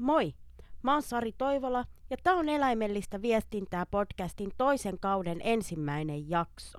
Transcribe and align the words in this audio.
Moi! 0.00 0.34
Mä 0.82 0.92
oon 0.92 1.02
Sari 1.02 1.32
Toivola 1.32 1.84
ja 2.10 2.16
tää 2.22 2.34
on 2.34 2.48
Eläimellistä 2.48 3.22
viestintää 3.22 3.86
podcastin 3.86 4.50
toisen 4.58 4.98
kauden 5.00 5.40
ensimmäinen 5.44 6.30
jakso. 6.30 6.78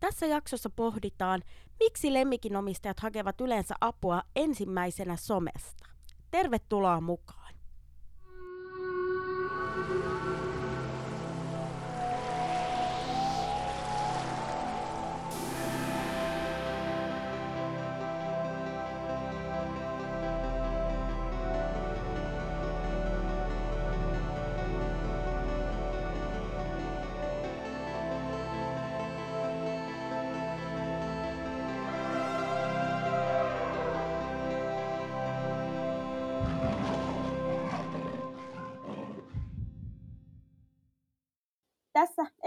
Tässä 0.00 0.26
jaksossa 0.26 0.70
pohditaan, 0.70 1.42
miksi 1.80 2.12
lemmikinomistajat 2.12 3.00
hakevat 3.00 3.40
yleensä 3.40 3.74
apua 3.80 4.22
ensimmäisenä 4.36 5.16
somesta. 5.16 5.84
Tervetuloa 6.30 7.00
mukaan! 7.00 7.54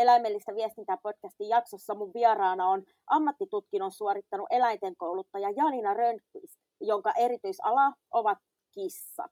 Eläimellistä 0.07 0.55
viestintää 0.55 0.97
podcastin 1.03 1.49
jaksossa 1.49 1.95
mun 1.95 2.13
vieraana 2.13 2.69
on 2.69 2.83
ammattitutkinnon 3.07 3.91
suorittanut 3.91 4.47
eläinten 4.49 4.95
kouluttaja 4.95 5.49
Janina 5.49 5.93
Rönnqvist, 5.93 6.59
jonka 6.81 7.11
erityisala 7.11 7.93
ovat 8.11 8.37
kissat. 8.71 9.31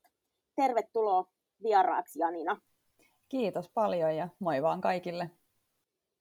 Tervetuloa 0.55 1.25
vieraaksi 1.63 2.19
Janina. 2.19 2.61
Kiitos 3.30 3.69
paljon 3.73 4.16
ja 4.16 4.30
moi 4.39 4.61
vaan 4.61 4.81
kaikille. 4.81 5.30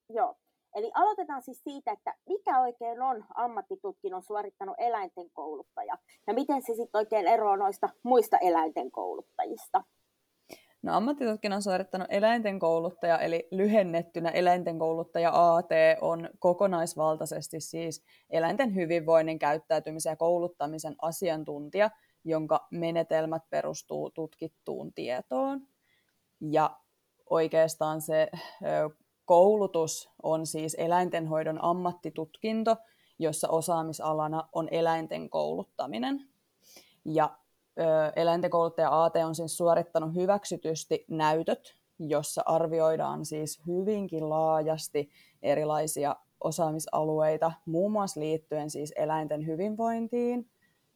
Joo, 0.09 0.37
eli 0.75 0.91
aloitetaan 0.95 1.43
siis 1.43 1.63
siitä, 1.65 1.93
että 1.93 2.15
mikä 2.29 2.61
oikein 2.61 3.03
on 3.03 3.25
ammattitutkinnon 3.35 4.23
suorittanut 4.23 4.77
eläinten 4.79 5.31
kouluttaja 5.31 5.99
ja 6.27 6.35
miten 6.35 6.63
se 6.63 6.75
sitten 6.75 6.99
oikein 6.99 7.27
eroaa 7.27 7.57
noista 7.57 7.89
muista 8.03 8.39
eläinten 8.39 8.91
kouluttajista? 8.91 9.85
No 10.85 10.97
ammattitutkinnon 10.97 11.63
suorittanut 11.63 12.07
eläinten 12.11 12.59
kouluttaja, 12.59 13.19
eli 13.19 13.49
lyhennettynä 13.51 14.31
eläinten 14.31 14.79
kouluttaja 14.79 15.55
AT, 15.55 15.69
on 16.01 16.29
kokonaisvaltaisesti 16.39 17.61
siis 17.61 18.05
eläinten 18.31 18.75
hyvinvoinnin, 18.75 19.39
käyttäytymisen 19.39 20.11
ja 20.11 20.17
kouluttamisen 20.17 20.95
asiantuntija, 21.03 21.91
jonka 22.25 22.67
menetelmät 22.71 23.43
perustuu 23.51 24.11
tutkittuun 24.11 24.93
tietoon. 24.93 25.61
Ja 26.41 26.77
oikeastaan 27.31 28.01
se 28.01 28.31
koulutus 29.25 30.11
on 30.23 30.47
siis 30.47 30.75
eläintenhoidon 30.75 31.65
ammattitutkinto, 31.65 32.77
jossa 33.19 33.49
osaamisalana 33.49 34.49
on 34.53 34.69
eläinten 34.71 35.31
kouluttaminen. 35.31 36.29
Ja 37.05 37.39
eläintenkouluttaja 38.17 39.05
AT 39.05 39.17
on 39.17 39.35
siis 39.35 39.57
suorittanut 39.57 40.15
hyväksytysti 40.15 41.05
näytöt, 41.09 41.77
jossa 41.99 42.43
arvioidaan 42.47 43.25
siis 43.25 43.61
hyvinkin 43.67 44.29
laajasti 44.29 45.11
erilaisia 45.43 46.17
osaamisalueita, 46.41 47.53
muun 47.67 47.93
muassa 47.93 48.21
liittyen 48.21 48.71
siis 48.71 48.93
eläinten 48.97 49.47
hyvinvointiin, 49.47 50.51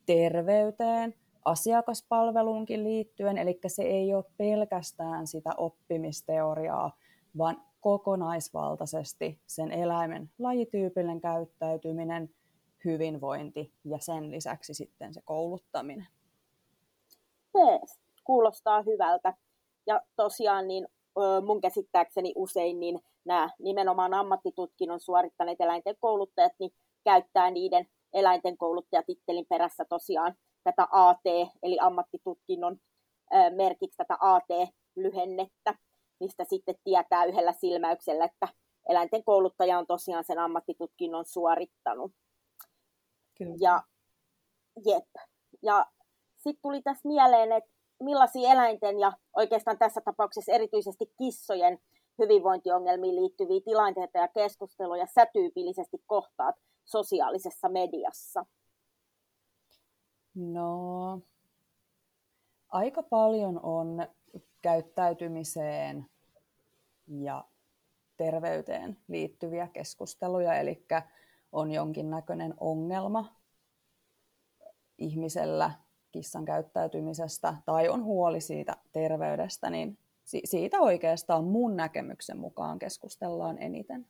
terveyteen, 0.07 1.15
asiakaspalveluunkin 1.45 2.85
liittyen, 2.85 3.39
eli 3.39 3.61
se 3.67 3.83
ei 3.83 4.15
ole 4.15 4.25
pelkästään 4.37 5.27
sitä 5.27 5.51
oppimisteoriaa, 5.57 6.97
vaan 7.39 7.63
kokonaisvaltaisesti 7.81 9.41
sen 9.47 9.73
eläimen 9.73 10.31
lajityypillinen 10.39 11.21
käyttäytyminen, 11.21 12.31
hyvinvointi 12.85 13.73
ja 13.85 13.99
sen 13.99 14.31
lisäksi 14.31 14.75
sitten 14.75 15.15
se 15.15 15.21
kouluttaminen 15.25 16.07
jees, 17.59 17.99
kuulostaa 18.25 18.83
hyvältä. 18.83 19.35
Ja 19.87 20.03
tosiaan 20.17 20.69
niin 20.69 20.89
mun 21.47 21.61
käsittääkseni 21.61 22.33
usein 22.37 22.81
niin 22.81 23.01
nämä 23.25 23.51
nimenomaan 23.59 24.15
ammattitutkinnon 24.15 25.01
suorittaneet 25.01 25.61
eläinten 25.61 25.97
kouluttajat 26.01 26.53
niin 26.59 26.73
käyttää 27.05 27.51
niiden 27.51 27.87
eläinten 28.13 28.57
kouluttajatittelin 28.57 29.47
perässä 29.49 29.85
tosiaan 29.85 30.35
tätä 30.65 30.89
AT, 30.91 31.23
eli 31.63 31.79
ammattitutkinnon 31.81 32.77
merkiksi 33.57 33.97
tätä 33.97 34.17
AT-lyhennettä, 34.21 35.75
mistä 36.21 36.45
sitten 36.45 36.75
tietää 36.85 37.25
yhdellä 37.25 37.53
silmäyksellä, 37.53 38.25
että 38.25 38.49
eläinten 38.89 39.25
kouluttaja 39.25 39.79
on 39.79 39.87
tosiaan 39.87 40.25
sen 40.25 40.39
ammattitutkinnon 40.39 41.25
suorittanut. 41.25 42.13
Kyllä. 43.39 43.57
Ja, 43.61 43.83
jep. 44.87 45.09
Ja 45.63 45.87
sitten 46.39 46.63
tuli 46.63 46.83
tässä 46.83 47.09
mieleen, 47.09 47.53
että 47.53 47.71
millaisia 48.01 48.53
eläinten 48.53 48.99
ja 48.99 49.13
oikeastaan 49.37 49.79
tässä 49.79 50.01
tapauksessa 50.01 50.53
erityisesti 50.53 51.13
kissojen 51.19 51.79
hyvinvointiongelmiin 52.19 53.17
liittyviä 53.17 53.61
tilanteita 53.65 54.19
ja 54.19 54.29
keskusteluja 54.29 55.07
sä 55.07 55.27
tyypillisesti 55.27 56.03
kohtaat 56.07 56.57
sosiaalisessa 56.85 57.69
mediassa? 57.69 58.47
No, 60.35 61.21
aika 62.69 63.03
paljon 63.03 63.61
on 63.63 64.09
käyttäytymiseen 64.63 66.07
ja 67.07 67.45
terveyteen 68.17 68.97
liittyviä 69.09 69.69
keskusteluja, 69.73 70.55
eli 70.55 70.87
on 71.53 71.71
jonkinnäköinen 71.71 72.55
ongelma 72.61 73.37
ihmisellä 74.99 75.71
kissan 76.19 76.45
käyttäytymisestä 76.45 77.55
tai 77.67 77.89
on 77.89 78.05
huoli 78.05 78.41
siitä 78.41 78.77
terveydestä, 78.93 79.71
niin 79.71 79.99
siitä 80.25 80.81
oikeastaan 80.81 81.45
mun 81.45 81.77
näkemyksen 81.77 82.39
mukaan 82.39 82.79
keskustellaan 82.79 83.59
eniten. 83.59 84.07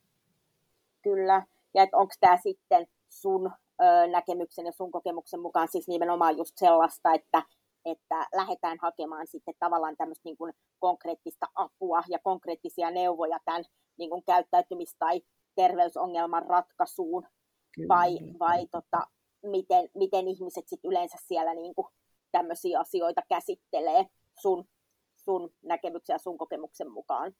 Kyllä, 1.02 1.42
ja 1.74 1.86
onko 1.92 2.14
tämä 2.20 2.36
sitten 2.36 2.86
sun 3.08 3.50
ö, 3.82 4.06
näkemyksen 4.06 4.66
ja 4.66 4.72
sun 4.72 4.90
kokemuksen 4.90 5.40
mukaan 5.40 5.68
siis 5.68 5.88
nimenomaan 5.88 6.36
just 6.36 6.56
sellaista, 6.56 7.14
että, 7.14 7.42
että 7.84 8.26
lähdetään 8.34 8.78
hakemaan 8.82 9.26
sitten 9.26 9.54
tavallaan 9.58 9.96
tämmöistä 9.96 10.22
niin 10.24 10.36
kuin 10.36 10.52
konkreettista 10.78 11.46
apua 11.54 12.02
ja 12.08 12.18
konkreettisia 12.18 12.90
neuvoja 12.90 13.38
tämän 13.44 13.64
niin 13.98 14.10
kuin 14.10 14.22
käyttäytymis- 14.22 14.96
tai 14.98 15.20
terveysongelman 15.54 16.46
ratkaisuun, 16.46 17.26
Kyllä. 17.74 17.88
vai, 17.88 18.18
vai 18.38 18.66
tota, 18.66 19.06
miten, 19.42 19.88
miten 19.94 20.28
ihmiset 20.28 20.68
sit 20.68 20.80
yleensä 20.84 21.16
siellä 21.20 21.54
niin 21.54 21.74
kuin 21.74 21.86
tämmöisiä 22.32 22.80
asioita 22.80 23.22
käsittelee 23.28 24.06
sun, 24.40 24.68
sun 25.16 25.50
näkemyksen 25.62 26.14
ja 26.14 26.18
sun 26.18 26.38
kokemuksen 26.38 26.90
mukaan? 26.92 27.32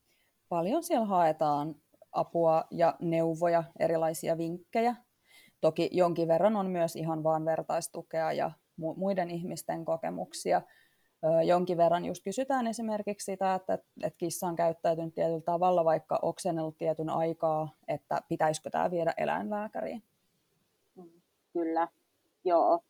Paljon 0.48 0.82
siellä 0.82 1.06
haetaan 1.06 1.74
apua 2.12 2.64
ja 2.70 2.96
neuvoja, 3.00 3.64
erilaisia 3.78 4.38
vinkkejä. 4.38 4.96
Toki 5.60 5.90
jonkin 5.92 6.28
verran 6.28 6.56
on 6.56 6.70
myös 6.70 6.96
ihan 6.96 7.22
vaan 7.22 7.44
vertaistukea 7.44 8.32
ja 8.32 8.50
muiden 8.76 9.30
ihmisten 9.30 9.84
kokemuksia. 9.84 10.62
Jonkin 11.46 11.76
verran 11.76 12.04
just 12.04 12.24
kysytään 12.24 12.66
esimerkiksi 12.66 13.24
sitä, 13.24 13.54
että, 13.54 13.78
että 14.02 14.16
kissa 14.18 14.46
on 14.46 14.56
käyttäytynyt 14.56 15.14
tietyllä 15.14 15.40
tavalla, 15.40 15.84
vaikka 15.84 16.18
oksennellut 16.22 16.78
tietyn 16.78 17.10
aikaa, 17.10 17.74
että 17.88 18.22
pitäisikö 18.28 18.70
tämä 18.70 18.90
viedä 18.90 19.14
eläinlääkäriin. 19.16 20.02
Mm, 20.94 21.22
kyllä, 21.52 21.88
joo. 22.44 22.80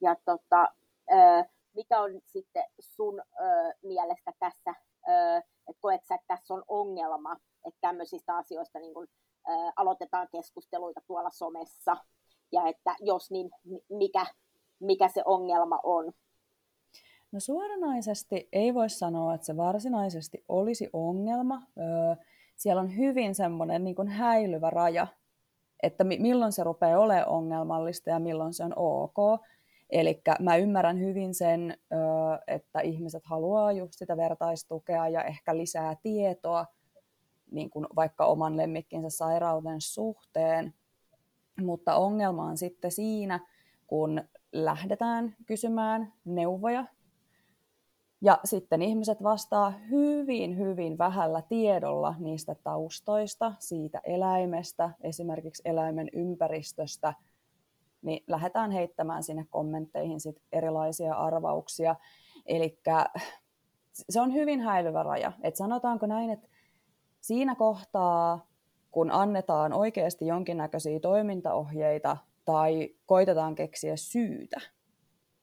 Ja 0.00 0.16
tota, 0.24 0.68
mikä 1.74 2.00
on 2.00 2.10
sitten 2.24 2.64
sun 2.80 3.22
mielestä 3.82 4.32
tässä, 4.38 4.74
että 5.68 5.80
koetko 5.80 6.14
että 6.14 6.24
tässä 6.26 6.54
on 6.54 6.64
ongelma, 6.68 7.36
että 7.64 7.78
tämmöisistä 7.80 8.36
asioista 8.36 8.78
niin 8.78 8.94
kun, 8.94 9.06
aloitetaan 9.76 10.28
keskusteluita 10.32 11.00
tuolla 11.06 11.30
somessa, 11.30 11.96
ja 12.52 12.68
että 12.68 12.96
jos 13.00 13.30
niin, 13.30 13.50
mikä, 13.88 14.26
mikä 14.80 15.08
se 15.08 15.22
ongelma 15.24 15.80
on? 15.82 16.12
No 17.32 17.40
suoranaisesti 17.40 18.48
ei 18.52 18.74
voi 18.74 18.90
sanoa, 18.90 19.34
että 19.34 19.46
se 19.46 19.56
varsinaisesti 19.56 20.44
olisi 20.48 20.90
ongelma. 20.92 21.62
Siellä 22.56 22.82
on 22.82 22.96
hyvin 22.96 23.34
semmoinen 23.34 23.84
niin 23.84 23.96
kuin 23.96 24.08
häilyvä 24.08 24.70
raja, 24.70 25.06
että 25.82 26.04
milloin 26.04 26.52
se 26.52 26.64
rupeaa 26.64 27.00
olemaan 27.00 27.28
ongelmallista 27.28 28.10
ja 28.10 28.18
milloin 28.18 28.54
se 28.54 28.64
on 28.64 28.72
ok. 28.76 29.16
Eli 29.90 30.22
mä 30.40 30.56
ymmärrän 30.56 31.00
hyvin 31.00 31.34
sen, 31.34 31.76
että 32.46 32.80
ihmiset 32.80 33.24
haluaa 33.24 33.72
just 33.72 33.92
sitä 33.96 34.16
vertaistukea 34.16 35.08
ja 35.08 35.24
ehkä 35.24 35.56
lisää 35.56 35.96
tietoa 36.02 36.66
niin 37.50 37.70
kuin 37.70 37.86
vaikka 37.96 38.26
oman 38.26 38.56
lemmikkinsä 38.56 39.10
sairauden 39.10 39.80
suhteen, 39.80 40.74
mutta 41.60 41.96
ongelma 41.96 42.44
on 42.44 42.56
sitten 42.56 42.90
siinä, 42.90 43.40
kun 43.86 44.22
lähdetään 44.52 45.36
kysymään 45.46 46.12
neuvoja 46.24 46.84
Ja 48.20 48.40
sitten 48.44 48.82
ihmiset 48.82 49.22
vastaa 49.22 49.70
hyvin, 49.70 50.58
hyvin 50.58 50.98
vähällä 50.98 51.42
tiedolla 51.42 52.14
niistä 52.18 52.54
taustoista, 52.54 53.52
siitä 53.58 54.00
eläimestä, 54.04 54.90
esimerkiksi 55.00 55.62
eläimen 55.64 56.08
ympäristöstä, 56.12 57.14
niin 58.06 58.24
lähdetään 58.26 58.70
heittämään 58.70 59.22
sinne 59.22 59.46
kommentteihin 59.50 60.20
sit 60.20 60.42
erilaisia 60.52 61.14
arvauksia. 61.14 61.96
Eli 62.46 62.78
se 64.10 64.20
on 64.20 64.34
hyvin 64.34 64.60
häilyvä 64.60 65.02
raja. 65.02 65.32
Et 65.42 65.56
sanotaanko 65.56 66.06
näin, 66.06 66.30
että 66.30 66.48
siinä 67.20 67.54
kohtaa, 67.54 68.46
kun 68.90 69.10
annetaan 69.10 69.72
oikeasti 69.72 70.26
jonkinnäköisiä 70.26 71.00
toimintaohjeita 71.00 72.16
tai 72.44 72.94
koitetaan 73.06 73.54
keksiä 73.54 73.96
syytä, 73.96 74.60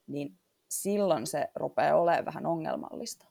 niin 0.07 0.37
silloin 0.69 1.27
se 1.27 1.49
rupeaa 1.55 2.01
olemaan 2.01 2.25
vähän 2.25 2.45
ongelmallista. 2.45 3.25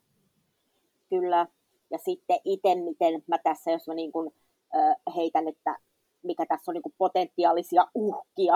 Kyllä. 1.10 1.46
Ja 1.90 1.98
sitten 1.98 2.38
itse, 2.44 2.74
miten 2.74 3.22
mä 3.26 3.38
tässä, 3.38 3.70
jos 3.70 3.88
mä 3.88 3.94
niin 3.94 4.12
kuin, 4.12 4.34
äh, 4.76 5.14
heitän, 5.16 5.48
että 5.48 5.78
mikä 6.22 6.46
tässä 6.46 6.70
on 6.70 6.74
niin 6.74 6.94
potentiaalisia 6.98 7.86
uhkia 7.94 8.54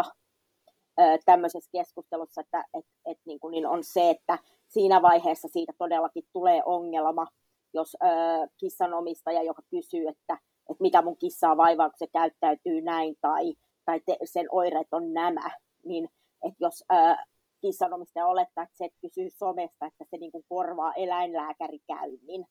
tämmöisessä 1.24 1.70
keskustelussa, 1.72 2.40
että 2.40 2.64
et, 2.74 2.84
et, 3.06 3.18
niin 3.24 3.40
kuin, 3.40 3.52
niin 3.52 3.66
on 3.66 3.84
se, 3.84 4.10
että 4.10 4.38
siinä 4.68 5.02
vaiheessa 5.02 5.48
siitä 5.48 5.72
todellakin 5.78 6.24
tulee 6.32 6.62
ongelma, 6.64 7.26
jos 7.74 7.96
äh, 8.04 8.48
kissanomistaja, 8.56 9.42
joka 9.42 9.62
kysyy, 9.70 10.08
että, 10.08 10.38
että 10.70 10.82
mikä 10.82 11.02
mun 11.02 11.16
kissaa 11.16 11.56
vaivaa, 11.56 11.90
kun 11.90 11.98
se 11.98 12.06
käyttäytyy 12.06 12.80
näin, 12.80 13.16
tai, 13.20 13.54
tai 13.84 14.00
te, 14.06 14.18
sen 14.24 14.46
oireet 14.50 14.88
on 14.92 15.12
nämä, 15.12 15.50
niin 15.84 16.08
että 16.42 16.64
jos 16.64 16.84
äh, 16.92 17.26
kissanomistaja 17.60 18.26
olettaa, 18.26 18.64
että 18.64 18.76
se 18.76 18.88
kysyy 19.00 19.30
somesta, 19.30 19.86
että 19.86 20.04
se 20.10 20.16
niin 20.16 20.32
kuin 20.32 20.44
korvaa 20.48 20.94
eläinlääkärikäynnin. 20.94 22.46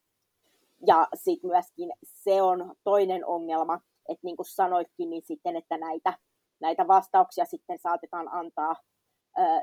Ja 0.88 1.08
sitten 1.14 1.50
myöskin 1.50 1.92
se 2.04 2.42
on 2.42 2.76
toinen 2.84 3.26
ongelma, 3.26 3.80
että 4.10 4.22
niin 4.24 4.36
kuin 4.36 4.46
sanoitkin, 4.46 5.10
niin 5.10 5.22
sitten, 5.22 5.56
että 5.56 5.78
näitä, 5.78 6.14
näitä 6.60 6.88
vastauksia 6.88 7.46
sitten 7.46 7.80
saatetaan 7.80 8.28
antaa 8.34 8.76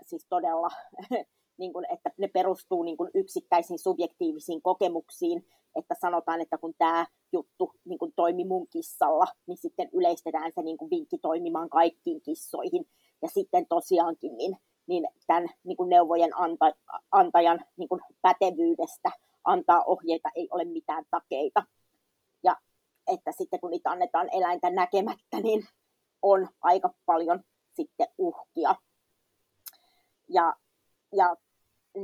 siis 0.06 0.26
todella, 0.28 0.70
niin 1.60 1.72
kuin, 1.72 1.86
että 1.92 2.10
ne 2.18 2.28
perustuu 2.28 2.82
niin 2.82 2.96
kuin 2.96 3.10
yksittäisiin 3.14 3.78
subjektiivisiin 3.78 4.62
kokemuksiin, 4.62 5.46
että 5.76 5.94
sanotaan, 6.00 6.40
että 6.40 6.58
kun 6.58 6.74
tämä 6.78 7.06
juttu 7.32 7.72
niin 7.84 7.98
kuin 7.98 8.12
toimi 8.16 8.44
mun 8.44 8.66
kissalla, 8.68 9.26
niin 9.46 9.58
sitten 9.58 9.88
yleistetään 9.92 10.52
se 10.54 10.62
niin 10.62 10.78
kuin 10.78 10.90
vinkki 10.90 11.18
toimimaan 11.18 11.68
kaikkiin 11.68 12.22
kissoihin. 12.22 12.84
Ja 13.22 13.28
sitten 13.28 13.66
tosiaankin, 13.68 14.36
niin 14.36 14.56
niin 14.86 15.08
tämän 15.26 15.48
niin 15.64 15.76
kuin 15.76 15.88
neuvojen 15.88 16.36
anta, 16.38 16.72
antajan 17.10 17.64
niin 17.76 17.88
kuin 17.88 18.00
pätevyydestä 18.22 19.10
antaa 19.44 19.82
ohjeita 19.86 20.28
ei 20.34 20.48
ole 20.50 20.64
mitään 20.64 21.04
takeita. 21.10 21.62
Ja 22.44 22.56
että 23.06 23.32
sitten 23.32 23.60
kun 23.60 23.70
niitä 23.70 23.90
annetaan 23.90 24.28
eläintä 24.32 24.70
näkemättä, 24.70 25.40
niin 25.42 25.64
on 26.22 26.48
aika 26.60 26.94
paljon 27.06 27.44
sitten 27.74 28.06
uhkia. 28.18 28.74
Ja, 30.28 30.56
ja 31.12 31.36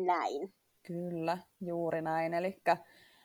näin. 0.06 0.54
Kyllä, 0.82 1.38
juuri 1.60 2.02
näin. 2.02 2.34
Eli 2.34 2.62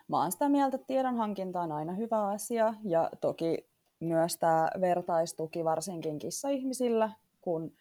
mä 0.08 0.22
oon 0.22 0.32
sitä 0.32 0.50
mieltä, 0.50 0.76
että 0.76 0.88
tiedonhankinta 0.88 1.62
on 1.62 1.72
aina 1.72 1.94
hyvä 1.94 2.28
asia 2.28 2.74
ja 2.84 3.10
toki 3.22 3.70
myös 4.00 4.38
tämä 4.38 4.70
vertaistuki 4.82 5.64
varsinkin 5.64 6.20
kissa-ihmisillä, 6.20 7.10
kun 7.42 7.76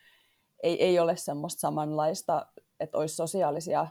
ei, 0.62 0.82
ei 0.82 0.98
ole 0.98 1.16
semmoista 1.16 1.60
samanlaista, 1.60 2.46
että 2.80 2.98
olisi 2.98 3.16
sosiaalisia 3.16 3.86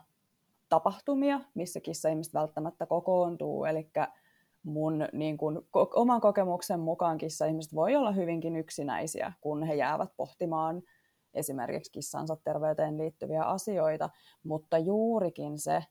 tapahtumia, 0.69 1.39
missä 1.53 1.79
kissa-ihmiset 1.79 2.33
välttämättä 2.33 2.85
kokoontuu. 2.85 3.65
Eli 3.65 3.89
mun 4.63 5.07
niin 5.13 5.37
kun, 5.37 5.57
ko- 5.77 5.91
oman 5.95 6.21
kokemuksen 6.21 6.79
mukaan 6.79 7.17
kissa-ihmiset 7.17 7.75
voi 7.75 7.95
olla 7.95 8.11
hyvinkin 8.11 8.55
yksinäisiä, 8.55 9.33
kun 9.41 9.63
he 9.63 9.75
jäävät 9.75 10.09
pohtimaan 10.17 10.81
esimerkiksi 11.33 11.91
kissansa 11.91 12.37
terveyteen 12.43 12.97
liittyviä 12.97 13.43
asioita, 13.43 14.09
mutta 14.43 14.77
juurikin 14.77 15.59
se, 15.59 15.83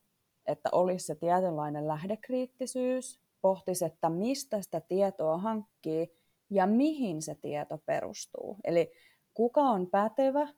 että 0.47 0.69
olisi 0.73 1.07
se 1.07 1.15
tietynlainen 1.15 1.89
lähdekriittisyys, 1.89 3.21
pohtisi, 3.41 3.85
että 3.85 4.11
mistä 4.11 4.63
sitä 4.63 4.81
tietoa 4.81 5.39
hankkii 5.39 6.09
ja 6.51 6.67
mihin 6.67 7.23
se 7.23 7.35
tieto 7.35 7.79
perustuu. 7.87 8.57
Eli 8.65 8.93
kuka 9.35 9.63
on 9.63 9.87
pätevä 9.91 10.49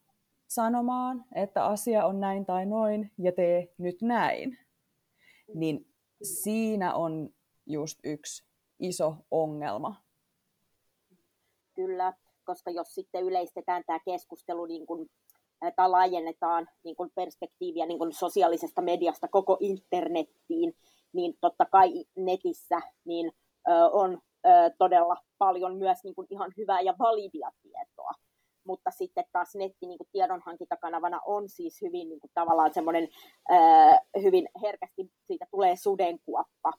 sanomaan, 0.49 1.25
että 1.35 1.65
asia 1.65 2.07
on 2.07 2.21
näin 2.21 2.47
tai 2.47 2.67
noin 2.67 3.11
ja 3.19 3.33
tee 3.33 3.69
nyt 3.79 4.03
näin, 4.03 4.59
niin 5.55 5.87
siinä 6.23 6.95
on 6.95 7.31
just 7.67 7.99
yksi 8.05 8.45
iso 8.81 9.17
ongelma. 9.31 9.95
Kyllä, 11.75 12.13
koska 12.45 12.71
jos 12.71 12.95
sitten 12.95 13.25
yleistetään 13.25 13.83
tämä 13.87 13.99
keskustelu 14.05 14.67
niin 14.67 14.87
kuin, 14.87 15.11
tai 15.77 15.91
laajennetaan 15.91 16.69
niin 16.85 16.97
kuin 16.97 17.11
perspektiiviä 17.15 17.87
niin 17.87 17.99
kuin 17.99 18.13
sosiaalisesta 18.13 18.83
mediasta 18.83 19.29
koko 19.29 19.57
internettiin, 19.61 20.77
niin 21.13 21.35
totta 21.41 21.65
kai 21.65 22.05
netissä 22.17 22.81
niin, 23.05 23.33
ö, 23.69 23.91
on 23.93 24.19
ö, 24.47 24.49
todella 24.79 25.17
paljon 25.39 25.77
myös 25.77 25.99
niin 26.05 26.15
kuin 26.15 26.27
ihan 26.31 26.53
hyvää 26.57 26.81
ja 26.81 26.95
validia 26.99 27.51
tietoa 27.63 28.13
mutta 28.65 28.91
sitten 28.91 29.25
taas 29.33 29.55
netti 29.55 29.87
niin 29.87 29.99
kuin 29.99 30.09
tiedonhankintakanavana 30.13 31.21
on 31.27 31.49
siis 31.49 31.81
hyvin 31.83 32.09
niin 32.09 32.21
kuin, 32.21 32.31
tavallaan 32.35 32.75
semmoinen 32.75 33.09
hyvin 34.23 34.49
herkästi 34.63 35.13
siitä 35.27 35.47
tulee 35.51 35.77
sudenkuoppa 35.77 36.73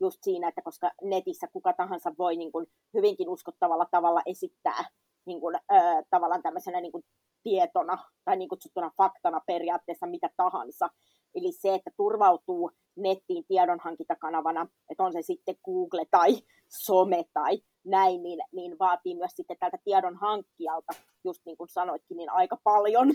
just 0.00 0.18
siinä, 0.22 0.48
että 0.48 0.62
koska 0.62 0.90
netissä 1.02 1.46
kuka 1.52 1.72
tahansa 1.72 2.12
voi 2.18 2.36
niin 2.36 2.52
kuin, 2.52 2.66
hyvinkin 2.94 3.28
uskottavalla 3.28 3.86
tavalla 3.90 4.22
esittää 4.26 4.84
niin 5.24 5.40
kuin, 5.40 5.58
ää, 5.68 6.02
tavallaan 6.10 6.42
tämmöisenä 6.42 6.80
niin 6.80 6.92
kuin, 6.92 7.04
tietona 7.42 7.98
tai 8.24 8.36
niin 8.36 8.48
kutsuttuna 8.48 8.90
faktana 8.96 9.40
periaatteessa 9.46 10.06
mitä 10.06 10.30
tahansa. 10.36 10.90
Eli 11.34 11.52
se, 11.52 11.74
että 11.74 11.90
turvautuu 11.96 12.70
nettiin 12.96 13.44
tiedonhankintakanavana, 13.48 14.66
että 14.90 15.04
on 15.04 15.12
se 15.12 15.22
sitten 15.22 15.56
Google 15.64 16.04
tai 16.10 16.32
some 16.68 17.24
tai 17.34 17.62
näin, 17.84 18.22
niin, 18.22 18.40
niin 18.52 18.78
vaatii 18.78 19.14
myös 19.14 19.32
sitten 19.36 19.56
tältä 19.60 19.78
tiedon 19.84 20.16
hankkijalta, 20.16 20.92
just 21.24 21.42
niin 21.46 21.56
kuin 21.56 21.68
sanoitkin, 21.68 22.16
niin 22.16 22.30
aika 22.30 22.58
paljon, 22.64 23.12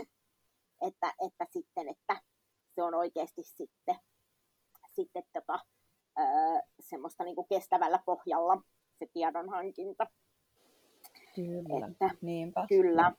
että, 0.87 1.13
että 1.25 1.45
sitten, 1.49 1.87
että 1.87 2.21
se 2.75 2.83
on 2.83 2.93
oikeasti 2.93 3.43
sitten, 3.43 3.95
sitten 4.95 5.23
tota, 5.33 5.59
öö, 6.19 6.61
semmoista 6.79 7.23
niin 7.23 7.35
kuin 7.35 7.47
kestävällä 7.49 7.99
pohjalla 8.05 8.61
se 8.99 9.05
tiedon 9.13 9.49
hankinta. 9.49 10.07
Kyllä, 11.35 11.87
että, 11.91 12.09
niinpä. 12.21 12.65
Kyllä. 12.69 13.11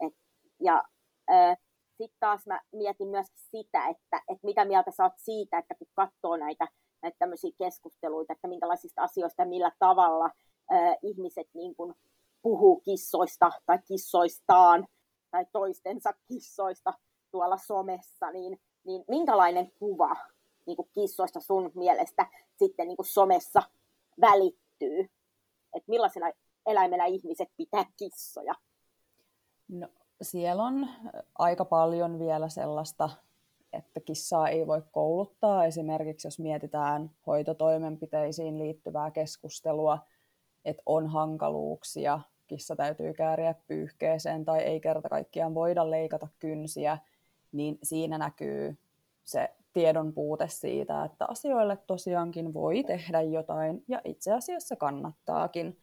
Et, 0.00 0.14
ja 0.60 0.84
öö, 1.30 1.54
sitten 1.88 2.20
taas 2.20 2.46
mä 2.46 2.60
mietin 2.72 3.08
myös 3.08 3.26
sitä, 3.36 3.88
että, 3.88 4.22
että 4.28 4.46
mitä 4.46 4.64
mieltä 4.64 4.90
sä 4.90 5.02
oot 5.02 5.12
siitä, 5.16 5.58
että 5.58 5.74
kun 5.74 5.88
katsoo 5.94 6.36
näitä 6.36 6.68
näitä 7.02 7.16
tämmöisiä 7.18 7.50
keskusteluita, 7.58 8.32
että 8.32 8.48
minkälaisista 8.48 9.02
asioista 9.02 9.42
ja 9.42 9.46
millä 9.46 9.72
tavalla 9.78 10.24
äh, 10.72 10.96
ihmiset 11.02 11.48
niin 11.54 11.74
kuin 11.76 11.94
puhuu 12.42 12.80
kissoista 12.80 13.52
tai 13.66 13.78
kissoistaan 13.88 14.86
tai 15.30 15.46
toistensa 15.52 16.12
kissoista 16.28 16.94
tuolla 17.30 17.56
somessa, 17.56 18.30
niin, 18.30 18.60
niin 18.84 19.04
minkälainen 19.08 19.72
kuva 19.78 20.16
niin 20.66 20.76
kuin 20.76 20.88
kissoista 20.92 21.40
sun 21.40 21.72
mielestä 21.74 22.26
sitten 22.58 22.88
niin 22.88 22.96
kuin 22.96 23.06
somessa 23.06 23.62
välittyy? 24.20 25.00
Että 25.74 25.88
millaisena 25.88 26.30
eläimenä 26.66 27.04
ihmiset 27.04 27.48
pitää 27.56 27.84
kissoja? 27.96 28.54
No, 29.68 29.88
siellä 30.22 30.62
on 30.62 30.88
aika 31.38 31.64
paljon 31.64 32.18
vielä 32.18 32.48
sellaista 32.48 33.10
että 33.72 34.00
kissaa 34.00 34.48
ei 34.48 34.66
voi 34.66 34.82
kouluttaa. 34.92 35.64
Esimerkiksi 35.64 36.26
jos 36.26 36.38
mietitään 36.38 37.10
hoitotoimenpiteisiin 37.26 38.58
liittyvää 38.58 39.10
keskustelua, 39.10 39.98
että 40.64 40.82
on 40.86 41.06
hankaluuksia, 41.06 42.20
kissa 42.46 42.76
täytyy 42.76 43.14
kääriä 43.14 43.54
pyyhkeeseen 43.66 44.44
tai 44.44 44.60
ei 44.60 44.80
kerta 44.80 45.08
kaikkiaan 45.08 45.54
voida 45.54 45.90
leikata 45.90 46.28
kynsiä, 46.38 46.98
niin 47.52 47.78
siinä 47.82 48.18
näkyy 48.18 48.78
se 49.24 49.50
tiedon 49.72 50.12
puute 50.12 50.48
siitä, 50.48 51.04
että 51.04 51.26
asioille 51.28 51.76
tosiaankin 51.76 52.54
voi 52.54 52.84
tehdä 52.84 53.22
jotain 53.22 53.84
ja 53.88 54.00
itse 54.04 54.32
asiassa 54.32 54.76
kannattaakin. 54.76 55.78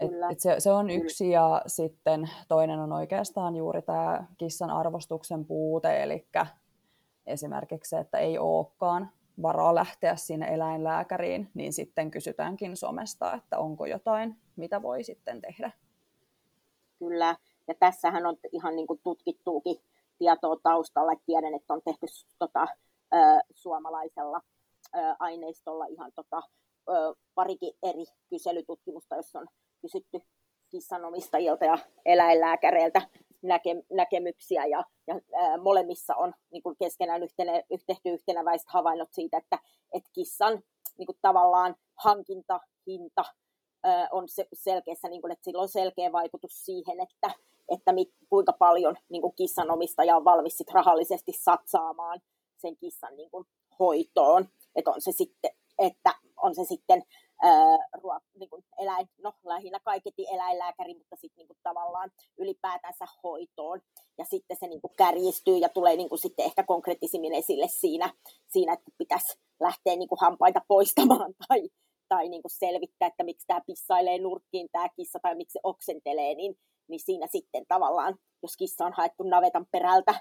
Et, 0.00 0.10
et 0.30 0.40
se, 0.40 0.54
se 0.58 0.72
on 0.72 0.90
yksi 0.90 1.30
ja 1.30 1.62
sitten 1.66 2.30
toinen 2.48 2.78
on 2.78 2.92
oikeastaan 2.92 3.56
juuri 3.56 3.82
tämä 3.82 4.26
kissan 4.38 4.70
arvostuksen 4.70 5.44
puute, 5.44 6.02
eli 6.02 6.26
esimerkiksi 7.26 7.90
se, 7.90 7.98
että 7.98 8.18
ei 8.18 8.38
olekaan 8.38 9.10
varaa 9.42 9.74
lähteä 9.74 10.16
sinne 10.16 10.46
eläinlääkäriin, 10.46 11.50
niin 11.54 11.72
sitten 11.72 12.10
kysytäänkin 12.10 12.76
somesta, 12.76 13.34
että 13.34 13.58
onko 13.58 13.86
jotain, 13.86 14.36
mitä 14.56 14.82
voi 14.82 15.04
sitten 15.04 15.40
tehdä. 15.40 15.70
Kyllä, 16.98 17.36
ja 17.68 17.74
tässähän 17.74 18.26
on 18.26 18.36
ihan 18.52 18.76
niin 18.76 18.86
kuin 18.86 19.00
tutkittuukin 19.02 19.76
tietoa 20.18 20.56
taustalla. 20.62 21.12
Tiedän, 21.26 21.54
että 21.54 21.74
on 21.74 21.80
tehty 21.84 22.06
tota, 22.38 22.66
suomalaisella 23.54 24.40
aineistolla 25.18 25.86
ihan 25.86 26.12
tota, 26.14 26.42
parikin 27.34 27.74
eri 27.82 28.04
kyselytutkimusta, 28.30 29.16
jossa 29.16 29.38
on 29.38 29.46
kysytty 29.80 30.20
kissanomistajilta 30.70 31.64
ja 31.64 31.78
eläinlääkäreiltä 32.04 33.02
näke, 33.42 33.70
näkemyksiä 33.92 34.66
ja, 34.66 34.84
ja 35.06 35.14
molemmissa 35.62 36.14
on 36.14 36.34
niin 36.50 36.62
kuin 36.62 36.76
keskenään 36.78 37.22
yhtenä, 37.22 37.52
tehty 37.86 38.10
yhtenäväiset 38.10 38.68
havainnot 38.68 39.12
siitä, 39.12 39.38
että 39.38 39.58
et 39.92 40.02
kissan 40.12 40.62
niin 40.98 41.06
kuin 41.06 41.18
tavallaan 41.22 41.76
hankintahinta 41.94 43.24
ää, 43.24 43.43
on 44.10 44.28
se, 44.28 44.46
selkeässä, 44.52 45.08
niin 45.08 45.20
kuin, 45.20 45.32
että 45.32 45.44
sillä 45.44 45.62
on 45.62 45.68
selkeä 45.68 46.12
vaikutus 46.12 46.64
siihen, 46.64 47.00
että, 47.00 47.30
että 47.68 47.92
mit, 47.92 48.08
kuinka 48.30 48.52
paljon 48.52 48.96
niin 49.08 49.22
kuin 49.22 49.34
kissanomistaja 49.36 50.16
on 50.16 50.24
valmis 50.24 50.58
sit 50.58 50.70
rahallisesti 50.70 51.32
satsaamaan 51.32 52.20
sen 52.56 52.76
kissan 52.76 53.16
niin 53.16 53.30
kuin, 53.30 53.46
hoitoon. 53.78 54.48
Että 54.76 54.90
on 54.90 55.00
se 55.00 55.12
sitten, 55.12 55.50
että 55.78 56.14
on 56.36 56.54
se 56.54 56.64
sitten 56.64 57.02
ruo, 58.02 58.20
niin 58.38 58.50
kuin 58.50 58.64
eläin, 58.78 59.08
no 59.22 59.32
lähinnä 59.44 59.80
kaiketi 59.80 60.26
eläinlääkäri, 60.34 60.94
mutta 60.94 61.16
sitten 61.16 61.46
niin 61.46 61.58
tavallaan 61.62 62.10
ylipäätänsä 62.38 63.06
hoitoon. 63.22 63.80
Ja 64.18 64.24
sitten 64.24 64.56
se 64.60 64.66
niin 64.66 64.80
kuin 64.80 64.92
kärjistyy 64.96 65.56
ja 65.56 65.68
tulee 65.68 65.96
niin 65.96 66.08
kuin 66.08 66.18
sitten 66.18 66.44
ehkä 66.44 66.62
konkreettisimmin 66.62 67.34
esille 67.34 67.68
siinä, 67.68 68.12
siinä 68.46 68.72
että 68.72 68.90
pitäisi 68.98 69.38
lähteä 69.60 69.96
niin 69.96 70.08
kuin 70.08 70.20
hampaita 70.20 70.60
poistamaan 70.68 71.34
tai, 71.48 71.68
tai 72.08 72.28
niin 72.28 72.42
kuin 72.42 72.52
selvittää, 72.58 73.08
että 73.08 73.24
miksi 73.24 73.46
tämä 73.46 73.60
pissailee 73.66 74.18
nurkkiin 74.18 74.68
tämä 74.72 74.88
kissa 74.96 75.18
tai 75.22 75.34
miksi 75.34 75.52
se 75.52 75.60
oksentelee, 75.62 76.34
niin, 76.34 76.54
niin 76.88 77.00
siinä 77.00 77.26
sitten 77.26 77.64
tavallaan, 77.68 78.16
jos 78.42 78.56
kissa 78.56 78.86
on 78.86 78.92
haettu 78.92 79.22
navetan 79.22 79.66
perältä 79.72 80.14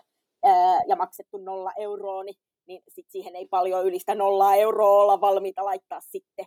ää, 0.44 0.82
ja 0.88 0.96
maksettu 0.96 1.38
nolla 1.38 1.72
euroa, 1.78 2.24
niin, 2.24 2.36
niin 2.68 2.82
sit 2.88 3.06
siihen 3.10 3.36
ei 3.36 3.48
paljon 3.48 3.86
yli 3.86 4.00
sitä 4.00 4.16
nollaa 4.16 4.56
euroa 4.56 5.02
olla 5.02 5.22
valmiita 5.22 5.66
laittaa 5.66 6.00
sitten 6.02 6.46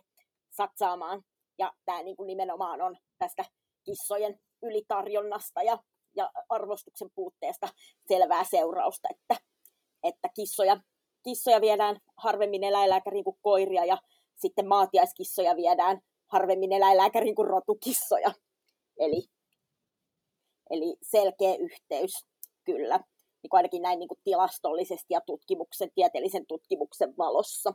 satsaamaan. 0.49 1.21
Ja 1.59 1.73
tämä 1.85 2.03
niin 2.03 2.15
kuin 2.15 2.27
nimenomaan 2.27 2.81
on 2.81 2.97
tästä 3.19 3.45
kissojen 3.85 4.39
ylitarjonnasta 4.63 5.63
ja, 5.63 5.77
ja 6.15 6.31
arvostuksen 6.49 7.09
puutteesta 7.15 7.69
selvää 8.07 8.43
seurausta, 8.43 9.07
että, 9.11 9.43
että 10.03 10.29
kissoja, 10.35 10.79
kissoja 11.23 11.61
viedään 11.61 11.99
harvemmin 12.17 12.63
eläinlääkäriin 12.63 13.23
kuin 13.23 13.37
koiria 13.41 13.85
ja 13.85 13.97
sitten 14.37 14.67
maatiaiskissoja 14.67 15.55
viedään 15.55 16.01
harvemmin 16.27 16.73
eläinlääkäriin 16.73 17.35
kuin 17.35 17.47
rotukissoja. 17.47 18.31
Eli, 18.97 19.29
eli 20.69 20.97
selkeä 21.01 21.55
yhteys 21.55 22.25
kyllä, 22.65 22.97
niin 23.43 23.49
kuin 23.49 23.57
ainakin 23.57 23.81
näin 23.81 23.99
niin 23.99 24.09
kuin 24.09 24.19
tilastollisesti 24.23 25.05
ja 25.09 25.21
tutkimuksen, 25.21 25.91
tieteellisen 25.95 26.45
tutkimuksen 26.47 27.17
valossa. 27.17 27.73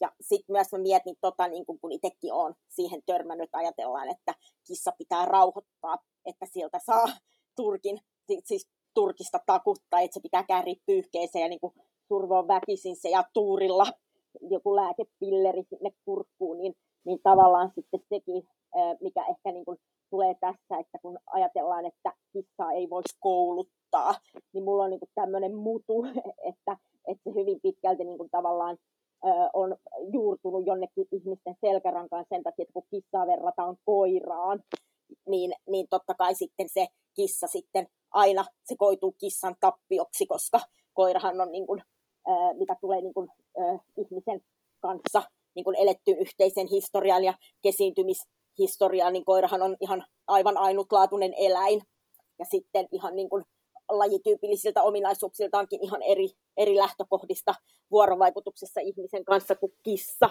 Ja 0.00 0.12
sitten 0.20 0.52
myös 0.52 0.72
mä 0.72 0.78
mietin, 0.78 1.16
tota, 1.20 1.48
niin 1.48 1.64
kun 1.66 1.92
itsekin 1.92 2.32
olen 2.32 2.54
siihen 2.68 3.02
törmännyt, 3.06 3.50
ajatellaan, 3.52 4.08
että 4.08 4.34
kissa 4.66 4.92
pitää 4.98 5.24
rauhoittaa, 5.24 5.98
että 6.24 6.46
sieltä 6.46 6.78
saa 6.86 7.06
turkin, 7.56 8.00
siis 8.44 8.68
turkista 8.94 9.40
takuttaa, 9.46 10.00
että 10.00 10.14
se 10.14 10.20
pitää 10.20 10.42
kääriä 10.42 10.74
pyyhkeeseen 10.86 11.42
ja 11.42 11.48
niin 11.48 11.84
turvoa 12.08 12.48
väkisin 12.48 12.96
se 12.96 13.08
ja 13.08 13.24
tuurilla 13.32 13.86
joku 14.40 14.76
lääkepilleri 14.76 15.62
sinne 15.62 15.90
kurkkuun, 16.04 16.58
niin, 16.58 16.74
niin 17.04 17.18
tavallaan 17.22 17.72
sitten 17.74 18.00
sekin, 18.08 18.48
mikä 19.00 19.24
ehkä 19.30 19.52
niin 19.52 19.64
kuin 19.64 19.78
tulee 20.10 20.34
tässä, 20.40 20.78
että 20.80 20.98
kun 21.02 21.18
ajatellaan, 21.26 21.86
että 21.86 22.12
kissaa 22.32 22.72
ei 22.72 22.90
voisi 22.90 23.16
kouluttaa, 23.20 24.14
niin 24.52 24.64
mulla 24.64 24.84
on 24.84 24.90
niin 24.90 25.00
tämmöinen 25.14 25.54
mutu, 25.54 26.04
että, 26.50 26.76
että 27.08 27.22
se 27.24 27.34
hyvin 27.34 27.60
pitkälti 27.62 28.04
niin 28.04 28.18
kuin 28.18 28.30
tavallaan 28.30 28.78
on 29.52 29.76
juurtunut 30.12 30.66
jonnekin 30.66 31.06
ihmisten 31.12 31.56
selkärankaan 31.60 32.24
sen 32.28 32.42
takia, 32.42 32.62
että 32.62 32.72
kun 32.72 32.86
kissaa 32.90 33.26
verrataan 33.26 33.76
koiraan, 33.84 34.62
niin, 35.28 35.54
niin 35.68 35.86
totta 35.90 36.14
kai 36.14 36.34
sitten 36.34 36.68
se 36.68 36.86
kissa 37.14 37.46
sitten 37.46 37.86
aina 38.10 38.44
se 38.64 38.76
koituu 38.78 39.14
kissan 39.18 39.54
tappioksi, 39.60 40.26
koska 40.26 40.60
koirahan 40.92 41.40
on 41.40 41.52
niin 41.52 41.66
kuin, 41.66 41.82
mitä 42.58 42.76
tulee 42.80 43.00
niin 43.00 43.14
kuin, 43.14 43.28
ihmisen 43.96 44.40
kanssa 44.80 45.22
niin 45.54 45.64
kuin 45.64 45.76
eletty 45.76 46.10
yhteisen 46.10 46.66
historian 46.66 47.24
ja 47.24 47.34
kesiintymishistoriaan, 47.62 49.12
niin 49.12 49.24
koirahan 49.24 49.62
on 49.62 49.76
ihan 49.80 50.04
aivan 50.26 50.56
ainutlaatuinen 50.56 51.34
eläin. 51.36 51.82
Ja 52.38 52.44
sitten 52.44 52.88
ihan 52.92 53.16
niin 53.16 53.28
kuin 53.28 53.44
lajityypillisiltä 53.88 54.82
ominaisuuksiltaankin 54.82 55.84
ihan 55.84 56.02
eri, 56.02 56.28
eri 56.56 56.76
lähtökohdista 56.76 57.54
vuorovaikutuksessa 57.90 58.80
ihmisen 58.80 59.24
kanssa 59.24 59.54
kuin 59.54 59.72
kissa. 59.82 60.30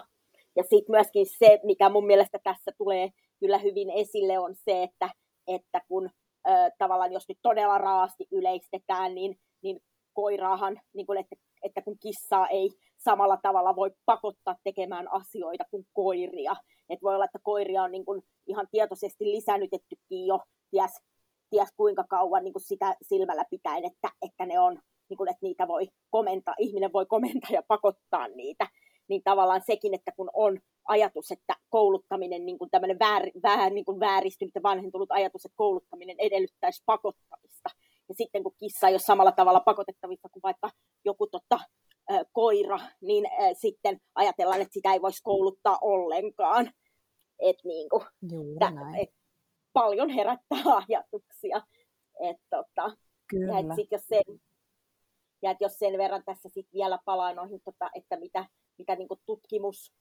Ja 0.56 0.64
sitten 0.64 0.92
myöskin 0.92 1.26
se, 1.40 1.60
mikä 1.64 1.90
mun 1.90 2.06
mielestä 2.06 2.40
tässä 2.44 2.72
tulee 2.78 3.10
kyllä 3.40 3.58
hyvin 3.58 3.90
esille, 3.90 4.40
on 4.40 4.56
se, 4.56 4.84
että, 4.84 5.10
että 5.48 5.82
kun 5.88 6.10
ö, 6.48 6.52
tavallaan 6.78 7.14
jos 7.14 7.28
nyt 7.30 7.40
todella 7.42 7.78
raasti 7.78 8.28
yleistetään, 8.32 9.16
niin, 9.16 9.40
niin 9.64 9.80
koiraahan, 10.14 10.82
niin 10.94 11.06
kun, 11.06 11.18
että, 11.18 11.36
että 11.64 11.82
kun 11.82 11.98
kissaa 12.00 12.48
ei 12.48 12.70
samalla 12.98 13.38
tavalla 13.38 13.76
voi 13.76 13.92
pakottaa 14.06 14.56
tekemään 14.64 15.12
asioita 15.12 15.64
kuin 15.72 15.88
koiria. 15.94 16.56
Et 16.90 17.02
voi 17.02 17.16
olla, 17.16 17.26
että 17.26 17.40
koiria 17.44 17.84
on 17.84 17.92
niin 17.92 18.06
ihan 18.48 18.68
tietoisesti 18.72 19.26
lisännytettykin 19.26 20.26
jo 20.28 20.40
ties 20.72 21.02
ties 21.54 21.70
kuinka 21.78 22.04
kauan 22.10 22.44
niin 22.44 22.54
kuin 22.54 22.64
sitä 22.64 22.96
silmällä 23.02 23.46
pitäen, 23.50 23.86
että, 23.86 24.10
että 24.22 24.46
ne 24.46 24.60
on, 24.60 24.80
niin 25.10 25.18
kuin, 25.18 25.30
että 25.30 25.46
niitä 25.46 25.68
voi 25.68 25.88
komentaa, 26.10 26.56
ihminen 26.58 26.94
voi 26.94 27.06
komentaa 27.06 27.50
ja 27.54 27.64
pakottaa 27.68 28.28
niitä, 28.28 28.68
niin 29.08 29.22
tavallaan 29.24 29.62
sekin, 29.66 29.94
että 29.94 30.12
kun 30.12 30.30
on 30.34 30.60
ajatus, 30.88 31.32
että 31.32 31.56
kouluttaminen, 31.70 32.46
niin 32.46 32.58
kuin 32.58 32.70
tämmöinen 32.70 33.00
väär, 33.00 33.24
vähän 33.44 33.76
niin 33.76 33.86
kuin 33.86 34.00
vääristynyt 34.00 34.56
ja 34.56 34.64
vanhentunut 34.64 35.12
ajatus, 35.12 35.46
että 35.46 35.56
kouluttaminen 35.56 36.16
edellyttäisi 36.20 36.84
pakottamista. 36.86 37.43
Ja 38.10 38.16
sitten 38.16 38.44
kun 38.44 38.56
kissa 38.60 38.88
ei 38.88 38.94
ole 38.94 39.00
samalla 39.00 39.32
tavalla 39.32 39.60
pakotettavissa 39.60 40.30
kuin 40.30 40.44
vaikka 40.44 40.70
joku 41.06 41.30
ä, 41.54 41.58
koira, 42.32 42.80
niin 43.02 43.26
ä, 43.26 43.54
sitten 43.54 44.02
ajatellaan, 44.16 44.62
että 44.62 44.74
sitä 44.74 44.94
ei 44.94 45.02
voisi 45.02 45.24
kouluttaa 45.24 45.78
ollenkaan. 45.82 46.72
Et 47.40 47.58
niin 47.64 47.90
kuin, 47.90 48.04
Juuri 48.32 48.60
näin. 48.60 48.96
Et, 48.96 49.10
paljon 49.74 50.10
herättää 50.10 50.64
ajatuksia. 50.88 51.62
Et, 52.20 52.38
tota, 52.50 52.98
Kyllä. 53.28 53.54
Ja 53.54 53.60
et 53.60 53.66
sit 53.76 53.92
jos 53.92 54.08
sen, 54.08 54.42
ja 55.42 55.52
et 55.52 55.58
jos 55.62 55.80
sen 55.80 55.98
verran 55.98 56.24
tässä 56.26 56.50
sit 56.50 56.68
vielä 56.74 57.00
palaa 57.06 57.34
noihin, 57.34 57.62
tota, 57.66 57.90
että 57.96 58.18
mitä, 58.18 58.46
mitä 58.78 58.96
niinku 58.96 59.20
tutkimus, 59.26 59.94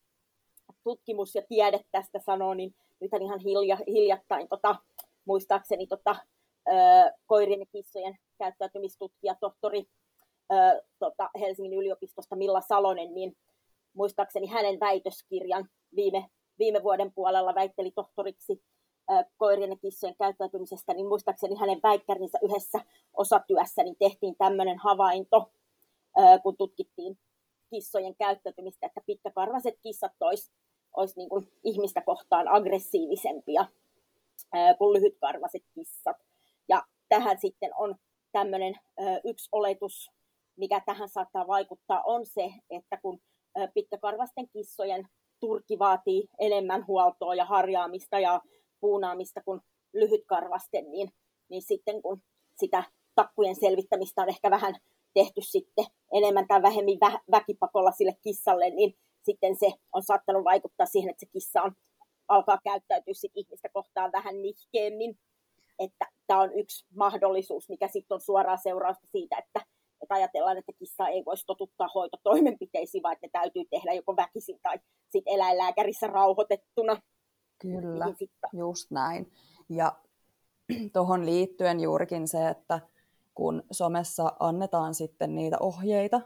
tutkimus 0.84 1.34
ja 1.34 1.42
tiede 1.48 1.80
tästä 1.90 2.18
sanoo, 2.18 2.54
niin 2.54 2.74
nyt 3.00 3.10
ihan 3.22 3.40
hilja, 3.40 3.78
hiljattain 3.86 4.48
tota, 4.48 4.76
muistaakseni 5.24 5.86
tota, 5.86 6.16
koirien 7.26 7.60
ja 7.60 7.66
kissojen 7.66 8.16
käyttäytymistutkija, 8.38 9.36
tohtori 9.40 9.84
tota, 10.98 11.30
Helsingin 11.40 11.78
yliopistosta 11.78 12.36
Milla 12.36 12.60
Salonen, 12.60 13.14
niin 13.14 13.36
muistaakseni 13.94 14.46
hänen 14.46 14.80
väitöskirjan 14.80 15.68
viime, 15.96 16.26
viime 16.58 16.82
vuoden 16.82 17.12
puolella 17.12 17.54
väitteli 17.54 17.90
tohtoriksi 17.90 18.62
koirien 19.36 19.70
ja 19.70 19.76
kissojen 19.76 20.16
käyttäytymisestä, 20.18 20.94
niin 20.94 21.08
muistaakseni 21.08 21.54
hänen 21.54 21.80
väikkärinsä 21.82 22.38
yhdessä 22.42 22.78
osatyössä 23.12 23.82
niin 23.82 23.96
tehtiin 23.98 24.36
tämmöinen 24.36 24.78
havainto, 24.78 25.50
kun 26.42 26.56
tutkittiin 26.56 27.18
kissojen 27.70 28.16
käyttäytymistä, 28.16 28.86
että 28.86 29.00
pitkäkarvaiset 29.06 29.74
kissat 29.82 30.12
olisi, 30.20 30.52
olisi 30.96 31.14
niin 31.16 31.28
kuin 31.28 31.48
ihmistä 31.64 32.00
kohtaan 32.00 32.48
aggressiivisempia 32.48 33.64
kuin 34.78 34.92
lyhytkarvaiset 34.92 35.62
kissat. 35.74 36.16
Tähän 37.12 37.38
sitten 37.40 37.70
on 37.76 37.94
tämmöinen 38.32 38.74
yksi 39.24 39.48
oletus, 39.52 40.10
mikä 40.56 40.82
tähän 40.86 41.08
saattaa 41.08 41.46
vaikuttaa, 41.46 42.02
on 42.06 42.26
se, 42.26 42.50
että 42.70 42.98
kun 43.02 43.20
pitkäkarvaisten 43.74 44.48
kissojen 44.48 45.08
turkki 45.40 45.78
vaatii 45.78 46.28
enemmän 46.38 46.86
huoltoa 46.86 47.34
ja 47.34 47.44
harjaamista 47.44 48.18
ja 48.18 48.40
puunaamista 48.80 49.42
kuin 49.44 49.60
lyhytkarvasten, 49.92 50.90
niin, 50.90 51.12
niin 51.48 51.62
sitten 51.62 52.02
kun 52.02 52.22
sitä 52.60 52.84
takkujen 53.14 53.56
selvittämistä 53.56 54.22
on 54.22 54.28
ehkä 54.28 54.50
vähän 54.50 54.74
tehty 55.14 55.40
sitten 55.40 55.84
enemmän 56.12 56.48
tai 56.48 56.62
vähemmän 56.62 57.12
vä- 57.12 57.24
väkipakolla 57.30 57.92
sille 57.92 58.16
kissalle, 58.22 58.70
niin 58.70 58.94
sitten 59.22 59.56
se 59.56 59.72
on 59.92 60.02
saattanut 60.02 60.44
vaikuttaa 60.44 60.86
siihen, 60.86 61.10
että 61.10 61.20
se 61.20 61.32
kissa 61.32 61.62
on, 61.62 61.72
alkaa 62.28 62.58
käyttäytyä 62.64 63.14
sit 63.14 63.32
ihmistä 63.34 63.68
kohtaan 63.68 64.12
vähän 64.12 64.42
nihkeemmin. 64.42 65.18
Että 65.78 66.06
tämä 66.32 66.42
on 66.42 66.58
yksi 66.58 66.86
mahdollisuus, 66.96 67.68
mikä 67.68 67.88
sitten 67.88 68.14
on 68.14 68.20
suoraa 68.20 68.56
seurausta 68.56 69.06
siitä, 69.12 69.36
että, 69.38 69.60
että 70.02 70.14
ajatellaan, 70.14 70.58
että 70.58 70.72
kissa 70.78 71.08
ei 71.08 71.24
voisi 71.24 71.46
totuttaa 71.46 71.88
hoitotoimenpiteisiin, 71.94 73.02
vaan 73.02 73.12
että 73.12 73.26
ne 73.26 73.30
täytyy 73.32 73.64
tehdä 73.70 73.92
joko 73.92 74.16
väkisin 74.16 74.58
tai 74.62 74.78
sitten 75.08 75.34
eläinlääkärissä 75.34 76.06
rauhoitettuna. 76.06 77.02
Kyllä, 77.58 78.06
niin 78.06 78.58
just 78.58 78.90
näin. 78.90 79.32
Ja 79.68 79.92
tuohon 80.92 81.26
liittyen 81.26 81.80
juurikin 81.80 82.28
se, 82.28 82.48
että, 82.48 82.80
kun 83.34 83.62
somessa 83.70 84.32
annetaan 84.40 84.94
sitten 84.94 85.34
niitä 85.34 85.56
ohjeita, 85.60 86.16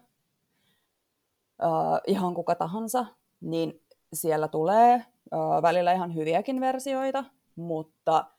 uh, 1.62 2.00
ihan 2.06 2.34
kuka 2.34 2.54
tahansa, 2.54 3.06
niin 3.40 3.82
siellä 4.12 4.48
tulee 4.48 4.94
uh, 4.96 5.62
välillä 5.62 5.92
ihan 5.92 6.14
hyviäkin 6.14 6.60
versioita, 6.60 7.24
mutta 7.56 8.35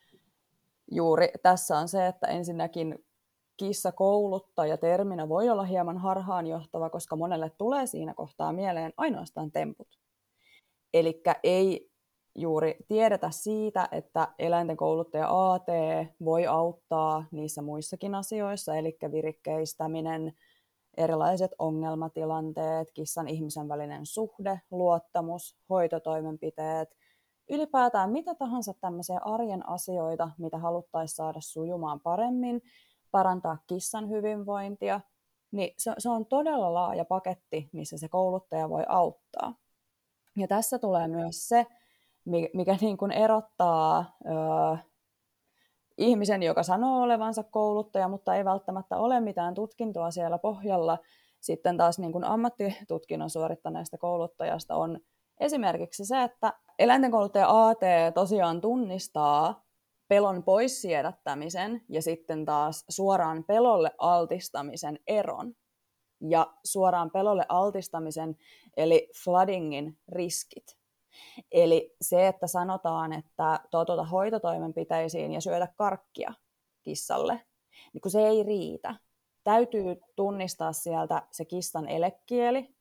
juuri 0.92 1.28
tässä 1.44 1.78
on 1.78 1.88
se, 1.88 2.08
että 2.08 2.28
ensinnäkin 2.28 3.06
kissakouluttaja 3.58 4.78
terminä 4.78 5.30
voi 5.30 5.50
olla 5.50 5.64
hieman 5.64 5.98
harhaanjohtava, 5.98 6.90
koska 6.90 7.16
monelle 7.16 7.50
tulee 7.50 7.86
siinä 7.88 8.14
kohtaa 8.14 8.54
mieleen 8.54 8.94
ainoastaan 8.98 9.52
temput. 9.52 9.88
Eli 10.94 11.22
ei 11.44 11.92
juuri 12.36 12.78
tiedetä 12.88 13.32
siitä, 13.32 13.90
että 13.92 14.28
eläinten 14.40 14.78
kouluttaja 14.78 15.54
AT 15.54 15.68
voi 16.26 16.48
auttaa 16.48 17.26
niissä 17.32 17.62
muissakin 17.62 18.16
asioissa, 18.16 18.76
eli 18.76 18.98
virikkeistäminen, 19.12 20.34
erilaiset 20.98 21.52
ongelmatilanteet, 21.60 22.92
kissan 22.92 23.28
ihmisen 23.28 23.68
välinen 23.68 24.06
suhde, 24.06 24.62
luottamus, 24.72 25.58
hoitotoimenpiteet, 25.70 26.96
ylipäätään 27.50 28.10
mitä 28.12 28.36
tahansa 28.36 28.74
tämmöisiä 28.74 29.20
arjen 29.26 29.70
asioita, 29.70 30.30
mitä 30.38 30.58
haluttaisiin 30.58 31.16
saada 31.16 31.42
sujumaan 31.42 32.00
paremmin, 32.00 32.62
parantaa 33.12 33.58
kissan 33.68 34.10
hyvinvointia, 34.10 35.02
niin 35.52 35.74
se, 35.78 35.94
se 35.98 36.10
on 36.10 36.26
todella 36.26 36.74
laaja 36.74 37.06
paketti, 37.06 37.70
missä 37.72 37.98
se 37.98 38.10
kouluttaja 38.10 38.70
voi 38.70 38.84
auttaa. 38.88 39.54
Ja 40.36 40.48
tässä 40.48 40.80
tulee 40.80 41.08
myös 41.08 41.48
se, 41.48 41.66
mikä 42.54 42.78
niin 42.82 42.98
kuin 42.98 43.12
erottaa 43.12 44.18
ö, 44.26 44.78
ihmisen, 45.98 46.44
joka 46.44 46.64
sanoo 46.64 47.02
olevansa 47.02 47.44
kouluttaja, 47.44 48.08
mutta 48.08 48.36
ei 48.36 48.46
välttämättä 48.46 48.98
ole 48.98 49.20
mitään 49.20 49.54
tutkintoa 49.54 50.12
siellä 50.12 50.38
pohjalla, 50.38 50.98
sitten 51.40 51.78
taas 51.78 52.00
niin 52.00 52.12
kuin 52.12 52.24
ammattitutkinnon 52.24 53.30
suorittaneesta 53.30 53.98
kouluttajasta 53.98 54.76
on 54.76 55.00
esimerkiksi 55.40 56.06
se, 56.06 56.24
että 56.24 56.54
eläintenkouluttaja 56.80 57.68
AT 57.68 57.80
tosiaan 58.14 58.62
tunnistaa 58.62 59.68
pelon 60.08 60.44
poissiedättämisen 60.44 61.82
ja 61.90 62.02
sitten 62.02 62.46
taas 62.46 62.86
suoraan 62.90 63.44
pelolle 63.44 63.92
altistamisen 63.98 65.00
eron. 65.08 65.56
Ja 66.22 66.54
suoraan 66.64 67.12
pelolle 67.12 67.46
altistamisen, 67.50 68.38
eli 68.78 69.10
floodingin 69.24 69.98
riskit. 70.08 70.78
Eli 71.52 71.96
se, 72.02 72.28
että 72.28 72.48
sanotaan, 72.48 73.14
että 73.14 73.60
totota 73.72 74.04
hoitotoimenpiteisiin 74.04 75.34
ja 75.34 75.42
syötä 75.42 75.68
karkkia 75.76 76.34
kissalle, 76.84 77.42
niin 77.94 78.02
kun 78.02 78.12
se 78.12 78.28
ei 78.28 78.44
riitä. 78.44 78.96
Täytyy 79.44 80.02
tunnistaa 80.16 80.74
sieltä 80.74 81.22
se 81.32 81.46
kissan 81.46 81.90
elekieli, 81.90 82.76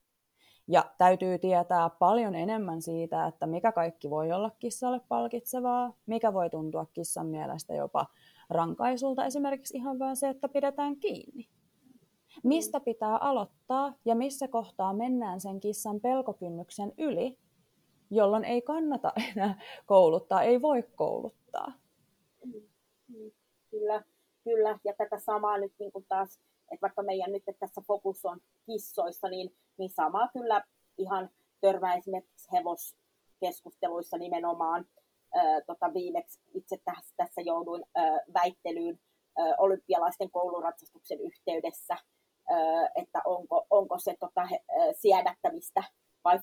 ja 0.68 0.85
täytyy 0.99 1.38
tietää 1.38 1.90
paljon 1.90 2.35
enemmän 2.35 2.82
siitä, 2.82 3.26
että 3.26 3.46
mikä 3.46 3.73
kaikki 3.73 4.11
voi 4.11 4.32
olla 4.32 4.50
kissalle 4.58 5.00
palkitsevaa, 5.08 5.92
mikä 6.06 6.32
voi 6.32 6.50
tuntua 6.50 6.87
kissan 6.92 7.26
mielestä 7.26 7.75
jopa 7.75 8.06
rankaisulta, 8.50 9.25
esimerkiksi 9.25 9.76
ihan 9.76 9.99
vain 9.99 10.16
se, 10.16 10.28
että 10.28 10.49
pidetään 10.49 10.96
kiinni. 10.96 11.49
Mistä 12.44 12.80
pitää 12.80 13.16
aloittaa 13.16 13.94
ja 14.04 14.14
missä 14.14 14.49
kohtaa 14.49 14.92
mennään 14.92 15.40
sen 15.40 15.61
kissan 15.61 16.00
pelkokynnyksen 16.00 16.92
yli, 16.99 17.38
jolloin 18.11 18.44
ei 18.44 18.62
kannata 18.62 19.12
enää 19.37 19.61
kouluttaa, 19.87 20.42
ei 20.42 20.62
voi 20.62 20.82
kouluttaa. 20.82 21.73
Kyllä, 23.70 24.04
kyllä. 24.44 24.78
Ja 24.85 24.94
tätä 24.99 25.18
samaa 25.18 25.58
nyt 25.58 25.73
niin 25.78 25.92
kuin 25.92 26.06
taas, 26.08 26.40
että 26.73 26.82
vaikka 26.82 27.02
meidän 27.02 27.32
nyt 27.32 27.42
tässä 27.58 27.80
fokus 27.87 28.25
on 28.25 28.40
kissoissa, 28.66 29.28
niin, 29.28 29.56
niin 29.78 29.90
samaa 29.90 30.28
kyllä 30.32 30.62
ihan 30.99 31.30
törmää 31.61 31.95
esimerkiksi 31.95 32.49
hevoskeskusteluissa 32.52 34.19
nimenomaan. 34.19 34.86
Ö, 35.36 35.41
tota, 35.67 35.95
viimeksi 35.95 36.41
itse 36.54 36.78
tässä, 36.84 37.14
tässä 37.17 37.41
jouduin 37.41 37.84
ö, 37.99 38.00
väittelyyn 38.34 38.99
ö, 39.38 39.43
olympialaisten 39.58 40.30
kouluratsastuksen 40.30 41.21
yhteydessä, 41.21 41.97
ö, 42.50 42.54
että 42.95 43.21
onko, 43.25 43.67
onko 43.71 43.99
se 43.99 44.17
tota, 44.21 44.47
he, 44.47 44.60
ö, 44.71 44.93
siedättämistä 44.93 45.84
vai 46.25 46.38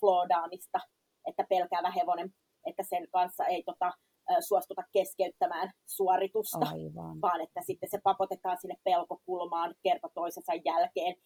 floodaamista 0.00 0.80
että 1.26 1.44
pelkäävä 1.48 1.90
hevonen, 1.90 2.34
että 2.66 2.82
sen 2.82 3.08
kanssa 3.10 3.46
ei 3.46 3.62
tota, 3.62 3.92
suostuta 4.40 4.82
keskeyttämään 4.92 5.72
suoritusta, 5.86 6.66
Aivan. 6.72 7.20
vaan 7.20 7.40
että 7.40 7.60
sitten 7.62 7.90
se 7.90 7.98
pakotetaan 8.02 8.58
sinne 8.60 8.76
pelkokulmaan 8.84 9.74
kerta 9.82 10.08
toisensa 10.14 10.52
jälkeen, 10.64 11.16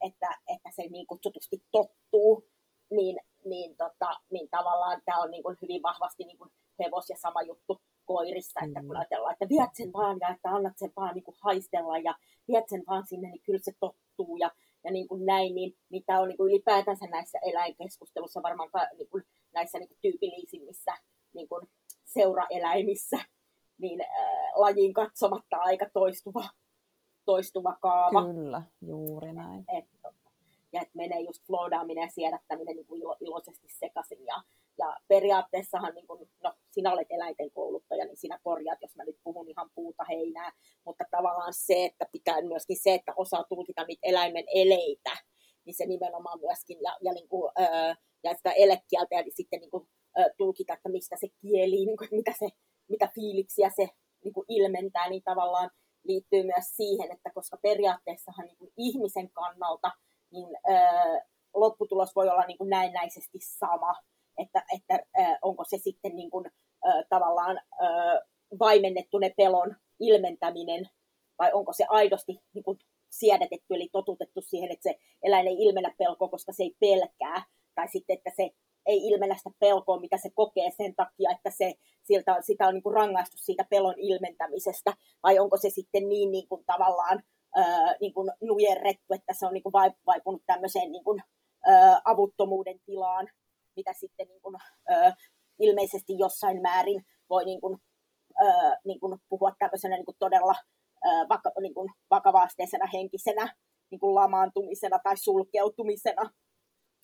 että, 0.00 0.28
että 0.48 0.70
se 0.76 0.82
niin 0.82 1.06
kutsutusti 1.06 1.62
tottuu, 1.72 2.44
niin, 2.90 3.20
niin, 3.44 3.76
tota, 3.76 4.10
niin 4.30 4.48
tavallaan 4.50 5.02
tämä 5.04 5.22
on 5.22 5.30
niin 5.30 5.42
kuin 5.42 5.56
hyvin 5.62 5.82
vahvasti 5.82 6.24
niin 6.24 6.38
kuin 6.38 6.50
hevos 6.78 7.10
ja 7.10 7.16
sama 7.16 7.42
juttu 7.42 7.80
koirissa, 8.04 8.60
että 8.66 8.80
kun 8.80 8.96
ajatellaan, 8.96 9.32
että 9.32 9.48
viet 9.48 9.70
sen 9.74 9.92
vaan 9.92 10.18
ja 10.20 10.28
että 10.28 10.48
annat 10.48 10.78
sen 10.78 10.92
vaan 10.96 11.14
niin 11.14 11.24
kuin 11.24 11.36
haistella 11.40 11.98
ja 11.98 12.14
viet 12.48 12.68
sen 12.68 12.82
vaan 12.88 13.06
sinne, 13.06 13.28
niin 13.30 13.42
kyllä 13.42 13.60
se 13.62 13.72
tottuu. 13.80 14.36
Ja 14.36 14.50
ja 14.84 14.90
niin 14.92 15.08
kuin 15.08 15.26
näin, 15.26 15.54
niin, 15.54 15.76
niin 15.90 16.02
tämä 16.06 16.20
on 16.20 16.28
niin 16.28 16.36
kuin 16.36 16.52
ylipäätänsä 16.52 17.06
näissä 17.06 17.38
eläinkeskustelussa 17.42 18.42
varmaan 18.42 18.70
niin 18.98 19.08
kuin 19.08 19.24
näissä 19.54 19.78
niin 19.78 19.88
kuin 19.88 19.98
tyypillisimmissä 20.02 20.92
niin 21.34 21.48
kuin 21.48 21.68
seuraeläimissä 22.12 23.16
niin 23.78 24.00
äh, 24.00 24.52
lajiin 24.54 24.92
katsomatta 24.92 25.56
aika 25.56 25.86
toistuva, 25.92 26.44
toistuva 27.24 27.76
kaava. 27.80 28.24
Kyllä, 28.24 28.62
juuri 28.82 29.32
näin. 29.32 29.64
Et, 29.78 29.84
ja 30.72 30.82
että 30.82 30.96
menee 30.96 31.20
just 31.20 31.46
floodaaminen 31.46 32.02
ja 32.02 32.10
siedättäminen 32.10 32.76
niin 32.76 32.86
kuin 32.86 33.00
ilo, 33.00 33.16
iloisesti 33.20 33.68
sekaisin. 33.68 34.26
Ja, 34.26 34.42
ja 34.78 34.96
periaatteessahan, 35.08 35.94
niin 35.94 36.06
kuin, 36.06 36.30
no 36.42 36.52
sinä 36.70 36.92
olet 36.92 37.06
eläinten 37.10 37.50
kouluttaja, 37.50 38.04
niin 38.04 38.16
sinä 38.16 38.38
korjaat, 38.42 38.78
jos 38.82 38.96
mä 38.96 39.04
nyt 39.04 39.16
puhun 39.24 39.48
ihan 39.48 39.70
puuta 39.74 40.04
heinää, 40.04 40.52
mutta 40.84 41.04
tavallaan 41.10 41.54
se, 41.54 41.84
että 41.84 42.06
pitää 42.12 42.42
myöskin 42.42 42.76
se, 42.82 42.94
että 42.94 43.12
osaa 43.16 43.44
tulkita 43.48 43.84
niitä 43.84 44.08
eläimen 44.08 44.44
eleitä, 44.54 45.16
niin 45.64 45.74
se 45.74 45.86
nimenomaan 45.86 46.40
myöskin, 46.40 46.78
ja, 46.82 46.96
ja, 47.00 47.12
niin 47.12 47.28
kuin, 47.28 47.52
öö, 47.60 47.94
ja 48.24 48.34
sitä 48.34 48.52
elekieltä, 48.52 49.14
ja 49.14 49.24
sitten 49.28 49.60
niin 49.60 49.70
kuin, 49.70 49.88
tulkita, 50.36 50.74
että 50.74 50.88
mistä 50.88 51.16
se 51.20 51.28
kieli, 51.40 51.86
niin 51.86 51.96
kuin, 51.96 52.08
mitä, 52.12 52.32
se, 52.38 52.48
mitä 52.88 53.10
fiiliksiä 53.14 53.70
se 53.76 53.88
niin 54.24 54.34
kuin 54.34 54.46
ilmentää, 54.48 55.08
niin 55.08 55.22
tavallaan 55.22 55.70
liittyy 56.04 56.42
myös 56.42 56.64
siihen, 56.76 57.12
että 57.12 57.30
koska 57.34 57.56
periaatteessahan 57.62 58.46
niin 58.46 58.58
kuin 58.58 58.72
ihmisen 58.76 59.30
kannalta, 59.30 59.92
niin 60.30 60.48
öö, 60.70 61.20
lopputulos 61.54 62.16
voi 62.16 62.28
olla 62.28 62.44
niin 62.46 62.58
kuin 62.58 62.70
näennäisesti 62.70 63.38
sama, 63.40 63.94
että, 64.38 64.64
että 64.74 65.06
äh, 65.18 65.38
onko 65.42 65.64
se 65.64 65.78
sitten 65.78 66.16
niin 66.16 66.30
kuin, 66.30 66.46
äh, 66.86 67.04
tavallaan 67.08 67.58
äh, 67.58 68.28
vaimennettu 68.58 69.18
ne 69.18 69.34
pelon 69.36 69.76
ilmentäminen, 70.00 70.88
vai 71.38 71.52
onko 71.52 71.72
se 71.72 71.84
aidosti 71.88 72.40
niin 72.54 72.64
kuin 72.64 72.78
siedätetty, 73.10 73.74
eli 73.74 73.88
totutettu 73.92 74.42
siihen, 74.42 74.72
että 74.72 74.82
se 74.82 74.98
eläin 75.22 75.46
ei 75.46 75.56
ilmennä 75.58 75.94
pelkoa, 75.98 76.28
koska 76.28 76.52
se 76.52 76.62
ei 76.62 76.76
pelkää, 76.80 77.44
tai 77.74 77.88
sitten, 77.88 78.16
että 78.16 78.30
se 78.36 78.50
ei 78.86 79.08
ilmennä 79.08 79.36
sitä 79.36 79.50
pelkoa, 79.58 80.00
mitä 80.00 80.16
se 80.16 80.30
kokee 80.34 80.70
sen 80.76 80.94
takia, 80.94 81.30
että 81.30 81.50
se, 81.50 81.74
siltä, 82.02 82.36
sitä 82.40 82.66
on 82.66 82.74
niin 82.74 82.82
kuin 82.82 82.94
rangaistu 82.94 83.36
siitä 83.38 83.64
pelon 83.70 83.94
ilmentämisestä, 83.98 84.94
vai 85.22 85.38
onko 85.38 85.56
se 85.56 85.70
sitten 85.70 86.08
niin, 86.08 86.30
niin 86.30 86.48
kuin 86.48 86.64
tavallaan 86.66 87.22
ää, 87.56 87.94
niin 88.00 88.14
kuin 88.14 88.30
nujerrettu, 88.40 89.14
että 89.14 89.34
se 89.38 89.46
on 89.46 89.54
niin 89.54 89.62
kuin 89.62 89.72
vaipunut 90.06 90.42
tämmöiseen 90.46 90.92
niin 90.92 91.04
kuin, 91.04 91.22
ää, 91.66 92.00
avuttomuuden 92.04 92.80
tilaan, 92.86 93.28
mitä 93.76 93.92
sitten 93.92 94.28
niin 94.28 94.40
kuin, 94.42 94.56
ö, 94.90 95.12
ilmeisesti 95.58 96.18
jossain 96.18 96.62
määrin 96.62 97.06
voi 97.30 97.44
niin 97.44 97.60
kuin, 97.60 97.78
ö, 98.42 98.76
niin 98.84 99.00
kuin 99.00 99.18
puhua 99.28 99.52
tämmöisenä 99.58 99.96
niin 99.96 100.04
kuin 100.06 100.16
todella 100.18 100.54
vaka, 101.28 101.50
niin 101.60 101.74
kuin 101.74 101.88
vakavaasteisena 102.10 102.86
henkisenä 102.92 103.54
niin 103.90 104.00
kuin 104.00 104.14
lamaantumisena 104.14 104.98
tai 104.98 105.16
sulkeutumisena. 105.16 106.30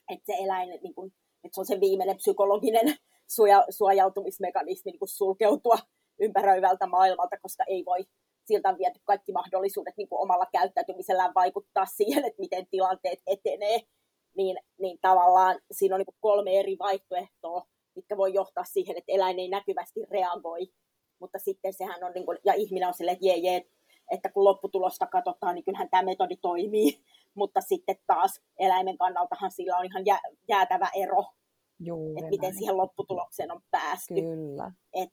Että 0.08 0.26
se 0.26 0.32
eläin, 0.44 0.68
niin 0.82 0.94
kuin, 0.94 1.12
että 1.46 1.54
se 1.54 1.60
on 1.60 1.66
se 1.66 1.80
viimeinen 1.80 2.16
psykologinen 2.16 2.96
suoja, 3.26 3.64
suojautumismekanismi 3.70 4.90
niin 4.90 4.98
kuin 4.98 5.08
sulkeutua 5.08 5.78
ympäröivältä 6.20 6.86
maailmalta, 6.86 7.36
koska 7.42 7.64
ei 7.68 7.84
voi 7.84 8.06
siltä 8.46 8.68
on 8.68 8.78
viety 8.78 9.00
kaikki 9.04 9.32
mahdollisuudet 9.32 9.96
niin 9.96 10.08
kuin 10.08 10.22
omalla 10.22 10.46
käyttäytymisellään 10.52 11.34
vaikuttaa 11.34 11.86
siihen, 11.86 12.24
että 12.24 12.40
miten 12.40 12.66
tilanteet 12.70 13.20
etenee 13.26 13.80
niin, 14.36 14.58
niin 14.78 14.98
tavallaan 15.00 15.60
siinä 15.70 15.94
on 15.94 15.98
niin 15.98 16.16
kolme 16.20 16.58
eri 16.58 16.76
vaihtoehtoa, 16.78 17.66
mitkä 17.94 18.16
voi 18.16 18.34
johtaa 18.34 18.64
siihen, 18.64 18.96
että 18.96 19.12
eläin 19.12 19.38
ei 19.38 19.48
näkyvästi 19.48 20.00
reagoi. 20.10 20.68
Mutta 21.18 21.38
sitten 21.38 21.72
sehän 21.72 22.04
on, 22.04 22.12
niin 22.14 22.26
kuin, 22.26 22.38
ja 22.44 22.52
ihminen 22.54 22.88
on 22.88 22.94
silleen, 22.94 23.14
että 23.14 23.26
jee, 23.26 23.36
jee, 23.36 23.66
että 24.10 24.28
kun 24.28 24.44
lopputulosta 24.44 25.06
katsotaan, 25.06 25.54
niin 25.54 25.64
kyllähän 25.64 25.90
tämä 25.90 26.02
metodi 26.02 26.36
toimii. 26.36 27.00
Mutta 27.36 27.60
sitten 27.60 27.96
taas 28.06 28.40
eläimen 28.58 28.98
kannaltahan 28.98 29.50
sillä 29.50 29.76
on 29.76 29.84
ihan 29.84 30.06
jä, 30.06 30.20
jäätävä 30.48 30.88
ero, 30.94 31.24
Juuri 31.78 32.14
että 32.16 32.30
miten 32.30 32.48
näin. 32.48 32.58
siihen 32.58 32.76
lopputulokseen 32.76 33.52
on 33.52 33.60
päästy. 33.70 34.14
Kyllä. 34.14 34.72
Et, 34.92 35.10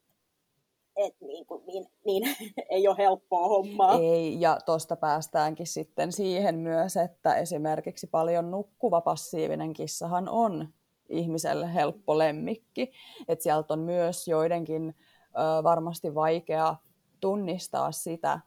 et 0.96 1.16
niin, 1.22 1.46
kuin, 1.46 1.66
niin, 1.66 1.86
niin 2.06 2.24
ei 2.70 2.88
ole 2.88 2.98
helppoa 2.98 3.48
hommaa. 3.48 4.00
Ei, 4.00 4.42
ja 4.42 4.58
tuosta 4.66 4.96
päästäänkin 4.96 5.68
sitten 5.68 6.12
siihen 6.12 6.56
myös, 6.56 6.98
että 6.98 7.36
esimerkiksi 7.36 8.08
paljon 8.08 8.52
nukkuva 8.52 9.02
passiivinen 9.02 9.74
kissahan 9.74 10.30
on 10.30 10.68
ihmiselle 11.10 11.74
helppo 11.74 12.18
lemmikki. 12.18 12.92
että 13.28 13.44
sieltä 13.44 13.74
on 13.74 13.80
myös 13.80 14.28
joidenkin 14.28 14.96
ö, 15.28 15.64
varmasti 15.64 16.16
vaikea 16.16 16.76
tunnistaa 17.20 17.92
sitä, 17.92 18.40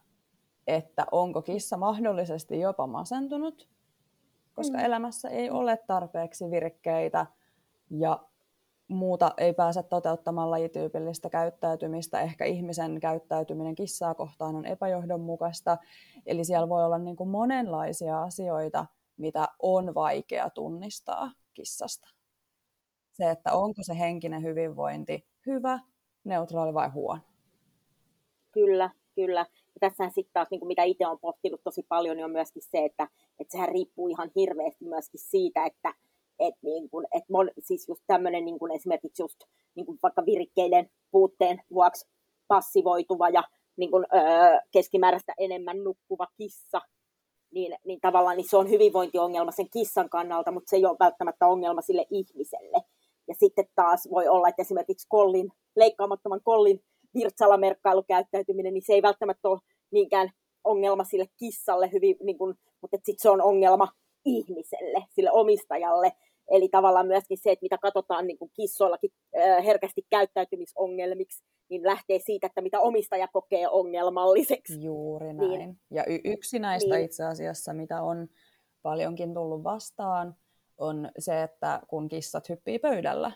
että 0.67 1.05
onko 1.11 1.41
kissa 1.41 1.77
mahdollisesti 1.77 2.59
jopa 2.59 2.87
masentunut, 2.87 3.69
koska 4.53 4.77
mm. 4.77 4.85
elämässä 4.85 5.29
ei 5.29 5.49
ole 5.49 5.77
tarpeeksi 5.87 6.51
virkkeitä 6.51 7.25
ja 7.89 8.19
muuta 8.87 9.33
ei 9.37 9.53
pääse 9.53 9.83
toteuttamaan 9.83 10.51
lajityypillistä 10.51 11.29
käyttäytymistä. 11.29 12.21
Ehkä 12.21 12.45
ihmisen 12.45 12.99
käyttäytyminen 12.99 13.75
kissaa 13.75 14.15
kohtaan 14.15 14.55
on 14.55 14.65
epäjohdonmukaista. 14.65 15.77
Eli 16.25 16.43
siellä 16.43 16.69
voi 16.69 16.85
olla 16.85 16.97
niin 16.97 17.15
kuin 17.15 17.29
monenlaisia 17.29 18.21
asioita, 18.21 18.85
mitä 19.17 19.47
on 19.59 19.95
vaikea 19.95 20.49
tunnistaa 20.49 21.31
kissasta. 21.53 22.09
Se, 23.11 23.31
että 23.31 23.53
onko 23.53 23.83
se 23.83 23.99
henkinen 23.99 24.43
hyvinvointi 24.43 25.27
hyvä, 25.45 25.79
neutraali 26.23 26.73
vai 26.73 26.89
huono. 26.89 27.21
Kyllä, 28.51 28.89
kyllä. 29.15 29.45
Ja 29.81 29.89
tässä 29.89 30.09
sitten 30.09 30.33
taas, 30.33 30.47
niin 30.51 30.59
kuin 30.59 30.67
mitä 30.67 30.83
itse 30.83 31.07
olen 31.07 31.19
pohtinut 31.19 31.61
tosi 31.63 31.85
paljon, 31.89 32.17
niin 32.17 32.25
on 32.25 32.31
myöskin 32.31 32.61
se, 32.61 32.85
että, 32.85 33.07
että 33.39 33.51
sehän 33.51 33.69
riippuu 33.69 34.07
ihan 34.07 34.31
hirveästi 34.35 34.85
myöskin 34.85 35.19
siitä, 35.19 35.65
että, 35.65 35.93
että, 36.39 36.59
niin 36.63 36.89
kuin, 36.89 37.05
että 37.05 37.33
mon, 37.33 37.51
siis 37.59 37.87
just 37.87 38.03
tämmöinen 38.07 38.45
niin 38.45 38.59
kuin 38.59 38.71
esimerkiksi 38.71 39.23
just 39.23 39.39
niin 39.75 39.85
kuin 39.85 39.99
vaikka 40.03 40.25
virikkeiden 40.25 40.89
puutteen 41.11 41.61
vuoksi 41.73 42.07
passivoituva 42.47 43.29
ja 43.29 43.43
niin 43.77 43.91
kuin, 43.91 44.05
öö, 44.13 44.59
keskimääräistä 44.71 45.33
enemmän 45.37 45.83
nukkuva 45.83 46.27
kissa, 46.37 46.81
niin, 47.51 47.75
niin 47.85 48.01
tavallaan 48.01 48.37
niin 48.37 48.49
se 48.49 48.57
on 48.57 48.69
hyvinvointiongelma 48.69 49.51
sen 49.51 49.69
kissan 49.69 50.09
kannalta, 50.09 50.51
mutta 50.51 50.69
se 50.69 50.75
ei 50.75 50.85
ole 50.85 50.97
välttämättä 50.99 51.47
ongelma 51.47 51.81
sille 51.81 52.05
ihmiselle. 52.09 52.83
Ja 53.27 53.35
sitten 53.35 53.65
taas 53.75 54.09
voi 54.11 54.27
olla, 54.27 54.47
että 54.47 54.61
esimerkiksi 54.61 55.07
kollin, 55.09 55.51
leikkaamattoman 55.75 56.41
kollin 56.43 56.83
virtsalamerkkailukäyttäytyminen, 57.19 58.73
niin 58.73 58.85
se 58.85 58.93
ei 58.93 59.01
välttämättä 59.01 59.49
ole 59.49 59.59
niinkään 59.91 60.29
ongelma 60.63 61.03
sille 61.03 61.25
kissalle, 61.37 61.89
hyvin, 61.91 62.15
niin 62.23 62.37
kuin, 62.37 62.55
mutta 62.81 62.97
sitten 62.97 63.21
se 63.21 63.29
on 63.29 63.41
ongelma 63.41 63.87
ihmiselle, 64.25 65.05
sille 65.09 65.31
omistajalle. 65.31 66.11
Eli 66.51 66.69
tavallaan 66.69 67.07
myöskin 67.07 67.37
se, 67.37 67.51
että 67.51 67.63
mitä 67.63 67.77
katsotaan 67.77 68.27
niin 68.27 68.37
kuin 68.37 68.51
kissoillakin 68.53 69.11
herkästi 69.65 70.05
käyttäytymisongelmiksi, 70.09 71.43
niin 71.69 71.83
lähtee 71.83 72.19
siitä, 72.19 72.47
että 72.47 72.61
mitä 72.61 72.79
omistaja 72.79 73.27
kokee 73.27 73.67
ongelmalliseksi. 73.67 74.83
Juuri 74.83 75.27
niin. 75.27 75.37
näin. 75.37 75.59
Niin, 75.59 75.79
ja 75.91 76.03
y- 76.07 76.21
yksi 76.23 76.59
näistä 76.59 76.95
niin. 76.95 77.05
itse 77.05 77.23
asiassa, 77.23 77.73
mitä 77.73 78.01
on 78.01 78.27
paljonkin 78.81 79.33
tullut 79.33 79.63
vastaan, 79.63 80.35
on 80.77 81.09
se, 81.19 81.43
että 81.43 81.81
kun 81.87 82.07
kissat 82.07 82.49
hyppii 82.49 82.79
pöydällä 82.79 83.31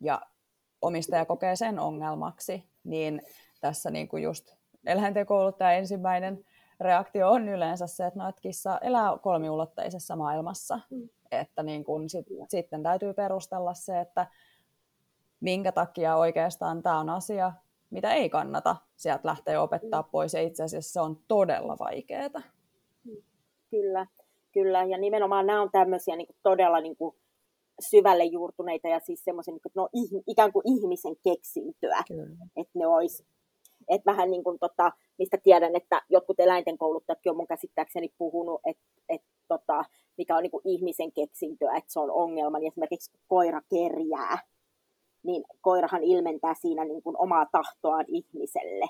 ja 0.00 0.22
omistaja 0.82 1.24
kokee 1.24 1.56
sen 1.56 1.78
ongelmaksi, 1.78 2.64
niin 2.84 3.22
tässä 3.60 3.90
niin 3.90 4.08
kuin 4.08 4.22
just 4.22 4.54
eläinten 4.86 5.26
kouluttaja 5.26 5.72
ensimmäinen 5.72 6.44
reaktio 6.80 7.30
on 7.30 7.48
yleensä 7.48 7.86
se, 7.86 8.06
että, 8.06 8.20
no, 8.20 8.28
että 8.28 8.40
kissa 8.40 8.78
elää 8.78 9.18
kolmiulotteisessa 9.22 10.16
maailmassa. 10.16 10.80
Mm. 10.90 11.08
Että 11.30 11.62
niin 11.62 11.84
kun 11.84 12.10
sit, 12.10 12.26
sitten 12.48 12.82
täytyy 12.82 13.14
perustella 13.14 13.74
se, 13.74 14.00
että 14.00 14.26
minkä 15.40 15.72
takia 15.72 16.16
oikeastaan 16.16 16.82
tämä 16.82 16.98
on 16.98 17.10
asia, 17.10 17.52
mitä 17.90 18.12
ei 18.12 18.30
kannata 18.30 18.76
sieltä 18.96 19.28
lähteä 19.28 19.62
opettaa 19.62 20.02
mm. 20.02 20.08
pois. 20.10 20.34
Ja 20.34 20.40
itse 20.40 20.62
asiassa 20.62 20.92
se 20.92 21.00
on 21.00 21.18
todella 21.28 21.76
vaikeaa. 21.78 22.42
Kyllä, 23.70 24.06
kyllä. 24.52 24.84
Ja 24.84 24.98
nimenomaan 24.98 25.46
nämä 25.46 25.62
on 25.62 25.70
tämmöisiä 25.72 26.16
niin 26.16 26.26
kuin 26.26 26.36
todella 26.42 26.80
niin 26.80 26.96
kuin 26.96 27.16
syvälle 27.80 28.24
juurtuneita 28.24 28.88
ja 28.88 29.00
siis 29.00 29.24
semmoisia 29.24 29.52
niin 29.52 29.60
no, 29.74 29.88
ikään 30.26 30.52
kuin 30.52 30.62
ihmisen 30.76 31.16
keksintöä. 31.24 32.02
Kyllä. 32.08 32.46
Että 32.56 32.78
ne 32.78 32.86
olisi 32.86 33.24
että 33.88 34.10
vähän 34.10 34.30
niin 34.30 34.44
kuin 34.44 34.58
tota, 34.58 34.92
mistä 35.18 35.38
tiedän, 35.42 35.76
että 35.76 36.02
jotkut 36.08 36.40
eläinten 36.40 36.78
kouluttajatkin 36.78 37.30
on 37.30 37.36
mun 37.36 37.46
käsittääkseni 37.46 38.12
puhunut, 38.18 38.60
että 38.66 38.82
et, 39.08 39.22
tota, 39.48 39.84
mikä 40.18 40.36
on 40.36 40.42
niin 40.42 40.50
kuin 40.50 40.62
ihmisen 40.64 41.12
keksintöä, 41.12 41.76
että 41.76 41.92
se 41.92 42.00
on 42.00 42.10
ongelma, 42.10 42.58
niin 42.58 42.72
esimerkiksi 42.72 43.10
koira 43.28 43.60
kerjää, 43.70 44.38
niin 45.22 45.44
koirahan 45.60 46.02
ilmentää 46.02 46.54
siinä 46.60 46.84
niin 46.84 47.02
kuin 47.02 47.16
omaa 47.18 47.46
tahtoaan 47.52 48.04
ihmiselle, 48.08 48.86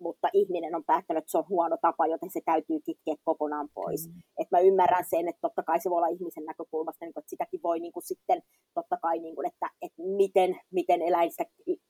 mutta 0.00 0.28
ihminen 0.32 0.74
on 0.74 0.84
päättänyt, 0.84 1.22
että 1.22 1.30
se 1.30 1.38
on 1.38 1.48
huono 1.48 1.76
tapa, 1.82 2.06
joten 2.06 2.30
se 2.30 2.40
täytyy 2.44 2.80
kitkeä 2.80 3.14
kokonaan 3.24 3.68
pois. 3.74 4.08
Mm. 4.08 4.14
Et 4.38 4.50
mä 4.50 4.58
ymmärrän 4.58 5.04
sen, 5.10 5.28
että 5.28 5.40
totta 5.40 5.62
kai 5.62 5.80
se 5.80 5.90
voi 5.90 5.96
olla 5.96 6.16
ihmisen 6.16 6.44
näkökulmasta, 6.44 7.04
niin 7.04 7.14
kuin, 7.14 7.22
että 7.22 7.30
sitäkin 7.30 7.60
voi 7.62 7.80
niin 7.80 7.92
kuin 7.92 8.06
sitten 8.06 8.42
totta 8.74 8.96
kai, 9.02 9.18
niin 9.18 9.34
kuin, 9.34 9.46
että, 9.46 9.70
että 9.82 10.02
miten, 10.02 10.60
miten 10.70 11.02
eläistä 11.02 11.44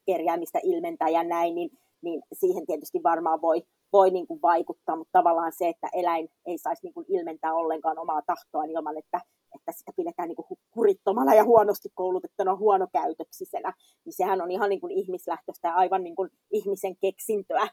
kerjäämistä 0.07 0.59
ilmentää 0.63 1.09
ja 1.09 1.25
näin, 1.25 1.55
niin 1.55 1.71
niin 2.03 2.23
siihen 2.33 2.67
tietysti 2.67 3.03
varmaan 3.03 3.41
voi, 3.41 3.63
voi 3.93 4.11
niin 4.11 4.27
kuin 4.27 4.43
vaikuttaa, 4.43 4.97
mutta 4.97 5.19
tavallaan 5.19 5.53
se, 5.53 5.69
että 5.69 5.89
eläin 5.93 6.29
ei 6.47 6.59
saisi 6.59 6.83
niin 6.83 6.95
kuin 6.95 7.07
ilmentää 7.09 7.55
ollenkaan 7.55 7.99
omaa 7.99 8.23
tahtoaan 8.27 8.71
ilman, 8.71 8.99
että, 8.99 9.21
että 9.55 9.73
sitä 9.73 9.93
pidetään 9.97 10.29
niin 10.29 10.37
kuin 10.37 10.59
kurittomana 10.71 11.35
ja 11.35 11.45
huonosti 11.45 11.89
koulutettuna 11.95 12.57
huonokäytöksisenä, 12.57 13.73
niin 14.05 14.13
sehän 14.13 14.41
on 14.41 14.51
ihan 14.51 14.71
niin 14.71 14.81
kuin 14.81 14.93
ihmislähtöistä 14.93 15.69
ja 15.69 15.75
aivan 15.75 16.05
niin 16.05 16.17
kuin 16.17 16.31
ihmisen 16.53 16.97
keksintöä, 17.01 17.69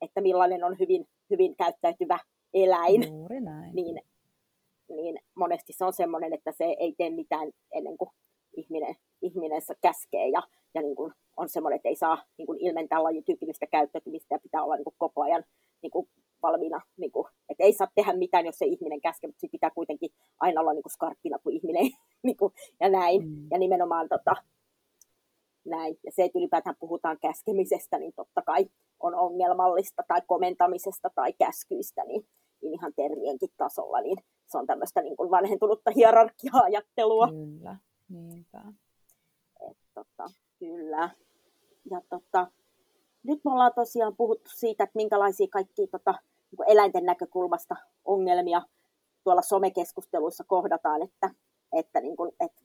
että 0.00 0.20
millainen 0.20 0.64
on 0.64 0.78
hyvin, 0.78 1.08
hyvin 1.30 1.56
käyttäytyvä 1.56 2.18
eläin. 2.54 3.08
Juuri 3.08 3.40
näin. 3.40 3.74
Niin, 3.74 4.00
niin 4.88 5.18
monesti 5.34 5.72
se 5.72 5.84
on 5.84 5.92
semmoinen, 5.92 6.34
että 6.34 6.52
se 6.52 6.64
ei 6.64 6.94
tee 6.98 7.10
mitään 7.10 7.50
ennen 7.72 7.98
kuin 7.98 8.10
ihminen, 8.56 8.94
ihminen 9.22 9.62
käskee 9.82 10.28
ja, 10.28 10.42
ja 10.74 10.82
niin 10.82 10.96
kuin 10.96 11.12
on 11.36 11.48
semmoinen, 11.48 11.76
että 11.76 11.88
ei 11.88 11.96
saa 11.96 12.24
niin 12.38 12.46
kuin 12.46 12.60
ilmentää 12.60 13.02
lajityypillistä 13.02 13.66
käyttäytymistä 13.66 14.34
ja 14.34 14.38
pitää 14.38 14.62
olla 14.62 14.76
niin 14.76 14.84
kuin 14.84 14.94
koko 14.98 15.22
ajan 15.22 15.44
niin 15.82 15.90
kuin 15.90 16.08
valmiina. 16.42 16.80
Niin 16.96 17.12
kuin, 17.12 17.26
että 17.48 17.64
ei 17.64 17.72
saa 17.72 17.88
tehdä 17.94 18.12
mitään, 18.12 18.46
jos 18.46 18.58
se 18.58 18.64
ihminen 18.64 19.00
käskee, 19.00 19.28
mutta 19.28 19.46
pitää 19.52 19.70
kuitenkin 19.70 20.10
aina 20.40 20.60
olla 20.60 20.72
niin 20.72 20.82
kuin 20.82 20.92
skarppina 20.92 21.38
kuin 21.38 21.56
ihminen 21.56 21.90
niin 22.22 22.36
kuin, 22.36 22.52
ja 22.80 22.88
näin. 22.88 23.28
Mm. 23.28 23.46
Ja 23.50 23.58
nimenomaan 23.58 24.08
tota, 24.08 24.34
näin. 25.64 25.98
Ja 26.04 26.12
se, 26.12 26.24
että 26.24 26.38
ylipäätään 26.38 26.76
puhutaan 26.80 27.18
käskemisestä, 27.20 27.98
niin 27.98 28.12
totta 28.16 28.42
kai 28.42 28.70
on 29.00 29.14
ongelmallista 29.14 30.02
tai 30.08 30.22
komentamisesta 30.26 31.10
tai 31.14 31.32
käskyistä, 31.32 32.04
niin, 32.04 32.26
niin 32.62 32.74
ihan 32.74 32.92
termienkin 32.96 33.50
tasolla, 33.56 34.00
niin 34.00 34.18
se 34.46 34.58
on 34.58 34.66
tämmöistä 34.66 35.02
niin 35.02 35.16
kuin 35.16 35.30
vanhentunutta 35.30 35.90
hierarkia-ajattelua. 35.90 37.28
Kyllä, 37.28 37.76
niinpä. 38.08 38.62
Et, 39.70 39.78
tota, 39.94 40.30
kyllä 40.58 41.10
ja 41.90 42.00
tota, 42.08 42.46
nyt 43.22 43.40
me 43.44 43.52
ollaan 43.52 43.72
tosiaan 43.74 44.16
puhuttu 44.16 44.50
siitä, 44.54 44.84
että 44.84 44.96
minkälaisia 44.96 45.46
kaikkia 45.50 45.86
tota, 45.86 46.14
niin 46.50 46.70
eläinten 46.72 47.04
näkökulmasta 47.04 47.76
ongelmia 48.04 48.62
tuolla 49.24 49.42
somekeskusteluissa 49.42 50.44
kohdataan, 50.44 51.02
että, 51.02 51.30
että, 51.72 52.00
niin 52.00 52.16
kuin, 52.16 52.32
et, 52.40 52.64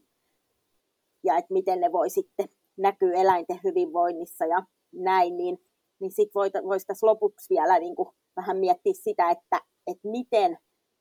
ja 1.23 1.37
että 1.37 1.53
miten 1.53 1.79
ne 1.79 1.91
voi 1.91 2.09
sitten 2.09 2.49
näkyä 2.77 3.13
eläinten 3.13 3.59
hyvinvoinnissa 3.63 4.45
ja 4.45 4.63
näin, 4.93 5.37
niin, 5.37 5.57
niin 5.99 6.11
sitten 6.11 6.33
voisi 6.35 6.57
vois 6.63 6.85
tässä 6.85 7.07
lopuksi 7.07 7.49
vielä 7.49 7.79
niin 7.79 7.95
kuin 7.95 8.09
vähän 8.35 8.57
miettiä 8.57 8.93
sitä, 8.93 9.29
että, 9.29 9.61
että 9.87 10.07
miten, 10.07 10.57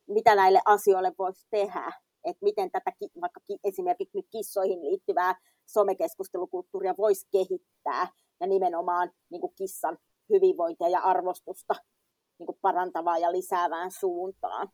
mitä 0.06 0.34
näille 0.34 0.60
asioille 0.64 1.12
voisi 1.18 1.46
tehdä, 1.50 1.92
että 2.24 2.44
miten 2.44 2.70
tätä 2.70 2.92
vaikka 3.20 3.40
esimerkiksi 3.64 4.18
nyt 4.18 4.26
kissoihin 4.30 4.82
liittyvää 4.82 5.34
somekeskustelukulttuuria 5.66 6.94
voisi 6.98 7.26
kehittää 7.32 8.08
ja 8.40 8.46
nimenomaan 8.46 9.10
niin 9.30 9.40
kuin 9.40 9.54
kissan 9.56 9.98
hyvinvointia 10.30 10.88
ja 10.88 11.00
arvostusta 11.00 11.74
niin 12.38 12.46
kuin 12.46 12.58
parantavaan 12.60 13.20
ja 13.20 13.32
lisäävään 13.32 13.90
suuntaan. 13.90 14.68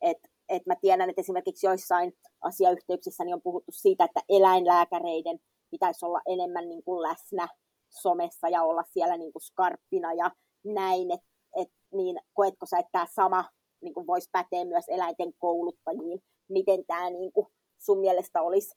Et, 0.00 0.18
et 0.48 0.66
mä 0.66 0.74
tiedän, 0.80 1.10
että 1.10 1.20
esimerkiksi 1.20 1.66
joissain 1.66 2.12
asiayhteyksissä 2.40 3.24
niin 3.24 3.34
on 3.34 3.42
puhuttu 3.42 3.72
siitä, 3.72 4.04
että 4.04 4.20
eläinlääkäreiden 4.28 5.38
pitäisi 5.70 6.04
olla 6.04 6.20
enemmän 6.26 6.68
niin 6.68 6.82
kuin 6.84 7.02
läsnä 7.02 7.48
somessa 7.88 8.48
ja 8.48 8.62
olla 8.62 8.84
siellä 8.92 9.16
niin 9.16 9.32
kuin 9.32 9.42
skarppina 9.42 10.12
ja 10.12 10.30
näin, 10.64 11.10
että 11.10 11.26
et, 11.56 11.68
niin 11.92 12.20
koetko 12.34 12.66
sä, 12.66 12.78
että 12.78 12.92
tämä 12.92 13.06
sama 13.14 13.44
niin 13.82 13.94
kuin 13.94 14.06
voisi 14.06 14.28
päteä 14.32 14.64
myös 14.64 14.84
eläinten 14.88 15.32
kouluttajiin, 15.38 16.22
miten 16.48 16.86
tämä 16.86 17.10
niin 17.10 17.32
kuin 17.32 17.46
sun 17.78 17.98
mielestä 17.98 18.42
olisi 18.42 18.74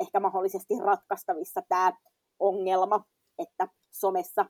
ehkä 0.00 0.20
mahdollisesti 0.20 0.74
ratkaistavissa 0.84 1.62
tämä 1.68 1.92
ongelma, 2.38 3.04
että 3.38 3.68
somessa 3.90 4.46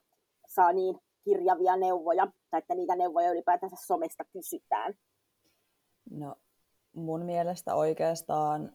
saa 0.49 0.73
niin 0.73 0.99
kirjavia 1.25 1.77
neuvoja, 1.77 2.27
tai 2.51 2.59
että 2.59 2.75
niitä 2.75 2.97
neuvoja 2.97 3.33
ylipäätänsä 3.33 3.77
somesta 3.87 4.25
kysytään? 4.33 4.95
No, 6.11 6.37
mun 6.97 7.23
mielestä 7.23 7.75
oikeastaan 7.75 8.73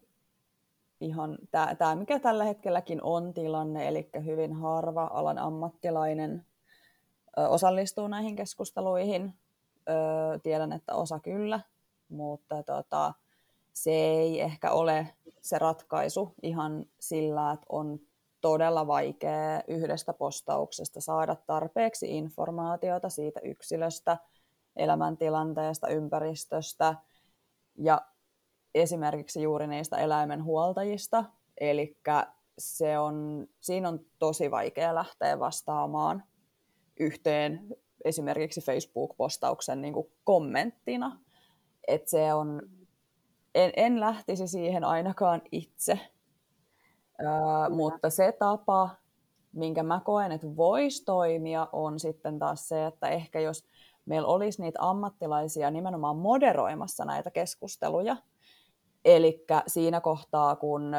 ihan 1.00 1.38
tämä, 1.78 1.96
mikä 1.96 2.20
tällä 2.20 2.44
hetkelläkin 2.44 3.04
on 3.04 3.34
tilanne, 3.34 3.88
eli 3.88 4.10
hyvin 4.26 4.54
harva 4.54 5.10
alan 5.14 5.38
ammattilainen 5.38 6.46
ö, 7.38 7.48
osallistuu 7.48 8.08
näihin 8.08 8.36
keskusteluihin. 8.36 9.34
Ö, 9.90 10.40
tiedän, 10.40 10.72
että 10.72 10.96
osa 10.96 11.20
kyllä, 11.20 11.60
mutta 12.10 12.64
tota, 12.64 13.14
se 13.74 13.92
ei 13.92 14.42
ehkä 14.42 14.72
ole 14.72 15.08
se 15.42 15.60
ratkaisu 15.60 16.34
ihan 16.44 16.86
sillä, 17.00 17.52
että 17.52 17.66
on 17.70 18.00
todella 18.42 18.88
vaikea 18.88 19.62
yhdestä 19.68 20.14
postauksesta 20.14 21.02
saada 21.02 21.36
tarpeeksi 21.36 22.18
informaatiota 22.18 23.10
siitä 23.10 23.40
yksilöstä, 23.44 24.18
elämäntilanteesta, 24.76 25.88
ympäristöstä 25.88 26.96
ja 27.78 28.02
esimerkiksi 28.76 29.42
juuri 29.42 29.68
niistä 29.68 29.98
eläimen 29.98 30.44
huoltajista. 30.44 31.24
Eli 31.60 31.98
se 32.58 33.00
on, 33.00 33.48
siinä 33.60 33.90
on 33.90 34.00
tosi 34.20 34.52
vaikea 34.52 34.96
lähteä 34.96 35.40
vastaamaan 35.40 36.24
yhteen 37.00 37.68
esimerkiksi 38.06 38.62
Facebook-postauksen 38.62 39.82
niin 39.82 39.94
kuin 39.94 40.12
kommenttina. 40.24 41.20
Et 41.88 42.08
se 42.08 42.34
on, 42.34 42.62
en, 43.56 43.72
en 43.76 44.00
lähtisi 44.00 44.48
siihen 44.48 44.84
ainakaan 44.84 45.42
itse, 45.52 46.00
Ää, 47.26 47.70
mutta 47.70 48.10
se 48.10 48.32
tapa, 48.40 48.90
minkä 49.54 49.84
mä 49.84 50.02
koen, 50.06 50.32
että 50.32 50.56
voisi 50.56 51.06
toimia, 51.06 51.68
on 51.72 52.00
sitten 52.00 52.40
taas 52.40 52.68
se, 52.68 52.86
että 52.86 53.08
ehkä 53.08 53.40
jos 53.40 53.66
meillä 54.06 54.28
olisi 54.28 54.62
niitä 54.62 54.80
ammattilaisia 54.82 55.72
nimenomaan 55.72 56.18
moderoimassa 56.18 57.06
näitä 57.06 57.32
keskusteluja, 57.32 58.18
eli 59.06 59.46
siinä 59.68 60.02
kohtaa, 60.02 60.56
kun 60.56 60.94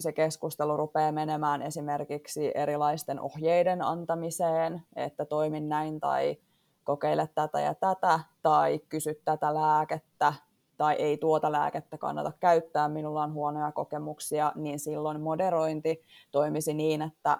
se 0.00 0.12
keskustelu 0.12 0.76
rupeaa 0.76 1.12
menemään 1.12 1.62
esimerkiksi 1.62 2.52
erilaisten 2.54 3.20
ohjeiden 3.20 3.82
antamiseen, 3.82 4.82
että 4.96 5.24
toimin 5.24 5.68
näin 5.68 6.00
tai 6.00 6.36
kokeile 6.84 7.28
tätä 7.34 7.60
ja 7.60 7.74
tätä, 7.74 8.20
tai 8.42 8.80
kysy 8.88 9.22
tätä 9.24 9.54
lääkettä, 9.54 10.34
tai 10.76 10.94
ei 10.94 11.18
tuota 11.18 11.52
lääkettä 11.52 11.98
kannata 11.98 12.32
käyttää, 12.40 12.88
minulla 12.88 13.22
on 13.22 13.32
huonoja 13.32 13.72
kokemuksia, 13.72 14.52
niin 14.54 14.78
silloin 14.78 15.20
moderointi 15.20 16.04
toimisi 16.30 16.74
niin, 16.74 17.02
että 17.02 17.38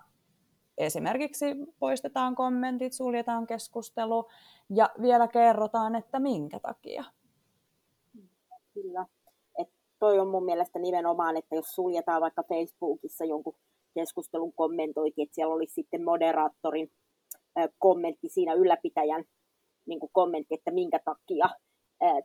esimerkiksi 0.78 1.46
poistetaan 1.78 2.34
kommentit, 2.34 2.92
suljetaan 2.92 3.46
keskustelu 3.46 4.28
ja 4.70 4.90
vielä 5.02 5.28
kerrotaan, 5.28 5.94
että 5.94 6.20
minkä 6.20 6.60
takia. 6.60 7.04
Kyllä. 8.74 9.06
Toi 9.98 10.18
on 10.18 10.28
mun 10.28 10.44
mielestä 10.44 10.78
nimenomaan, 10.78 11.36
että 11.36 11.54
jos 11.54 11.66
suljetaan 11.66 12.20
vaikka 12.20 12.42
Facebookissa 12.42 13.24
jonkun 13.24 13.54
keskustelun 13.94 14.52
kommentointi, 14.52 15.22
että 15.22 15.34
siellä 15.34 15.54
olisi 15.54 15.74
sitten 15.74 16.04
moderaattorin 16.04 16.90
kommentti 17.78 18.28
siinä 18.28 18.54
ylläpitäjän 18.54 19.24
niin 19.86 20.00
kommentti, 20.12 20.54
että 20.54 20.70
minkä 20.70 21.00
takia 21.04 21.48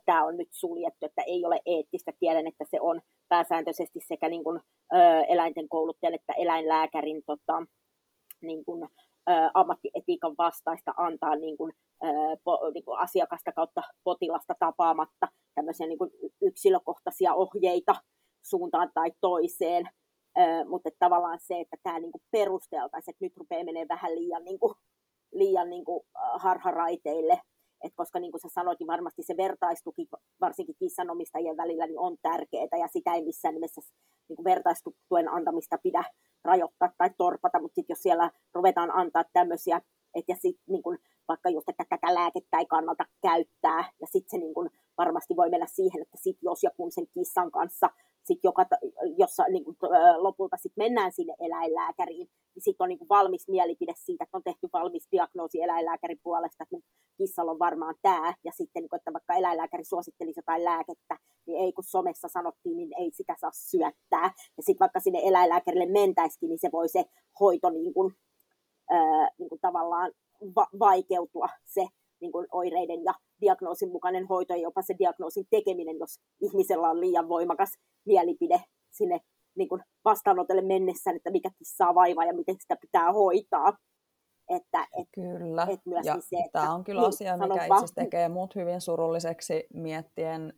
tämä 0.04 0.24
on 0.24 0.36
nyt 0.36 0.48
suljettu, 0.50 1.06
että 1.06 1.22
ei 1.22 1.44
ole 1.44 1.60
eettistä. 1.66 2.12
Tiedän, 2.20 2.46
että 2.46 2.64
se 2.70 2.80
on 2.80 3.00
pääsääntöisesti 3.28 4.00
sekä 4.08 4.28
niin 4.28 4.44
kuin, 4.44 4.60
eläinten 5.28 5.68
kouluttajan 5.68 6.14
että 6.14 6.32
eläinlääkärin 6.32 7.22
tota, 7.26 7.62
niin 8.40 8.64
kuin, 8.64 8.88
ammattietiikan 9.54 10.34
vastaista 10.38 10.94
antaa 10.96 11.36
niin 11.36 11.56
kuin, 11.56 11.72
po, 12.44 12.70
niin 12.74 12.84
kuin 12.84 12.98
asiakasta 12.98 13.52
kautta 13.52 13.82
potilasta 14.04 14.54
tapaamatta 14.58 15.28
tämmöisiä 15.54 15.86
niin 15.86 15.98
kuin 15.98 16.10
yksilökohtaisia 16.42 17.34
ohjeita 17.34 17.94
suuntaan 18.42 18.90
tai 18.94 19.12
toiseen. 19.20 19.88
mutta 20.68 20.90
tavallaan 20.98 21.38
se, 21.40 21.60
että 21.60 21.76
tämä 21.82 21.98
niin 21.98 22.12
kuin 22.12 22.22
perusteltaisiin, 22.30 23.14
että 23.14 23.24
nyt 23.24 23.36
rupeaa 23.36 23.64
menemään 23.64 23.88
vähän 23.88 24.14
liian, 24.14 24.44
niin 24.44 24.58
kuin, 24.58 24.74
liian 25.32 25.70
niin 25.70 25.84
kuin 25.84 26.04
harharaiteille, 26.34 27.40
et 27.82 27.92
koska 27.96 28.20
niin 28.20 28.30
kuin 28.30 28.40
sä 28.40 28.48
sanoit, 28.48 28.78
niin 28.78 28.86
varmasti 28.86 29.22
se 29.22 29.36
vertaistuki 29.36 30.08
varsinkin 30.40 30.76
kissanomistajien 30.78 31.56
välillä 31.56 31.86
niin 31.86 31.98
on 31.98 32.16
tärkeää 32.22 32.78
ja 32.80 32.88
sitä 32.88 33.14
ei 33.14 33.24
missään 33.24 33.54
nimessä 33.54 33.80
niin 34.28 34.36
kuin 34.36 34.44
vertaistuen 34.44 35.28
antamista 35.28 35.78
pidä 35.82 36.04
rajoittaa 36.44 36.92
tai 36.98 37.10
torpata, 37.18 37.60
mutta 37.60 37.74
sitten 37.74 37.94
jos 37.94 38.02
siellä 38.02 38.30
ruvetaan 38.54 38.90
antaa 38.94 39.24
tämmöisiä, 39.32 39.80
että 40.14 40.32
ja 40.32 40.36
sit, 40.36 40.56
niin 40.66 40.82
kuin, 40.82 40.98
vaikka 41.28 41.50
just, 41.50 41.68
että 41.68 41.84
tätä 41.88 42.14
lääkettä 42.14 42.58
ei 42.58 42.66
kannata 42.66 43.04
käyttää, 43.22 43.92
ja 44.00 44.06
sitten 44.06 44.30
se 44.30 44.38
niin 44.38 44.54
kuin, 44.54 44.70
varmasti 44.98 45.36
voi 45.36 45.50
mennä 45.50 45.66
siihen, 45.66 46.02
että 46.02 46.16
sit 46.20 46.38
jos 46.42 46.62
ja 46.62 46.70
kun 46.76 46.92
sen 46.92 47.06
kissan 47.14 47.50
kanssa 47.50 47.90
sit 48.24 48.44
joka, 48.44 48.66
jossa 49.18 49.44
niin 49.48 49.64
kuin, 49.64 49.76
lopulta 50.16 50.56
sit 50.56 50.72
mennään 50.76 51.12
sinne 51.12 51.34
eläinlääkäriin, 51.40 52.28
niin 52.54 52.62
sitten 52.62 52.84
on 52.84 52.88
niin 52.88 52.98
kuin, 52.98 53.08
valmis 53.08 53.48
mielipide 53.48 53.92
siitä, 53.96 54.24
että 54.24 54.36
on 54.36 54.42
tehty 54.42 54.68
valmis 54.72 55.08
diagnoosi 55.12 55.62
eläinlääkärin 55.62 56.20
puolesta, 56.22 56.64
että 56.64 56.88
kissalla 57.16 57.52
on 57.52 57.58
varmaan 57.58 57.94
tämä, 58.02 58.34
ja 58.44 58.52
sitten, 58.52 58.82
niin 58.82 58.88
kuin, 58.88 58.96
että 58.96 59.12
vaikka 59.12 59.34
eläinlääkäri 59.34 59.84
suosittelisi 59.84 60.38
jotain 60.38 60.64
lääkettä, 60.64 61.16
niin 61.46 61.64
ei 61.64 61.72
kun 61.72 61.84
somessa 61.84 62.28
sanottiin, 62.28 62.76
niin 62.76 62.90
ei 62.98 63.10
sitä 63.12 63.36
saa 63.40 63.50
syöttää. 63.52 64.32
Ja 64.56 64.62
sitten 64.62 64.80
vaikka 64.80 65.00
sinne 65.00 65.20
eläinlääkärille 65.24 65.86
mentäisikin, 65.86 66.48
niin 66.48 66.58
se 66.58 66.68
voi 66.72 66.88
se 66.88 67.04
hoito 67.40 67.70
niin 67.70 67.94
kuin, 67.94 68.14
ää, 68.90 69.28
niin 69.38 69.48
kuin 69.48 69.60
tavallaan 69.60 70.12
va- 70.56 70.78
vaikeutua 70.78 71.48
se 71.64 71.86
niin 72.20 72.32
kuin 72.32 72.46
oireiden 72.52 73.04
ja 73.04 73.14
diagnoosin 73.42 73.92
mukainen 73.92 74.26
hoito 74.26 74.54
ja 74.54 74.60
jopa 74.62 74.82
se 74.82 74.94
diagnoosin 74.98 75.46
tekeminen, 75.50 75.98
jos 75.98 76.20
ihmisellä 76.40 76.90
on 76.90 77.00
liian 77.00 77.28
voimakas 77.28 77.72
mielipide 78.06 78.60
sinne 78.90 79.20
niin 79.54 79.68
kuin 79.68 79.82
vastaanotolle 80.04 80.62
mennessään, 80.62 81.16
että 81.16 81.30
mikä 81.30 81.50
kissaa 81.58 81.94
vaivaa 81.94 82.24
ja 82.24 82.34
miten 82.34 82.56
sitä 82.60 82.76
pitää 82.80 83.12
hoitaa. 83.12 83.76
Että, 84.48 84.86
et, 85.00 85.08
kyllä, 85.14 85.66
et 85.70 85.80
ja 86.04 86.14
se, 86.20 86.36
että, 86.36 86.60
tämä 86.60 86.74
on 86.74 86.84
kyllä 86.84 87.00
niin, 87.00 87.08
asia, 87.08 87.36
mikä 87.36 87.54
itse 87.54 87.74
asiassa 87.74 87.94
tekee 87.94 88.28
mut 88.28 88.54
hyvin 88.54 88.80
surulliseksi 88.80 89.66
miettien 89.74 90.52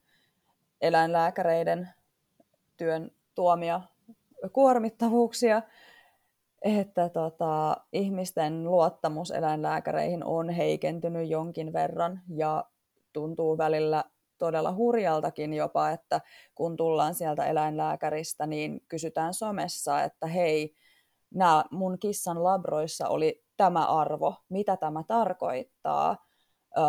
eläinlääkäreiden 0.81 1.89
työn 2.77 3.11
tuomia 3.35 3.81
kuormittavuuksia, 4.53 5.63
että 6.63 7.09
tota, 7.09 7.77
ihmisten 7.93 8.65
luottamus 8.65 9.31
eläinlääkäreihin 9.31 10.25
on 10.25 10.51
heikentynyt 10.51 11.29
jonkin 11.29 11.73
verran 11.73 12.21
ja 12.29 12.65
tuntuu 13.15 13.59
välillä 13.59 14.05
todella 14.39 14.75
hurjaltakin 14.75 15.55
jopa, 15.55 15.91
että 15.91 16.21
kun 16.55 16.77
tullaan 16.77 17.15
sieltä 17.15 17.47
eläinlääkäristä, 17.47 18.47
niin 18.47 18.81
kysytään 18.89 19.35
somessa, 19.35 20.03
että 20.03 20.27
hei, 20.27 20.75
nämä 21.35 21.65
mun 21.71 21.99
kissan 21.99 22.45
labroissa 22.45 23.09
oli 23.09 23.45
tämä 23.57 23.87
arvo, 23.87 24.35
mitä 24.49 24.77
tämä 24.77 25.03
tarkoittaa. 25.09 26.27
Öö, 26.79 26.85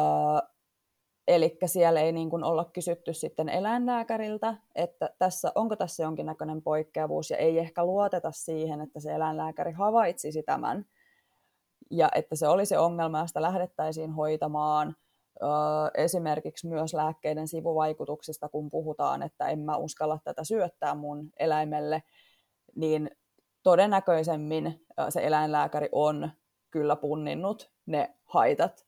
Eli 1.27 1.57
siellä 1.65 2.01
ei 2.01 2.11
niin 2.11 2.29
kuin 2.29 2.43
olla 2.43 2.65
kysytty 2.65 3.13
sitten 3.13 3.49
eläinlääkäriltä, 3.49 4.55
että 4.75 5.09
tässä, 5.19 5.51
onko 5.55 5.75
tässä 5.75 6.03
jonkinnäköinen 6.03 6.61
poikkeavuus, 6.61 7.29
ja 7.29 7.37
ei 7.37 7.59
ehkä 7.59 7.85
luoteta 7.85 8.31
siihen, 8.31 8.81
että 8.81 8.99
se 8.99 9.13
eläinlääkäri 9.13 9.71
havaitsisi 9.71 10.43
tämän, 10.43 10.85
ja 11.91 12.09
että 12.15 12.35
se 12.35 12.47
olisi 12.47 12.75
ongelma, 12.77 13.19
josta 13.19 13.41
lähdettäisiin 13.41 14.11
hoitamaan. 14.11 14.95
Esimerkiksi 15.97 16.67
myös 16.67 16.93
lääkkeiden 16.93 17.47
sivuvaikutuksista, 17.47 18.49
kun 18.49 18.69
puhutaan, 18.69 19.23
että 19.23 19.47
en 19.47 19.59
mä 19.59 19.77
uskalla 19.77 20.19
tätä 20.23 20.43
syöttää 20.43 20.95
mun 20.95 21.31
eläimelle, 21.39 22.03
niin 22.75 23.11
todennäköisemmin 23.63 24.85
se 25.09 25.25
eläinlääkäri 25.25 25.89
on 25.91 26.31
kyllä 26.71 26.95
punninnut 26.95 27.71
ne 27.85 28.15
haitat 28.23 28.85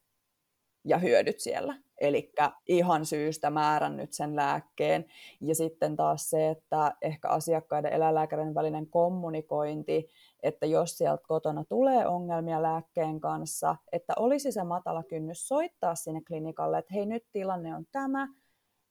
ja 0.84 0.98
hyödyt 0.98 1.40
siellä. 1.40 1.76
Eli 2.02 2.32
ihan 2.68 3.06
syystä 3.06 3.50
määrännyt 3.50 4.14
sen 4.14 4.36
lääkkeen. 4.36 5.06
Ja 5.42 5.56
sitten 5.56 5.96
taas 5.96 6.30
se, 6.30 6.50
että 6.50 6.94
ehkä 7.02 7.30
asiakkaiden 7.30 7.94
eläinlääkärin 7.94 8.56
välinen 8.56 8.88
kommunikointi, 8.88 10.10
että 10.44 10.66
jos 10.66 10.98
sieltä 10.98 11.24
kotona 11.28 11.64
tulee 11.64 12.08
ongelmia 12.08 12.62
lääkkeen 12.62 13.20
kanssa, 13.20 13.76
että 13.92 14.14
olisi 14.18 14.52
se 14.52 14.64
matala 14.64 15.04
kynnys 15.04 15.48
soittaa 15.48 15.96
sinne 15.96 16.22
klinikalle, 16.28 16.78
että 16.78 16.94
hei 16.94 17.06
nyt 17.06 17.24
tilanne 17.32 17.76
on 17.76 17.86
tämä, 17.92 18.28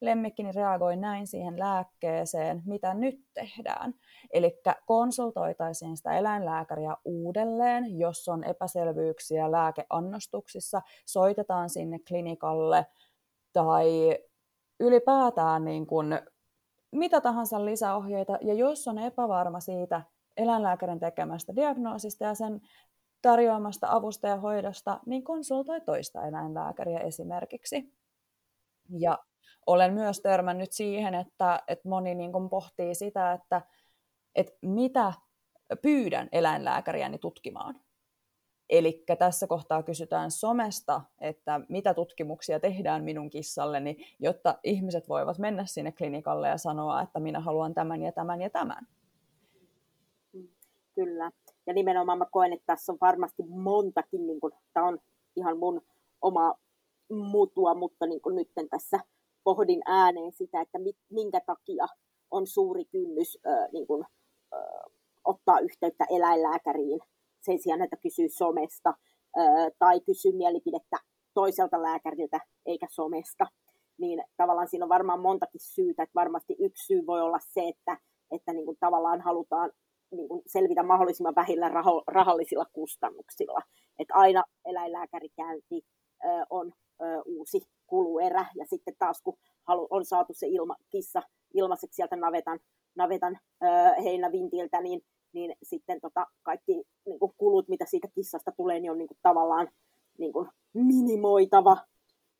lemmikkini 0.00 0.52
reagoi 0.52 0.96
näin 0.96 1.26
siihen 1.26 1.58
lääkkeeseen, 1.58 2.62
mitä 2.66 2.94
nyt 2.94 3.20
tehdään. 3.34 3.94
Eli 4.32 4.60
konsultoitaisiin 4.86 5.96
sitä 5.96 6.18
eläinlääkäriä 6.18 6.96
uudelleen, 7.04 7.98
jos 7.98 8.28
on 8.28 8.44
epäselvyyksiä 8.44 9.52
lääkeannostuksissa, 9.52 10.82
soitetaan 11.06 11.70
sinne 11.70 11.98
klinikalle 12.08 12.86
tai 13.52 14.18
ylipäätään 14.80 15.64
niin 15.64 15.86
kuin 15.86 16.18
mitä 16.92 17.20
tahansa 17.20 17.64
lisäohjeita, 17.64 18.38
ja 18.40 18.54
jos 18.54 18.88
on 18.88 18.98
epävarma 18.98 19.60
siitä 19.60 20.02
eläinlääkärin 20.36 21.00
tekemästä 21.00 21.56
diagnoosista 21.56 22.24
ja 22.24 22.34
sen 22.34 22.60
tarjoamasta 23.22 23.86
avusta 23.90 24.28
ja 24.28 24.36
hoidosta, 24.36 25.00
niin 25.06 25.24
konsultoi 25.24 25.80
toista 25.80 26.26
eläinlääkäriä 26.26 26.98
esimerkiksi. 26.98 27.92
Ja 28.98 29.18
olen 29.66 29.94
myös 29.94 30.20
törmännyt 30.20 30.72
siihen, 30.72 31.14
että, 31.14 31.62
että 31.68 31.88
moni 31.88 32.14
niin 32.14 32.32
kuin 32.32 32.48
pohtii 32.48 32.94
sitä, 32.94 33.32
että 33.32 33.62
että 34.36 34.52
mitä 34.62 35.12
pyydän 35.82 36.28
eläinlääkäriäni 36.32 37.18
tutkimaan. 37.18 37.80
Eli 38.70 39.04
tässä 39.18 39.46
kohtaa 39.46 39.82
kysytään 39.82 40.30
somesta, 40.30 41.00
että 41.20 41.60
mitä 41.68 41.94
tutkimuksia 41.94 42.60
tehdään 42.60 43.04
minun 43.04 43.30
kissalleni, 43.30 43.96
jotta 44.18 44.58
ihmiset 44.64 45.08
voivat 45.08 45.38
mennä 45.38 45.66
sinne 45.66 45.92
klinikalle 45.92 46.48
ja 46.48 46.58
sanoa, 46.58 47.02
että 47.02 47.20
minä 47.20 47.40
haluan 47.40 47.74
tämän 47.74 48.02
ja 48.02 48.12
tämän 48.12 48.42
ja 48.42 48.50
tämän. 48.50 48.86
Kyllä. 50.94 51.30
Ja 51.66 51.74
nimenomaan 51.74 52.18
mä 52.18 52.26
koen, 52.30 52.52
että 52.52 52.66
tässä 52.66 52.92
on 52.92 52.98
varmasti 53.00 53.42
montakin, 53.48 54.26
niin 54.26 54.40
kun, 54.40 54.52
tämä 54.72 54.86
on 54.86 54.98
ihan 55.36 55.58
mun 55.58 55.82
oma 56.22 56.54
mutua, 57.08 57.74
mutta 57.74 58.06
niin 58.06 58.20
nyt 58.34 58.48
tässä 58.70 59.00
pohdin 59.46 59.82
ääneen 59.86 60.32
sitä, 60.32 60.60
että 60.60 60.78
minkä 61.10 61.40
takia 61.46 61.86
on 62.30 62.46
suuri 62.46 62.84
kynnys 62.84 63.38
äh, 63.46 63.68
niin 63.72 63.86
äh, 64.02 64.60
ottaa 65.24 65.58
yhteyttä 65.58 66.04
eläinlääkäriin 66.10 67.00
sen 67.40 67.58
sijaan, 67.58 67.82
että 67.82 67.96
kysyy 67.96 68.28
somesta 68.28 68.94
tai 69.78 70.00
kysyy 70.00 70.32
mielipidettä 70.32 70.96
toiselta 71.34 71.82
lääkäriltä 71.82 72.40
eikä 72.66 72.86
somesta. 72.90 73.46
Niin 73.98 74.24
tavallaan 74.36 74.68
siinä 74.68 74.84
on 74.84 74.88
varmaan 74.88 75.20
montakin 75.20 75.60
syytä, 75.60 76.02
että 76.02 76.14
varmasti 76.14 76.56
yksi 76.58 76.86
syy 76.86 77.06
voi 77.06 77.20
olla 77.20 77.38
se, 77.40 77.68
että, 77.68 77.98
että 78.30 78.52
niin 78.52 78.64
kuin 78.64 78.76
tavallaan 78.80 79.20
halutaan 79.20 79.70
niin 80.10 80.28
kuin 80.28 80.42
selvitä 80.46 80.82
mahdollisimman 80.82 81.34
vähillä 81.34 81.68
raho, 81.68 82.02
rahallisilla 82.06 82.66
kustannuksilla. 82.72 83.60
Että 83.98 84.14
aina 84.14 84.42
eläinlääkärikäynti 84.64 85.84
ö, 86.24 86.28
on 86.50 86.72
ö, 87.00 87.22
uusi 87.26 87.60
kuluerä, 87.86 88.46
ja 88.54 88.64
sitten 88.66 88.94
taas 88.98 89.22
kun 89.22 89.36
halu, 89.62 89.86
on 89.90 90.04
saatu 90.04 90.34
se 90.34 90.46
ilma, 90.46 90.76
kissa 90.90 91.22
ilmaiseksi 91.54 91.96
sieltä 91.96 92.16
navetan, 92.16 92.60
navetan 92.94 93.38
ö, 93.62 93.66
heinävintiltä, 94.02 94.80
niin, 94.80 95.02
niin 95.32 95.56
sitten 95.62 96.00
tota, 96.00 96.26
kaikki 96.42 96.84
niin 97.06 97.18
kuin 97.18 97.32
kulut, 97.36 97.68
mitä 97.68 97.84
siitä 97.84 98.08
kissasta 98.14 98.52
tulee, 98.56 98.80
niin 98.80 98.90
on 98.90 98.98
niin 98.98 99.08
kuin 99.08 99.18
tavallaan 99.22 99.68
niin 100.18 100.32
kuin 100.32 100.48
minimoitava. 100.74 101.76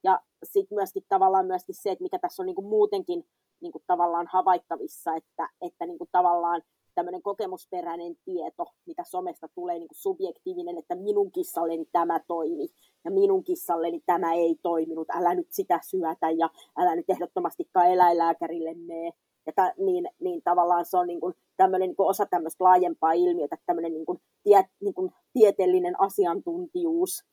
Ja 0.04 0.20
sitten 0.44 0.76
myöskin 0.76 1.02
tavallaan 1.08 1.46
myöskin 1.46 1.74
se, 1.74 1.90
että 1.90 2.02
mikä 2.02 2.18
tässä 2.18 2.42
on 2.42 2.46
niin 2.46 2.54
kuin 2.54 2.68
muutenkin 2.68 3.24
niin 3.60 3.72
kuin 3.72 3.84
tavallaan 3.86 4.26
havaittavissa, 4.32 5.14
että, 5.14 5.48
että 5.60 5.86
niin 5.86 5.98
kuin 5.98 6.08
tavallaan 6.12 6.62
tämmöinen 6.94 7.22
kokemusperäinen 7.22 8.16
tieto, 8.24 8.66
mitä 8.86 9.04
somesta 9.04 9.48
tulee 9.54 9.78
niin 9.78 9.88
kuin 9.88 9.98
subjektiivinen, 9.98 10.78
että 10.78 10.94
minun 10.94 11.32
kissalleni 11.32 11.86
tämä 11.92 12.20
toimi 12.26 12.68
ja 13.06 13.10
minun 13.10 13.44
kissalleni 13.44 14.00
tämä 14.06 14.32
ei 14.32 14.56
toiminut, 14.62 15.10
älä 15.10 15.34
nyt 15.34 15.46
sitä 15.50 15.80
syötä 15.82 16.30
ja 16.30 16.50
älä 16.76 16.96
nyt 16.96 17.10
ehdottomastikaan 17.10 17.90
eläinlääkärille 17.90 18.74
mene. 18.74 19.12
Ja 19.46 19.52
ta, 19.52 19.72
niin, 19.78 20.08
niin 20.20 20.42
tavallaan 20.42 20.84
se 20.84 20.96
on 20.96 21.06
niin 21.06 21.20
kuin 21.20 21.34
tämmöinen 21.56 21.88
niin 21.88 21.96
kuin 21.96 22.08
osa 22.08 22.26
tämmöistä 22.26 22.64
laajempaa 22.64 23.12
ilmiötä, 23.12 23.56
tämmöinen 23.66 23.92
niin 23.92 24.06
kuin 24.06 24.18
tie, 24.42 24.64
niin 24.80 24.94
kuin 24.94 25.10
tieteellinen 25.32 26.00
asiantuntijuus 26.00 27.24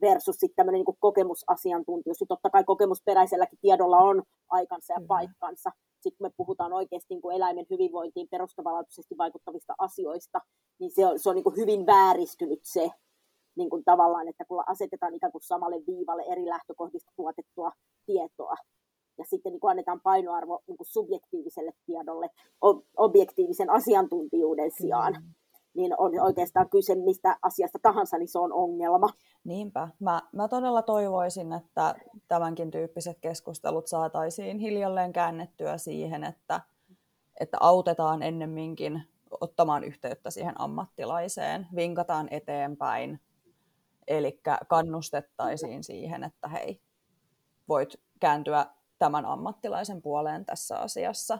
versus 0.00 0.36
sitten 0.36 0.56
tämmöinen 0.56 0.78
niin 0.78 0.84
kuin 0.84 0.96
kokemusasiantuntijuus. 1.00 2.20
Ja 2.20 2.26
totta 2.26 2.50
kai 2.50 2.64
kokemusperäiselläkin 2.64 3.58
tiedolla 3.62 3.98
on 3.98 4.22
aikansa 4.48 4.92
ja 4.92 5.00
paikkansa, 5.08 5.70
sitten 6.00 6.18
kun 6.18 6.26
me 6.26 6.32
puhutaan 6.36 6.72
oikeasti 6.72 7.14
niin 7.14 7.22
kuin 7.22 7.36
eläimen 7.36 7.66
hyvinvointiin 7.70 8.28
perustavanlaatuisesti 8.30 9.18
vaikuttavista 9.18 9.74
asioista, 9.78 10.40
niin 10.78 10.90
se 10.90 11.06
on, 11.06 11.18
se 11.18 11.28
on 11.28 11.34
niin 11.34 11.44
kuin 11.44 11.56
hyvin 11.56 11.86
vääristynyt 11.86 12.60
se 12.62 12.90
niin 13.56 13.70
kuin 13.70 13.84
tavallaan, 13.84 14.28
että 14.28 14.44
kun 14.44 14.64
asetetaan 14.66 15.14
ikään 15.14 15.32
kuin 15.32 15.42
samalle 15.42 15.76
viivalle 15.86 16.22
eri 16.22 16.46
lähtökohdista 16.46 17.12
tuotettua 17.16 17.72
tietoa, 18.06 18.54
ja 19.18 19.24
sitten 19.24 19.52
niin 19.52 19.60
kuin 19.60 19.70
annetaan 19.70 20.00
painoarvo 20.00 20.60
niin 20.66 20.76
kuin 20.76 20.86
subjektiiviselle 20.86 21.72
tiedolle 21.86 22.30
objektiivisen 22.96 23.70
asiantuntijuuden 23.70 24.70
sijaan. 24.70 25.12
Mm 25.12 25.34
niin 25.74 25.94
on 25.98 26.20
oikeastaan 26.20 26.68
kyse 26.70 26.94
mistä 26.94 27.36
asiasta 27.42 27.78
tahansa, 27.82 28.18
niin 28.18 28.28
se 28.28 28.38
on 28.38 28.52
ongelma. 28.52 29.08
Niinpä. 29.44 29.88
Mä, 30.00 30.22
mä 30.32 30.48
todella 30.48 30.82
toivoisin, 30.82 31.52
että 31.52 31.94
tämänkin 32.28 32.70
tyyppiset 32.70 33.18
keskustelut 33.20 33.86
saataisiin 33.86 34.58
hiljalleen 34.58 35.12
käännettyä 35.12 35.78
siihen, 35.78 36.24
että, 36.24 36.60
että 37.40 37.56
autetaan 37.60 38.22
ennemminkin 38.22 39.02
ottamaan 39.40 39.84
yhteyttä 39.84 40.30
siihen 40.30 40.60
ammattilaiseen, 40.60 41.66
vinkataan 41.76 42.28
eteenpäin, 42.30 43.20
eli 44.08 44.40
kannustettaisiin 44.68 45.84
siihen, 45.84 46.24
että 46.24 46.48
hei, 46.48 46.80
voit 47.68 48.00
kääntyä 48.20 48.66
tämän 48.98 49.26
ammattilaisen 49.26 50.02
puoleen 50.02 50.44
tässä 50.44 50.78
asiassa. 50.78 51.38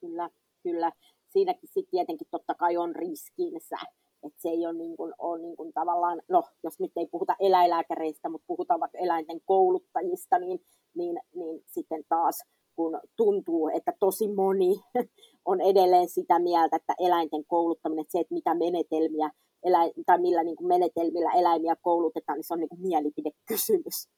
Kyllä, 0.00 0.30
kyllä 0.62 0.92
siinäkin 1.28 1.68
sitten 1.68 1.90
tietenkin 1.90 2.26
totta 2.30 2.54
kai 2.54 2.76
on 2.76 2.96
riskinsä, 2.96 3.76
että 4.22 4.42
se 4.42 4.48
ei 4.48 4.66
ole, 4.66 4.74
niin 4.74 4.96
kuin, 4.96 5.14
ole 5.18 5.42
niin 5.42 5.56
kuin 5.56 5.72
tavallaan, 5.72 6.22
no 6.28 6.42
jos 6.62 6.80
nyt 6.80 6.92
ei 6.96 7.06
puhuta 7.06 7.36
eläinlääkäreistä, 7.40 8.28
mutta 8.28 8.46
puhutaan 8.46 8.80
vaikka 8.80 8.98
eläinten 8.98 9.40
kouluttajista, 9.44 10.38
niin, 10.38 10.60
niin, 10.94 11.20
niin 11.34 11.64
sitten 11.66 12.04
taas 12.08 12.44
kun 12.76 13.00
tuntuu, 13.16 13.68
että 13.68 13.92
tosi 14.00 14.28
moni 14.34 14.80
on 15.44 15.60
edelleen 15.60 16.08
sitä 16.08 16.38
mieltä, 16.38 16.76
että 16.76 16.94
eläinten 16.98 17.44
kouluttaminen, 17.46 18.02
että 18.02 18.12
se, 18.12 18.20
että 18.20 18.34
mitä 18.34 18.54
menetelmiä 18.54 19.30
eläin, 19.64 19.92
tai 20.06 20.20
millä 20.20 20.44
niin 20.44 20.56
kuin 20.56 20.68
menetelmillä 20.68 21.32
eläimiä 21.32 21.76
koulutetaan, 21.82 22.36
niin 22.36 22.44
se 22.44 22.54
on 22.54 22.60
niin 22.60 22.68
kuin 22.68 22.82
mielipidekysymys. 22.82 24.08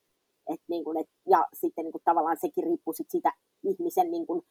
Et 0.53 0.61
niin 0.67 0.83
kuin, 0.83 0.97
et, 0.97 1.09
ja 1.29 1.45
sitten 1.53 1.83
niin 1.85 1.91
kuin 1.91 2.01
tavallaan 2.05 2.37
sekin 2.41 2.63
riippuu 2.63 2.93
sit 2.93 3.09
siitä 3.09 3.31
ihmisen 3.63 4.11
niin 4.11 4.27
kuin, 4.27 4.41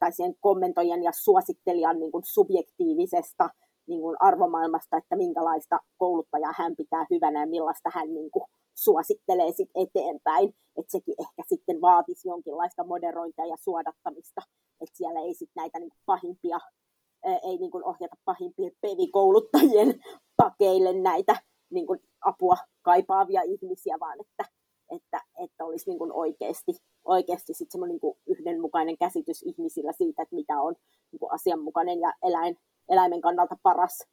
tai 0.00 0.12
sen 0.12 0.34
kommentoijan 0.40 1.02
ja 1.02 1.12
suosittelijan 1.14 1.98
niin 1.98 2.12
kuin 2.12 2.24
subjektiivisesta 2.26 3.50
niin 3.88 4.00
kuin 4.00 4.16
arvomaailmasta, 4.20 4.96
että 4.96 5.16
minkälaista 5.16 5.78
kouluttajaa 5.98 6.52
hän 6.56 6.76
pitää 6.76 7.06
hyvänä 7.10 7.40
ja 7.40 7.46
millaista 7.46 7.90
hän 7.94 8.14
niin 8.14 8.30
kuin 8.30 8.44
suosittelee 8.74 9.52
sit 9.52 9.70
eteenpäin. 9.74 10.48
Että 10.48 10.90
sekin 10.90 11.14
ehkä 11.18 11.42
sitten 11.46 11.80
vaatisi 11.80 12.28
jonkinlaista 12.28 12.84
moderointia 12.84 13.46
ja 13.46 13.56
suodattamista, 13.60 14.40
että 14.80 14.96
siellä 14.96 15.20
ei 15.20 15.34
sitten 15.34 15.60
näitä 15.60 15.78
niin 15.78 15.92
pahimpia, 16.06 16.58
ei 17.24 17.58
niin 17.58 17.84
ohjata 17.84 18.16
pahimpien 18.24 18.72
pevikouluttajien 18.80 19.94
pakeille 20.42 20.92
näitä 20.92 21.36
niin 21.70 21.86
kuin 21.86 22.00
apua 22.20 22.56
kaipaavia 22.82 23.42
ihmisiä, 23.42 23.96
vaan 24.00 24.18
että, 24.20 24.44
että, 24.90 25.20
että 25.44 25.64
olisi 25.64 25.90
niin 25.90 25.98
kuin 25.98 26.12
oikeasti 26.12 26.72
oikeasti 27.08 27.54
sit 27.54 27.68
niin 27.86 28.16
yhdenmukainen 28.26 28.98
käsitys 28.98 29.42
ihmisillä 29.42 29.92
siitä, 29.92 30.22
että 30.22 30.34
mitä 30.34 30.60
on 30.60 30.74
niin 31.12 31.20
kuin 31.20 31.32
asianmukainen 31.32 32.00
ja 32.00 32.12
eläin, 32.22 32.58
eläimen 32.88 33.20
kannalta 33.20 33.56
paras, 33.62 34.04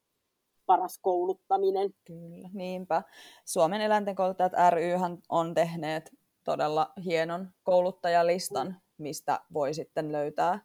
paras 0.66 1.00
kouluttaminen. 1.02 1.94
Kyllä, 2.06 2.50
niinpä. 2.54 3.04
Suomen 3.46 3.82
eläinten 3.82 4.16
kouluttajat 4.16 4.54
ry 4.70 4.82
on 5.30 5.54
tehneet 5.54 6.12
todella 6.44 6.94
hienon 7.06 7.48
kouluttajalistan, 7.64 8.78
mistä 8.98 9.40
voi 9.54 9.74
sitten 9.74 10.12
löytää 10.12 10.60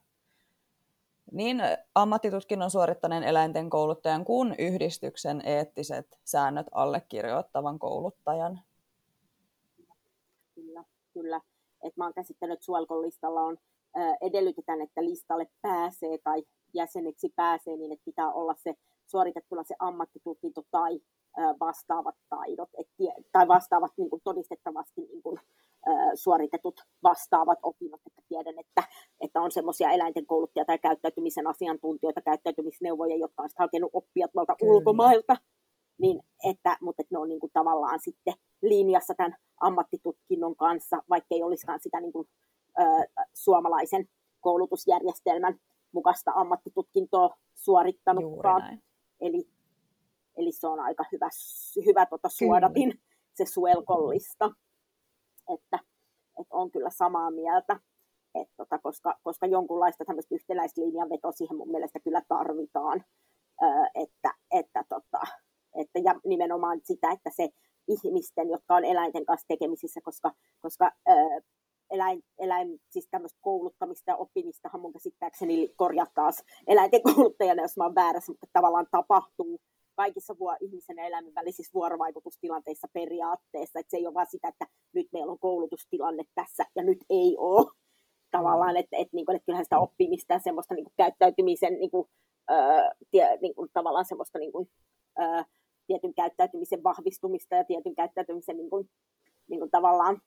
niin 1.33 1.63
ammattitutkinnon 1.95 2.71
suorittaneen 2.71 3.23
eläinten 3.23 3.71
kouluttajan 3.71 4.25
kuin 4.25 4.55
yhdistyksen 4.59 5.43
eettiset 5.45 6.19
säännöt 6.25 6.67
allekirjoittavan 6.73 7.79
kouluttajan. 7.79 8.61
Kyllä, 10.55 10.85
kyllä 11.15 11.41
että 11.83 12.01
mä 12.01 12.05
oon 12.05 12.15
käsittänyt, 12.15 12.55
että 12.55 12.65
Suolkon 12.65 13.03
listalla 13.03 13.43
on, 13.43 13.59
edellytetään, 14.21 14.81
että 14.81 15.05
listalle 15.05 15.47
pääsee 15.63 16.19
tai 16.19 16.43
jäseneksi 16.75 17.33
pääsee, 17.37 17.77
niin 17.77 17.93
että 17.93 18.05
pitää 18.05 18.33
olla 18.33 18.55
se 18.55 18.75
suoritettuna 19.07 19.65
se 19.65 19.75
ammattitutkinto 19.79 20.63
tai 20.71 21.01
vastaavat 21.61 22.15
taidot, 22.29 22.69
et, 22.79 22.89
tai 23.33 23.49
vastaavat 23.49 23.93
niin 23.97 24.11
todistettavasti 24.25 25.01
niin 25.01 25.23
kuin, 25.23 25.41
suoritetut 26.15 26.81
vastaavat 27.03 27.59
opinnot, 27.63 28.01
että 28.07 28.23
tiedän, 28.29 28.59
että, 28.59 28.83
että 29.21 29.41
on 29.41 29.53
semmoisia 29.53 29.91
eläinten 29.91 30.27
kouluttajia 30.27 30.65
tai 30.65 30.79
käyttäytymisen 30.79 31.47
asiantuntijoita, 31.47 32.23
käyttäytymisneuvoja, 32.23 33.17
jotka 33.17 33.43
on 33.43 33.49
hakenut 33.59 33.91
oppia 33.93 34.29
tuolta 34.29 34.57
Kyllä. 34.57 34.73
ulkomailta, 34.73 35.37
niin 35.99 36.21
että, 36.45 36.77
mutta 36.81 37.03
että 37.03 37.15
ne 37.15 37.19
on 37.19 37.29
niin 37.29 37.41
kuin 37.41 37.53
tavallaan 37.53 38.01
sitten 38.01 38.35
linjassa 38.63 39.15
tämän 39.15 39.37
ammattitutkinnon 39.61 40.57
kanssa, 40.57 41.03
vaikka 41.11 41.35
ei 41.35 41.43
olisikaan 41.43 41.81
sitä 41.81 42.01
niin 42.01 42.13
kuin, 42.13 42.29
ö, 42.81 42.83
suomalaisen 43.35 44.09
koulutusjärjestelmän 44.41 45.61
mukaista 45.93 46.33
ammattitutkintoa 46.35 47.37
suorittanutkaan. 47.55 48.79
Eli, 49.21 49.49
eli 50.37 50.53
se 50.53 50.67
on 50.67 50.81
aika 50.81 51.05
hyvä, 51.13 51.29
hyvä 51.87 52.07
tota 52.07 52.29
suodatin, 52.29 52.91
kyllä. 52.91 53.05
se 53.33 53.45
suelkollista. 53.45 54.51
Että, 55.55 55.79
että 56.41 56.57
on 56.57 56.71
kyllä 56.71 56.91
samaa 56.91 57.31
mieltä, 57.31 57.81
että 58.35 58.55
tota, 58.57 58.79
koska, 58.79 59.19
koska 59.23 59.47
jonkunlaista 59.47 60.05
tämmöistä 60.05 60.35
yhtenäislinjanvetoa 60.35 61.33
siihen 61.33 61.57
mun 61.57 61.71
mielestä 61.71 62.01
kyllä 62.01 62.23
tarvitaan, 62.29 63.05
että, 63.95 64.35
että, 64.51 64.85
tota, 64.89 65.21
että 65.75 65.99
ja 66.05 66.21
nimenomaan 66.25 66.81
sitä, 66.85 67.11
että 67.11 67.31
se 67.37 67.49
ihmisten, 67.89 68.51
jotka 68.51 68.75
on 68.75 68.85
eläinten 68.85 69.27
kanssa 69.27 69.49
tekemisissä, 69.49 70.01
koska, 70.05 70.33
koska 70.61 70.93
eläin, 71.91 72.23
eläin, 72.39 72.81
siis 72.91 73.09
tämmöistä 73.11 73.39
kouluttamista 73.43 74.11
ja 74.11 74.17
oppimistahan 74.17 74.81
mun 74.81 74.93
käsittääkseni 74.93 75.75
korjaa 75.77 76.07
taas 76.15 76.45
eläinten 76.67 77.03
kouluttajana, 77.03 77.63
jos 77.63 77.77
mä 77.77 77.85
oon 77.85 77.95
väärässä, 77.95 78.33
mutta 78.33 78.47
tavallaan 78.53 78.87
tapahtuu 78.91 79.61
kaikissa 79.97 80.39
vuo, 80.39 80.57
ihmisen 80.61 80.97
ja 80.97 81.05
eläimen 81.05 81.35
välisissä 81.35 81.71
vuorovaikutustilanteissa 81.75 82.89
periaatteessa, 82.93 83.79
että 83.79 83.91
se 83.91 83.97
ei 83.97 84.07
ole 84.07 84.15
vaan 84.15 84.27
sitä, 84.31 84.49
että 84.49 84.67
nyt 84.95 85.07
meillä 85.13 85.33
on 85.33 85.39
koulutustilanne 85.39 86.25
tässä 86.35 86.65
ja 86.77 86.83
nyt 86.83 86.99
ei 87.11 87.37
ole 87.39 87.71
tavallaan, 88.31 88.77
että, 88.77 88.97
että, 88.97 89.17
niin 89.17 89.27
kuin, 89.27 89.37
että 89.37 89.47
kyllähän 89.47 89.65
sitä 89.65 89.79
oppimista 89.79 90.33
ja 90.33 90.39
semmoista 90.39 90.75
niin 90.75 90.85
kuin, 90.85 90.95
käyttäytymisen 90.97 91.75
niin 91.75 91.91
kuin, 91.91 92.09
ää, 92.49 92.91
tie, 93.11 93.39
niin 93.43 93.55
kuin, 93.55 93.71
tavallaan 93.73 94.05
semmoista 94.05 94.39
niin 94.39 94.53
kuin, 94.53 94.71
ää, 95.19 95.45
tietyn 95.87 96.15
käyttäytymisen 96.15 96.83
vahvistumista 96.83 97.55
ja 97.55 97.65
tietyn 97.65 97.95
käyttäytymisen 97.95 98.57
niin 98.57 98.71
kuin, 98.71 98.91
niin 99.49 99.61
kuin, 99.61 99.71
tavallaan 99.71 100.23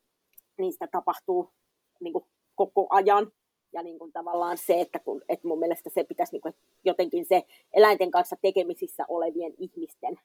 niistä 0.57 0.87
tapahtuu 0.91 1.51
niin 1.99 2.13
kuin, 2.13 2.25
koko 2.55 2.87
ajan. 2.89 3.31
Ja 3.73 3.83
niin 3.83 3.99
kuin, 3.99 4.11
tavallaan 4.11 4.57
se, 4.57 4.81
että, 4.81 4.99
kun, 4.99 5.21
että 5.29 5.47
mun 5.47 5.59
mielestä 5.59 5.89
se 5.89 6.03
pitäisi 6.03 6.33
niin 6.33 6.41
kuin, 6.41 6.53
jotenkin 6.83 7.25
se 7.25 7.43
eläinten 7.73 8.11
kanssa 8.11 8.35
tekemisissä 8.41 9.05
olevien 9.07 9.53
ihmisten 9.57 10.19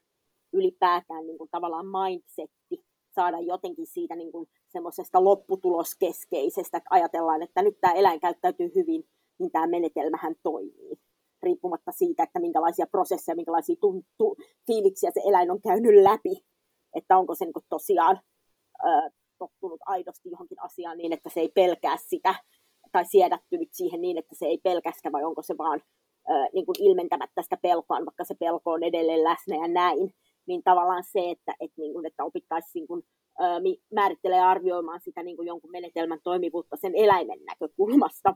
ylipäätään 0.53 1.27
niin 1.27 1.37
kuin, 1.37 1.49
tavallaan 1.49 1.85
mindsetti 1.85 2.85
saada 3.15 3.39
jotenkin 3.39 3.87
siitä 3.87 4.15
niin 4.15 4.31
kuin, 4.31 4.49
semmoisesta 4.67 5.23
lopputuloskeskeisestä, 5.23 6.77
että 6.77 6.87
ajatellaan, 6.89 7.41
että 7.41 7.61
nyt 7.61 7.77
tämä 7.81 7.93
eläin 7.93 8.19
käyttäytyy 8.19 8.71
hyvin, 8.75 9.07
niin 9.39 9.51
tämä 9.51 9.67
menetelmähän 9.67 10.35
toimii. 10.43 10.99
Riippumatta 11.43 11.91
siitä, 11.91 12.23
että 12.23 12.39
minkälaisia 12.39 12.87
prosesseja, 12.87 13.35
minkälaisia 13.35 13.75
tuntu, 13.81 14.37
fiiliksiä 14.67 15.11
se 15.13 15.21
eläin 15.25 15.51
on 15.51 15.61
käynyt 15.61 16.03
läpi. 16.03 16.43
Että 16.93 17.17
onko 17.17 17.35
se 17.35 17.45
niin 17.45 17.53
tosiaan 17.69 18.19
ö, 18.83 19.11
tottunut 19.37 19.79
aidosti 19.85 20.29
johonkin 20.29 20.61
asiaan 20.61 20.97
niin, 20.97 21.13
että 21.13 21.29
se 21.29 21.39
ei 21.39 21.49
pelkää 21.49 21.97
sitä, 21.97 22.35
tai 22.91 23.05
siedättynyt 23.05 23.69
siihen 23.71 24.01
niin, 24.01 24.17
että 24.17 24.35
se 24.35 24.45
ei 24.45 24.57
pelkästä, 24.57 25.11
vai 25.11 25.23
onko 25.23 25.41
se 25.41 25.57
vaan 25.57 25.81
ö, 26.29 26.33
niin 26.53 26.65
kuin 26.65 26.75
ilmentämättä 26.79 27.41
sitä 27.41 27.57
pelkoa, 27.61 28.05
vaikka 28.05 28.23
se 28.23 28.35
pelko 28.39 28.71
on 28.71 28.83
edelleen 28.83 29.23
läsnä 29.23 29.55
ja 29.55 29.67
näin. 29.67 30.13
Niin 30.47 30.63
tavallaan 30.63 31.03
se, 31.03 31.29
että, 31.29 31.53
että, 31.59 31.81
niin 31.81 31.93
kuin, 31.93 32.05
että 32.05 32.23
opittaisiin 32.23 32.71
niin 32.73 32.87
kuin, 32.87 33.03
määrittelee 33.93 34.41
arvioimaan 34.41 35.01
sitä 35.01 35.23
niin 35.23 35.35
kuin 35.35 35.47
jonkun 35.47 35.71
menetelmän 35.71 36.19
toimivuutta 36.23 36.77
sen 36.77 36.95
eläimen 36.95 37.39
näkökulmasta, 37.45 38.35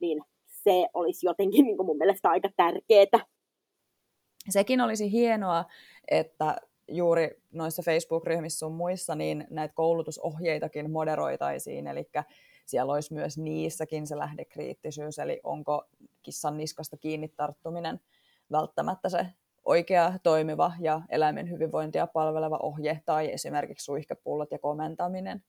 niin 0.00 0.22
se 0.46 0.88
olisi 0.94 1.26
jotenkin 1.26 1.64
niin 1.64 1.76
kuin 1.76 1.86
mun 1.86 1.98
mielestä 1.98 2.30
aika 2.30 2.48
tärkeää. 2.56 3.26
Sekin 4.48 4.80
olisi 4.80 5.12
hienoa, 5.12 5.64
että 6.10 6.56
juuri 6.88 7.30
noissa 7.52 7.82
Facebook-ryhmissä 7.82 8.58
sun 8.58 8.72
muissa, 8.72 9.14
niin 9.14 9.46
näitä 9.50 9.74
koulutusohjeitakin 9.74 10.90
moderoitaisiin, 10.90 11.86
eli 11.86 12.10
siellä 12.70 12.92
olisi 12.92 13.14
myös 13.14 13.38
niissäkin 13.38 14.06
se 14.06 14.18
lähdekriittisyys, 14.18 15.18
eli 15.18 15.40
onko 15.44 15.84
kissan 16.22 16.56
niskasta 16.56 16.96
kiinni 16.96 17.28
tarttuminen 17.28 18.00
välttämättä 18.52 19.08
se 19.08 19.26
oikea, 19.64 20.12
toimiva 20.22 20.72
ja 20.80 21.02
eläimen 21.08 21.50
hyvinvointia 21.50 22.06
palveleva 22.06 22.58
ohje 22.62 23.02
tai 23.06 23.32
esimerkiksi 23.32 23.84
suihkepullot 23.84 24.50
ja 24.50 24.58
komentaminen. 24.58 25.42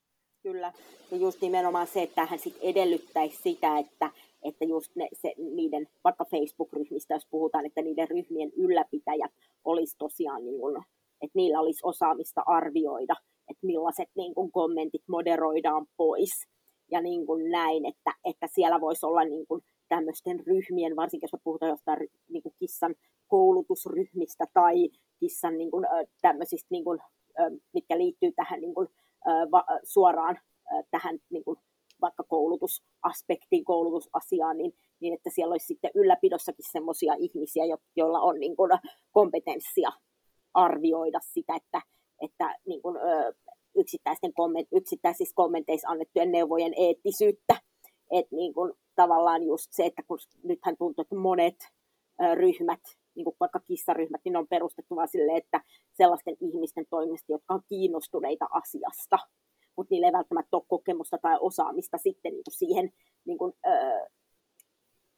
Kyllä, 0.44 0.74
ja 1.12 1.18
just 1.18 1.42
nimenomaan 1.42 1.88
se, 1.88 2.02
että 2.02 2.26
hän 2.26 2.40
sit 2.40 2.58
edellyttäisi 2.62 3.42
sitä, 3.42 3.78
että, 3.78 4.12
että 4.44 4.66
just 4.66 4.96
ne, 4.96 5.08
se, 5.14 5.34
niiden, 5.38 5.88
vaikka 6.04 6.26
Facebook-ryhmistä, 6.26 7.14
jos 7.14 7.28
puhutaan, 7.32 7.66
että 7.66 7.82
niiden 7.82 8.10
ryhmien 8.10 8.52
ylläpitäjät 8.58 9.32
olisi 9.66 9.98
tosiaan, 9.98 10.46
niin 10.46 10.60
kuin, 10.60 10.84
että 11.22 11.36
niillä 11.36 11.60
olisi 11.60 11.80
osaamista 11.84 12.44
arvioida, 12.46 13.16
että 13.50 13.66
millaiset 13.66 14.10
niin 14.16 14.34
kuin, 14.34 14.52
kommentit 14.52 15.04
moderoidaan 15.08 15.86
pois 15.98 16.48
ja 16.92 17.02
niin 17.02 17.26
kuin 17.26 17.52
näin, 17.52 17.86
että, 17.86 18.14
että 18.26 18.48
siellä 18.48 18.82
voisi 18.82 19.06
olla 19.06 19.24
niin 19.24 19.48
kuin, 19.48 19.64
tämmöisten 19.90 20.40
ryhmien, 20.48 20.96
varsinkin 20.96 21.30
jos 21.32 21.42
puhutaan 21.44 21.70
jostain 21.70 22.10
niin 22.30 22.44
kuin 22.44 22.56
kissan 22.60 22.96
koulutusryhmistä 23.28 24.46
tai 24.54 24.90
kissan 25.20 25.58
niin 25.58 25.72
kuin, 25.72 25.86
tämmöisistä, 26.22 26.68
niin 26.70 26.84
kuin, 26.84 27.00
mitkä 27.74 27.98
liittyy 27.98 28.32
tähän 28.32 28.62
niin 28.62 28.74
kuin, 28.74 28.88
suoraan 29.84 30.40
tähän 30.92 31.20
niin 31.30 31.44
kuin, 31.44 31.60
vaikka 32.02 32.24
koulutusaspektiin, 32.24 33.66
koulutusasiaan, 33.66 34.58
niin, 34.58 34.74
niin 35.00 35.14
että 35.14 35.30
siellä 35.30 35.54
olisi 35.54 35.66
sitten 35.66 35.92
ylläpidossakin 35.96 36.66
semmoisia 36.72 37.14
ihmisiä, 37.20 37.64
joilla 37.96 38.20
on 38.20 38.40
niin 38.40 38.56
kuin, 38.56 38.72
kompetenssia 39.12 39.90
arvioida 40.54 41.20
sitä, 41.24 41.56
että, 41.56 41.82
että 42.22 42.56
niin 42.66 42.82
kuin, 42.82 42.98
yksittäisten 43.76 44.34
komment, 44.34 44.68
yksittäisissä 44.72 45.36
kommenteissa 45.36 45.90
annettujen 45.90 46.32
neuvojen 46.32 46.74
eettisyyttä. 46.78 47.56
Että 48.12 48.36
niin 48.36 48.54
kuin, 48.54 48.74
tavallaan 48.96 49.44
just 49.44 49.68
se, 49.72 49.86
että 49.86 50.04
kun 50.08 50.20
nythän 50.44 50.78
tuntuu, 50.78 51.02
että 51.02 51.16
monet 51.16 51.56
ryhmät 52.36 52.80
niin 53.16 53.24
kuin 53.24 53.36
vaikka 53.40 53.60
kissaryhmät, 53.60 54.22
niin 54.24 54.34
ne 54.34 54.40
on 54.40 54.48
perustettu 54.48 54.96
vaan 54.96 55.08
silleen, 55.08 55.38
että 55.38 55.62
sellaisten 55.92 56.38
ihmisten 56.40 56.86
toimesta, 56.90 57.32
jotka 57.32 57.54
on 57.54 57.62
kiinnostuneita 57.68 58.48
asiasta, 58.52 59.18
mutta 59.78 59.94
niillä 59.94 60.08
ei 60.08 60.14
välttämättä 60.14 60.58
ole 60.58 60.64
kokemusta 60.68 61.18
tai 61.22 61.38
osaamista 61.40 61.98
sitten 61.98 62.34
niin 62.34 62.44
kuin 62.44 62.54
siihen 62.54 62.94
niin 63.26 63.38
kuin, 63.38 63.54
öö, 63.68 64.08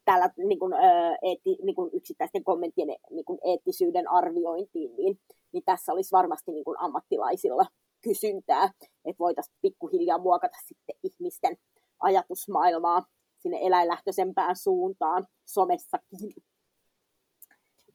tällä 0.04 0.30
niin 0.36 0.58
kuin, 0.58 0.72
öö, 0.72 1.14
eetti, 1.22 1.56
niin 1.62 1.74
kuin 1.74 1.90
yksittäisten 1.92 2.44
kommenttien 2.44 2.88
niin 3.10 3.24
kuin 3.24 3.38
eettisyyden 3.44 4.10
arviointiin, 4.10 4.96
niin, 4.96 5.18
niin 5.52 5.62
tässä 5.64 5.92
olisi 5.92 6.12
varmasti 6.12 6.52
niin 6.52 6.64
kuin 6.64 6.80
ammattilaisilla 6.80 7.66
kysyntää, 8.04 8.64
että 9.04 9.18
voitaisiin 9.18 9.56
pikkuhiljaa 9.62 10.18
muokata 10.18 10.56
sitten 10.66 10.96
ihmisten 11.02 11.56
ajatusmaailmaa 12.00 13.06
sinne 13.38 13.58
eläinlähtöisempään 13.62 14.56
suuntaan 14.56 15.26
somessakin. 15.44 16.34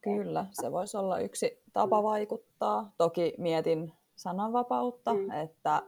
Kyllä, 0.00 0.46
se 0.52 0.72
voisi 0.72 0.96
olla 0.96 1.18
yksi 1.18 1.62
tapa 1.72 2.02
vaikuttaa. 2.02 2.92
Toki 2.98 3.34
mietin 3.38 3.92
sananvapautta, 4.16 5.14
mm. 5.14 5.30
että, 5.30 5.82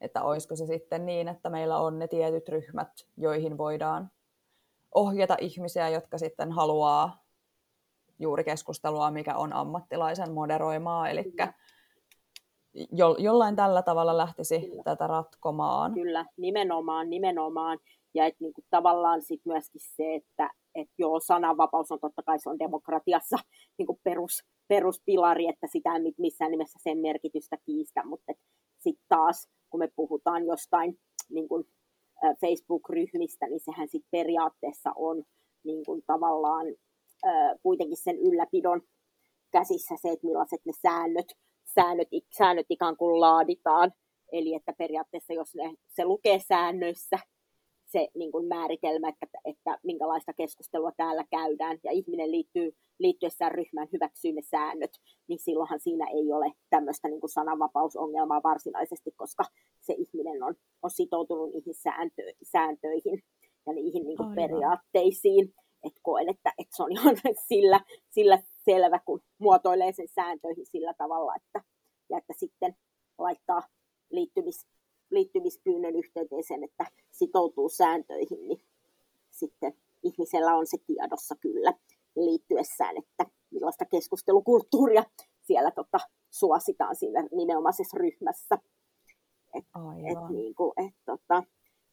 että 0.00 0.22
olisiko 0.22 0.56
se 0.56 0.66
sitten 0.66 1.06
niin, 1.06 1.28
että 1.28 1.50
meillä 1.50 1.78
on 1.78 1.98
ne 1.98 2.08
tietyt 2.08 2.48
ryhmät, 2.48 3.06
joihin 3.16 3.58
voidaan 3.58 4.10
ohjata 4.94 5.36
ihmisiä, 5.40 5.88
jotka 5.88 6.18
sitten 6.18 6.52
haluaa 6.52 7.24
juuri 8.18 8.44
keskustelua, 8.44 9.10
mikä 9.10 9.36
on 9.36 9.52
ammattilaisen 9.52 10.32
moderoimaa, 10.32 11.08
eli 11.08 11.32
jo, 12.92 13.16
jollain 13.18 13.56
tällä 13.56 13.82
tavalla 13.82 14.16
lähtisi 14.16 14.60
Kyllä. 14.60 14.82
tätä 14.82 15.06
ratkomaan. 15.06 15.94
Kyllä, 15.94 16.24
nimenomaan, 16.36 17.10
nimenomaan. 17.10 17.78
Ja 18.14 18.26
että 18.26 18.44
niin 18.44 18.52
kuin, 18.52 18.64
tavallaan 18.70 19.22
sit 19.22 19.40
myöskin 19.44 19.80
se, 19.96 20.14
että 20.14 20.50
että 20.74 20.94
joo, 20.98 21.20
sananvapaus 21.20 21.92
on 21.92 22.00
totta 22.00 22.22
kai 22.22 22.38
se 22.38 22.50
on 22.50 22.58
demokratiassa 22.58 23.36
niin 23.78 23.86
kuin 23.86 24.00
perus, 24.02 24.44
peruspilari, 24.68 25.48
että 25.48 25.66
sitä 25.72 25.96
ei 25.96 26.14
missään 26.18 26.50
nimessä 26.50 26.78
sen 26.82 26.98
merkitystä 26.98 27.56
kiistä, 27.66 28.04
mutta 28.04 28.32
sitten 28.78 29.04
taas, 29.08 29.48
kun 29.70 29.80
me 29.80 29.88
puhutaan 29.96 30.46
jostain 30.46 30.98
niin 31.30 31.48
kuin, 31.48 31.64
Facebook-ryhmistä, 32.40 33.46
niin 33.46 33.60
sehän 33.60 33.88
sitten 33.88 34.08
periaatteessa 34.10 34.92
on 34.96 35.24
niin 35.64 35.84
kuin, 35.84 36.02
tavallaan 36.06 36.66
äh, 37.26 37.58
kuitenkin 37.62 37.96
sen 37.96 38.18
ylläpidon 38.18 38.82
käsissä 39.52 39.94
se, 40.02 40.10
että 40.10 40.26
millaiset 40.26 40.60
ne 40.64 40.72
säännöt, 40.82 41.26
säännöt, 41.74 42.08
säännöt 42.38 42.66
ikään 42.70 42.96
kuin 42.96 43.20
laaditaan. 43.20 43.92
Eli 44.32 44.54
että 44.54 44.72
periaatteessa 44.78 45.32
jos 45.32 45.54
ne, 45.54 45.74
se 45.88 46.04
lukee 46.04 46.38
säännöissä, 46.38 47.18
se 47.92 48.08
niin 48.14 48.32
kuin 48.32 48.46
määritelmä, 48.46 49.08
että, 49.08 49.38
että 49.44 49.78
minkälaista 49.82 50.32
keskustelua 50.32 50.92
täällä 50.96 51.24
käydään, 51.30 51.78
ja 51.84 51.92
ihminen 51.92 52.30
liittyy, 52.30 52.72
liittyessään 52.98 53.52
ryhmään 53.52 53.88
hyväksyy 53.92 54.32
ne 54.32 54.42
säännöt, 54.42 54.90
niin 55.28 55.38
silloinhan 55.38 55.80
siinä 55.80 56.06
ei 56.10 56.32
ole 56.32 56.52
tämmöistä 56.70 57.08
niin 57.08 57.20
kuin 57.20 57.30
sananvapausongelmaa 57.30 58.42
varsinaisesti, 58.42 59.10
koska 59.16 59.44
se 59.80 59.94
ihminen 59.98 60.42
on, 60.42 60.54
on 60.82 60.90
sitoutunut 60.90 61.52
niihin 61.52 61.74
sääntö, 61.74 62.22
sääntöihin 62.42 63.22
ja 63.66 63.72
niihin 63.72 64.06
niin 64.06 64.16
kuin 64.16 64.34
periaatteisiin. 64.34 65.54
Et 65.86 65.92
koen, 66.02 66.28
että, 66.28 66.52
että 66.58 66.76
se 66.76 66.82
on 66.82 66.92
ihan 66.92 67.16
sillä, 67.48 67.80
sillä 68.10 68.42
selvä, 68.64 68.98
kun 68.98 69.20
muotoilee 69.38 69.92
sen 69.92 70.08
sääntöihin 70.08 70.66
sillä 70.66 70.94
tavalla, 70.94 71.36
että, 71.36 71.62
ja 72.10 72.18
että 72.18 72.32
sitten 72.36 72.76
laittaa 73.18 73.62
liittymis, 74.10 74.66
liittymispyynnön 75.10 75.96
yhteyteen 75.96 76.44
sen, 76.44 76.64
että 76.64 76.86
sitoutuu 77.10 77.68
sääntöihin, 77.68 78.48
niin 78.48 78.62
sitten 79.30 79.74
ihmisellä 80.02 80.54
on 80.54 80.66
se 80.66 80.78
tiedossa 80.86 81.34
kyllä 81.40 81.74
liittyessään, 82.16 82.96
että 82.96 83.26
millaista 83.50 83.84
keskustelukulttuuria 83.84 85.04
siellä 85.42 85.70
tota, 85.70 85.98
suositaan 86.30 86.96
siinä 86.96 87.28
nimenomaisessa 87.32 87.96
ryhmässä. 87.98 88.58
Et, 89.54 89.64
et, 90.10 90.30
niin 90.30 90.54
kuin, 90.54 90.72
et, 90.76 90.94
tota, 91.04 91.42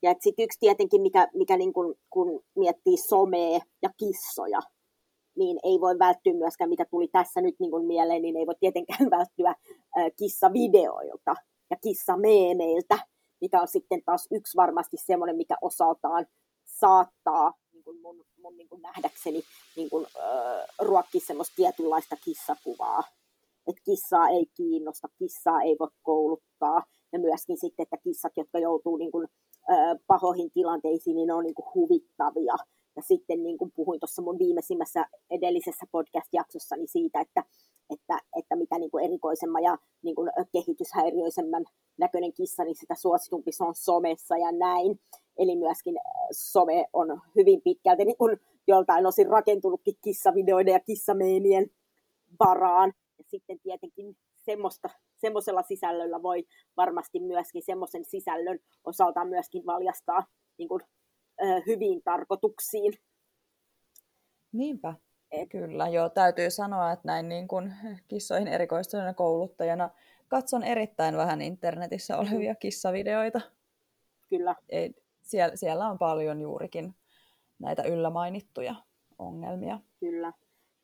ja 0.02 0.12
et 0.12 0.22
sit 0.22 0.36
yksi 0.40 0.60
tietenkin, 0.60 1.02
mikä, 1.02 1.28
mikä 1.34 1.58
niin 1.58 1.74
kun, 1.74 1.96
kun 2.10 2.44
miettii 2.56 2.98
somea 2.98 3.60
ja 3.82 3.90
kissoja, 3.98 4.47
niin 5.38 5.60
ei 5.64 5.82
voi 5.82 6.00
välttyä 6.00 6.34
myöskään, 6.34 6.70
mitä 6.70 6.86
tuli 6.86 7.08
tässä 7.08 7.42
nyt 7.42 7.56
niin 7.60 7.86
mieleen, 7.88 8.22
niin 8.22 8.38
ei 8.38 8.46
voi 8.46 8.56
tietenkään 8.60 9.10
välttyä 9.18 9.56
kissavideoilta 10.20 11.36
ja 11.70 11.78
kissameemeiltä, 11.84 13.00
mikä 13.42 13.62
on 13.62 13.68
sitten 13.68 14.02
taas 14.06 14.28
yksi 14.32 14.58
varmasti 14.58 14.98
semmoinen, 14.98 15.38
mikä 15.38 15.56
osaltaan 15.62 16.26
saattaa 16.66 17.54
niin 17.74 17.84
kuin 17.84 18.02
mun, 18.02 18.26
mun 18.38 18.58
niin 18.58 18.70
kuin 18.70 18.82
nähdäkseni 18.82 19.42
niin 19.76 19.90
kuin, 19.90 20.06
äh, 20.06 20.68
ruokkia 20.80 21.22
semmoista 21.22 21.56
tietynlaista 21.56 22.16
kissakuvaa. 22.26 23.04
Että 23.68 23.82
kissaa 23.86 24.30
ei 24.30 24.46
kiinnosta, 24.58 25.08
kissaa 25.20 25.62
ei 25.62 25.76
voi 25.80 25.88
kouluttaa. 26.02 26.84
Ja 27.14 27.20
myöskin 27.20 27.58
sitten, 27.60 27.84
että 27.84 27.98
kissat, 27.98 28.34
jotka 28.38 28.60
joutuu 28.60 28.98
niin 28.98 29.12
kuin, 29.12 29.28
äh, 29.72 29.98
pahoihin 30.08 30.52
tilanteisiin, 30.52 31.16
niin 31.16 31.28
ne 31.28 31.34
on 31.34 31.44
niin 31.44 31.56
kuin 31.56 31.74
huvittavia. 31.76 32.56
Ja 32.96 33.02
sitten 33.02 33.44
niin 33.44 33.58
kuin 33.58 33.72
puhuin 33.76 34.00
tuossa 34.00 34.22
mun 34.22 34.40
viimeisimmässä 34.40 35.06
edellisessä 35.30 35.86
podcast-jaksossani 35.92 36.88
siitä, 36.88 37.22
että, 37.22 37.44
että, 37.90 38.20
että 38.40 38.56
mitä 38.56 38.80
niin 38.80 38.92
kuin 38.92 39.06
erikoisemman 39.06 39.64
ja 39.64 39.78
niin 40.04 40.16
kuin 40.16 40.30
kehityshäiriöisemmän 40.52 41.66
näköinen 41.98 42.34
kissa, 42.34 42.64
niin 42.64 42.76
sitä 42.76 42.96
suositumpi 42.96 43.52
se 43.52 43.64
on 43.64 43.76
somessa 43.76 44.38
ja 44.38 44.52
näin. 44.52 45.00
Eli 45.38 45.56
myöskin 45.56 45.96
some 46.32 46.86
on 46.94 47.22
hyvin 47.36 47.62
pitkälti 47.62 48.06
niin 48.06 48.18
kuin 48.18 48.38
joltain 48.68 49.06
osin 49.06 49.28
rakentunutkin 49.28 49.96
kissavideoiden 50.04 50.72
ja 50.72 50.80
kissameemien 50.80 51.70
varaan. 52.40 52.94
Ja 53.18 53.24
sitten 53.28 53.60
tietenkin 53.60 54.18
semmoista, 54.36 54.90
semmoisella 55.16 55.62
sisällöllä 55.62 56.24
voi 56.24 56.46
varmasti 56.78 57.20
myöskin 57.20 57.64
semmoisen 57.66 58.06
sisällön 58.06 58.60
osaltaan 58.84 59.28
myöskin 59.28 59.66
valjastaa 59.66 60.26
niin 60.58 60.70
kuin, 60.70 60.82
ö, 61.42 61.62
hyviin 61.68 62.02
tarkoituksiin. 62.04 62.94
Niinpä. 64.52 64.94
Kyllä, 65.50 65.88
joo, 65.88 66.10
täytyy 66.10 66.50
sanoa, 66.50 66.92
että 66.92 67.08
näin 67.08 67.30
niin 67.30 67.48
kuin 67.48 67.74
kissoihin 68.08 68.48
erikoistuneena 68.48 69.14
kouluttajana 69.14 69.90
katson 70.28 70.64
erittäin 70.64 71.18
vähän 71.18 71.42
internetissä 71.42 72.18
olevia 72.18 72.56
kissavideoita. 72.56 73.42
Kyllä. 74.30 74.56
Ei, 74.70 74.94
siellä, 75.22 75.56
siellä 75.56 75.90
on 75.90 75.98
paljon 75.98 76.42
juurikin 76.42 76.96
näitä 77.60 77.84
yllä 77.84 78.10
mainittuja 78.10 78.76
ongelmia. 79.20 79.80
Kyllä. 80.00 80.34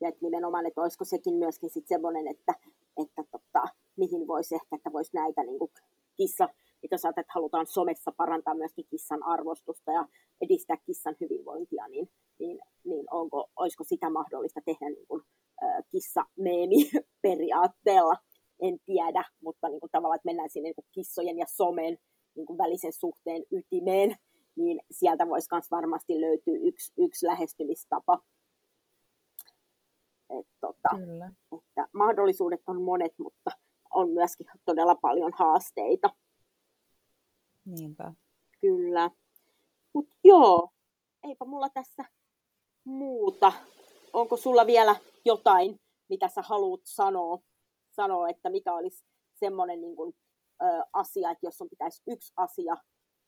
Ja 0.00 0.08
että 0.08 0.18
nimenomaan, 0.22 0.66
että 0.66 0.80
olisiko 0.80 1.04
sekin 1.04 1.34
myöskin 1.34 1.70
sitten 1.70 1.94
semmoinen, 1.96 2.28
että, 2.28 2.54
että 3.02 3.24
tota, 3.30 3.68
mihin 3.96 4.26
voisi 4.26 4.54
ehkä, 4.54 4.76
että 4.76 4.92
voisi 4.92 5.10
näitä 5.14 5.42
niin 5.42 5.58
kuin 5.58 5.70
kissa, 6.16 6.48
että 6.84 6.94
jos 6.94 7.04
että 7.04 7.32
halutaan 7.34 7.66
somessa 7.66 8.12
parantaa 8.16 8.54
myöskin 8.54 8.86
kissan 8.90 9.22
arvostusta 9.22 9.92
ja 9.92 10.08
edistää 10.40 10.76
kissan 10.76 11.16
hyvinvointia, 11.20 11.88
niin, 11.88 12.08
niin, 12.38 12.60
niin 12.84 13.06
onko, 13.10 13.50
olisiko 13.56 13.84
sitä 13.84 14.10
mahdollista 14.10 14.60
tehdä 14.64 14.90
niin 14.90 15.06
kuin, 15.06 15.22
äh, 15.62 15.84
kissa-meemi 15.90 16.90
periaatteella, 17.22 18.16
en 18.60 18.78
tiedä, 18.86 19.24
mutta 19.42 19.68
niin 19.68 19.80
kuin 19.80 19.90
tavallaan, 19.90 20.16
että 20.16 20.28
mennään 20.28 20.50
sinne 20.50 20.66
niin 20.66 20.74
kuin 20.74 20.86
kissojen 20.92 21.38
ja 21.38 21.46
somen 21.48 21.98
niin 22.34 22.46
kuin 22.46 22.58
välisen 22.58 22.92
suhteen 22.92 23.42
ytimeen, 23.52 24.16
niin 24.56 24.80
sieltä 24.90 25.28
voisi 25.28 25.48
myös 25.52 25.70
varmasti 25.70 26.20
löytyä 26.20 26.54
yksi, 26.62 26.92
yksi 26.98 27.26
lähestymistapa. 27.26 28.22
Et, 30.30 30.46
tota, 30.60 30.88
Kyllä. 30.96 31.32
Että 31.52 31.88
mahdollisuudet 31.92 32.60
on 32.66 32.82
monet, 32.82 33.12
mutta 33.18 33.50
on 33.94 34.10
myöskin 34.10 34.46
todella 34.64 34.94
paljon 34.94 35.32
haasteita. 35.34 36.10
Niinpä. 37.64 38.12
Kyllä. 38.60 39.10
Mutta 39.92 40.14
joo, 40.24 40.68
eipä 41.22 41.44
mulla 41.44 41.68
tässä 41.68 42.04
muuta. 42.84 43.52
Onko 44.12 44.36
sulla 44.36 44.66
vielä 44.66 44.96
jotain, 45.24 45.80
mitä 46.08 46.28
sä 46.28 46.42
haluat 46.42 46.80
sanoa, 46.84 47.38
sanoa 47.90 48.28
että 48.28 48.50
mikä 48.50 48.74
olisi 48.74 49.04
semmoinen 49.34 49.80
niin 49.80 49.96
kuin, 49.96 50.14
ö, 50.62 50.64
asia, 50.92 51.30
että 51.30 51.46
jos 51.46 51.60
on 51.62 51.68
pitäisi 51.70 52.02
yksi 52.06 52.32
asia 52.36 52.76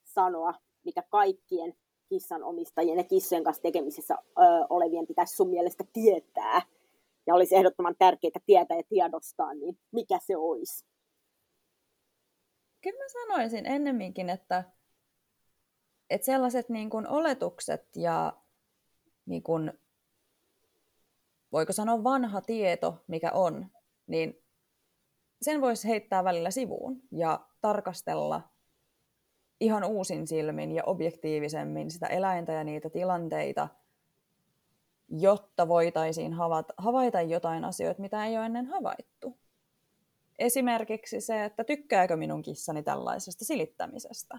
sanoa, 0.04 0.54
mikä 0.84 1.02
kaikkien 1.10 1.74
kissanomistajien 2.08 2.98
ja 2.98 3.04
kissojen 3.04 3.44
kanssa 3.44 3.62
tekemisissä 3.62 4.14
ö, 4.14 4.42
olevien 4.70 5.06
pitäisi 5.06 5.36
sun 5.36 5.48
mielestä 5.48 5.84
tietää, 5.92 6.62
ja 7.26 7.34
olisi 7.34 7.56
ehdottoman 7.56 7.96
tärkeää 7.98 8.40
tietää 8.46 8.76
ja 8.76 8.82
tiedostaa, 8.88 9.54
niin 9.54 9.78
mikä 9.92 10.18
se 10.26 10.36
olisi? 10.36 10.84
Kyllä 12.80 12.98
mä 12.98 13.08
sanoisin 13.08 13.66
ennemminkin, 13.66 14.30
että, 14.30 14.64
että 16.10 16.24
sellaiset 16.24 16.68
niin 16.68 16.90
kuin 16.90 17.08
oletukset 17.08 17.96
ja 17.96 18.32
niin 19.26 19.42
kuin, 19.42 19.72
voiko 21.52 21.72
sanoa 21.72 22.04
vanha 22.04 22.40
tieto, 22.40 23.04
mikä 23.06 23.32
on, 23.32 23.66
niin 24.06 24.42
sen 25.42 25.60
voisi 25.60 25.88
heittää 25.88 26.24
välillä 26.24 26.50
sivuun 26.50 27.00
ja 27.12 27.46
tarkastella 27.60 28.42
ihan 29.60 29.84
uusin 29.84 30.26
silmin 30.26 30.72
ja 30.72 30.82
objektiivisemmin 30.84 31.90
sitä 31.90 32.06
eläintä 32.06 32.52
ja 32.52 32.64
niitä 32.64 32.90
tilanteita, 32.90 33.68
jotta 35.08 35.68
voitaisiin 35.68 36.32
havaita, 36.76 37.22
jotain 37.22 37.64
asioita, 37.64 38.00
mitä 38.00 38.26
ei 38.26 38.36
ole 38.36 38.46
ennen 38.46 38.66
havaittu. 38.66 39.38
Esimerkiksi 40.38 41.20
se, 41.20 41.44
että 41.44 41.64
tykkääkö 41.64 42.16
minun 42.16 42.42
kissani 42.42 42.82
tällaisesta 42.82 43.44
silittämisestä. 43.44 44.38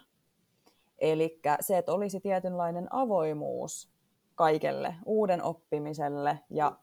Eli 0.99 1.39
se, 1.59 1.77
että 1.77 1.93
olisi 1.93 2.19
tietynlainen 2.19 2.87
avoimuus 2.89 3.89
kaikelle 4.35 4.95
uuden 5.05 5.43
oppimiselle 5.43 6.39
ja 6.49 6.77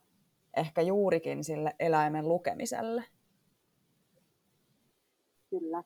ehkä 0.57 0.81
juurikin 0.81 1.43
sille 1.43 1.75
eläimen 1.79 2.27
lukemiselle. 2.27 3.03
Kyllä. 5.49 5.83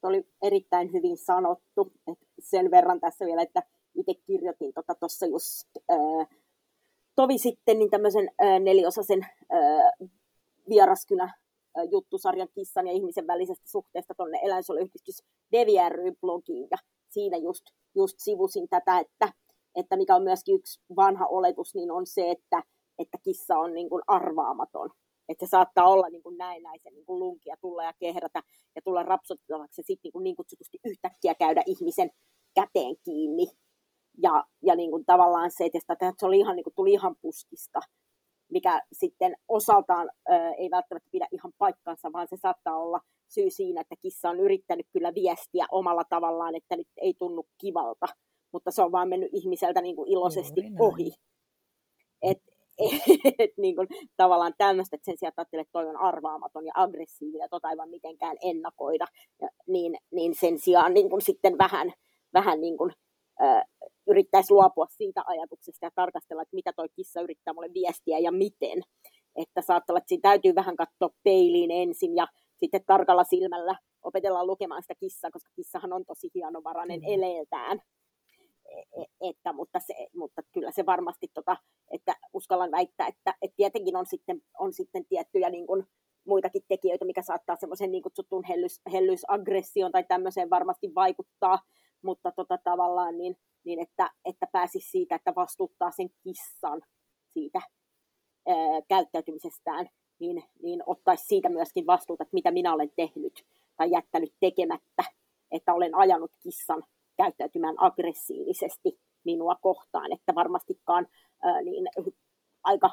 Se 0.00 0.06
oli 0.06 0.28
erittäin 0.42 0.92
hyvin 0.92 1.16
sanottu. 1.16 1.92
Et 2.06 2.18
sen 2.38 2.70
verran 2.70 3.00
tässä 3.00 3.26
vielä, 3.26 3.42
että 3.42 3.62
itse 3.94 4.14
kirjoitin 4.14 4.72
tuossa 4.74 4.94
tota 4.94 5.26
just 5.26 5.68
ää, 5.88 6.36
tovi 7.14 7.38
sitten 7.38 7.78
niin 7.78 7.90
tämmöisen 7.90 8.30
ää, 8.38 8.58
neliosaisen 8.58 9.26
ää, 9.50 10.08
vieraskynä 10.68 11.43
juttusarjan 11.90 12.48
kissan 12.54 12.86
ja 12.86 12.92
ihmisen 12.92 13.26
välisestä 13.26 13.68
suhteesta 13.68 14.14
tuonne 14.14 14.40
eläinsuojeluyhdistys 14.42 15.22
DeviRy-blogiin 15.52 16.68
ja 16.70 16.76
siinä 17.08 17.36
just, 17.36 17.64
just 17.94 18.14
sivusin 18.18 18.68
tätä, 18.68 18.98
että, 18.98 19.32
että 19.76 19.96
mikä 19.96 20.16
on 20.16 20.22
myöskin 20.22 20.54
yksi 20.54 20.80
vanha 20.96 21.26
oletus, 21.26 21.74
niin 21.74 21.90
on 21.90 22.06
se, 22.06 22.30
että, 22.30 22.62
että 22.98 23.18
kissa 23.22 23.58
on 23.58 23.74
niin 23.74 23.88
kuin 23.88 24.02
arvaamaton. 24.06 24.90
Että 25.28 25.46
se 25.46 25.50
saattaa 25.50 25.88
olla 25.88 26.08
niin 26.08 26.22
kuin 26.22 26.38
näennäisen 26.38 26.94
niin 26.94 27.06
kuin 27.06 27.18
lunkia 27.18 27.56
tulla 27.60 27.84
ja 27.84 27.92
kehrätä 27.98 28.42
ja 28.76 28.82
tulla 28.82 29.02
rapsottavaksi 29.02 29.80
ja 29.80 29.84
sitten 29.84 30.10
niin, 30.14 30.24
niin 30.24 30.36
kutsutusti 30.36 30.78
yhtäkkiä 30.84 31.34
käydä 31.34 31.62
ihmisen 31.66 32.10
käteen 32.54 32.96
kiinni. 33.04 33.46
Ja, 34.22 34.44
ja 34.62 34.76
niin 34.76 34.90
kuin 34.90 35.04
tavallaan 35.04 35.50
se, 35.50 35.64
että 35.64 36.12
se 36.18 36.26
oli 36.26 36.38
ihan, 36.38 36.56
niin 36.56 36.64
kuin, 36.64 36.74
tuli 36.74 36.92
ihan 36.92 37.16
puskista 37.22 37.80
mikä 38.50 38.82
sitten 38.92 39.36
osaltaan 39.48 40.10
ö, 40.30 40.32
ei 40.58 40.70
välttämättä 40.70 41.08
pidä 41.12 41.26
ihan 41.32 41.52
paikkansa, 41.58 42.12
vaan 42.12 42.28
se 42.28 42.36
saattaa 42.36 42.76
olla 42.76 43.00
syy 43.28 43.50
siinä, 43.50 43.80
että 43.80 43.94
kissa 44.02 44.30
on 44.30 44.40
yrittänyt 44.40 44.86
kyllä 44.92 45.14
viestiä 45.14 45.66
omalla 45.70 46.04
tavallaan, 46.04 46.54
että 46.54 46.76
nyt 46.76 46.88
ei 46.96 47.14
tunnu 47.18 47.46
kivalta, 47.58 48.06
mutta 48.52 48.70
se 48.70 48.82
on 48.82 48.92
vaan 48.92 49.08
mennyt 49.08 49.30
ihmiseltä 49.32 49.82
niin 49.82 49.96
kuin 49.96 50.08
iloisesti 50.08 50.60
Juuri 50.60 50.76
ohi. 50.78 51.12
Et, 52.22 52.38
et, 52.78 53.02
et, 53.38 53.50
niin 53.56 53.76
kuin, 53.76 53.88
tavallaan 54.16 54.54
tämmöistä, 54.58 54.96
että 54.96 55.04
sen 55.04 55.18
sijaan 55.18 55.32
ajattelee, 55.36 55.60
että 55.60 55.72
toi 55.72 55.88
on 55.88 55.96
arvaamaton 55.96 56.66
ja 56.66 56.72
aggressiivinen 56.74 57.44
ja 57.44 57.48
tota 57.48 57.68
aivan 57.68 57.90
mitenkään 57.90 58.36
ennakoida, 58.42 59.06
ja, 59.40 59.48
niin, 59.66 59.98
niin 60.10 60.34
sen 60.34 60.58
sijaan 60.58 60.94
niin 60.94 61.10
kuin 61.10 61.22
sitten 61.22 61.58
vähän, 61.58 61.92
vähän 62.34 62.60
niin 62.60 62.76
kuin, 62.76 62.92
ö, 63.40 63.44
yrittäisi 64.06 64.52
luopua 64.52 64.86
siitä 64.88 65.22
ajatuksesta 65.26 65.86
ja 65.86 65.90
tarkastella, 65.94 66.42
että 66.42 66.54
mitä 66.54 66.72
toi 66.72 66.88
kissa 66.96 67.20
yrittää 67.20 67.54
mulle 67.54 67.74
viestiä 67.74 68.18
ja 68.18 68.32
miten. 68.32 68.82
Että 69.36 69.62
saattaa 69.62 69.92
olla, 69.92 69.98
että 69.98 70.08
siinä 70.08 70.28
täytyy 70.30 70.54
vähän 70.54 70.76
katsoa 70.76 71.10
peiliin 71.24 71.70
ensin 71.70 72.16
ja 72.16 72.26
sitten 72.56 72.84
tarkalla 72.86 73.24
silmällä 73.24 73.76
opetella 74.02 74.46
lukemaan 74.46 74.82
sitä 74.82 74.94
kissaa, 74.94 75.30
koska 75.30 75.50
kissahan 75.56 75.92
on 75.92 76.04
tosi 76.04 76.30
hienovarainen 76.34 77.00
mm. 77.00 77.06
eleeltään. 77.06 77.82
E, 78.68 78.80
e, 79.02 79.04
että, 79.20 79.52
mutta, 79.52 79.80
se, 79.80 79.94
mutta 80.16 80.42
kyllä 80.52 80.70
se 80.70 80.86
varmasti, 80.86 81.28
tota, 81.34 81.56
että 81.90 82.16
uskallan 82.32 82.70
väittää, 82.70 83.06
että, 83.06 83.34
että 83.42 83.56
tietenkin 83.56 83.96
on 83.96 84.06
sitten, 84.06 84.42
on 84.58 84.72
sitten 84.72 85.06
tiettyjä 85.06 85.50
niin 85.50 85.66
kuin, 85.66 85.86
muitakin 86.26 86.62
tekijöitä, 86.68 87.04
mikä 87.04 87.22
saattaa 87.22 87.56
semmoisen 87.56 87.90
niin 87.90 88.02
kutsuttuun 88.02 88.44
hellys, 88.44 88.80
hellysaggressioon 88.92 89.92
tai 89.92 90.04
tämmöiseen 90.08 90.50
varmasti 90.50 90.94
vaikuttaa, 90.94 91.58
mutta 92.04 92.32
tota, 92.32 92.58
tavallaan 92.58 93.18
niin 93.18 93.36
niin 93.64 93.80
että, 93.80 94.10
että 94.24 94.46
pääsisi 94.52 94.90
siitä, 94.90 95.14
että 95.14 95.32
vastuuttaa 95.36 95.90
sen 95.90 96.10
kissan 96.22 96.82
siitä 97.32 97.60
ää, 98.48 98.54
käyttäytymisestään, 98.88 99.88
niin, 100.20 100.44
niin 100.62 100.82
ottaisi 100.86 101.24
siitä 101.24 101.48
myöskin 101.48 101.86
vastuuta, 101.86 102.22
että 102.22 102.34
mitä 102.34 102.50
minä 102.50 102.74
olen 102.74 102.90
tehnyt 102.96 103.44
tai 103.76 103.90
jättänyt 103.90 104.34
tekemättä, 104.40 105.04
että 105.50 105.74
olen 105.74 105.94
ajanut 105.94 106.30
kissan 106.42 106.82
käyttäytymään 107.16 107.74
aggressiivisesti 107.78 109.00
minua 109.24 109.54
kohtaan, 109.54 110.12
että 110.12 110.34
varmastikaan 110.34 111.06
ää, 111.42 111.62
niin, 111.62 111.88
aika 112.62 112.90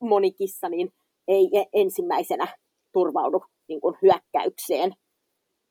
moni 0.00 0.32
kissa 0.32 0.68
niin 0.68 0.92
ei 1.28 1.50
ensimmäisenä 1.72 2.46
turvaudu 2.92 3.44
niin 3.68 3.80
kuin 3.80 3.96
hyökkäykseen 4.02 4.92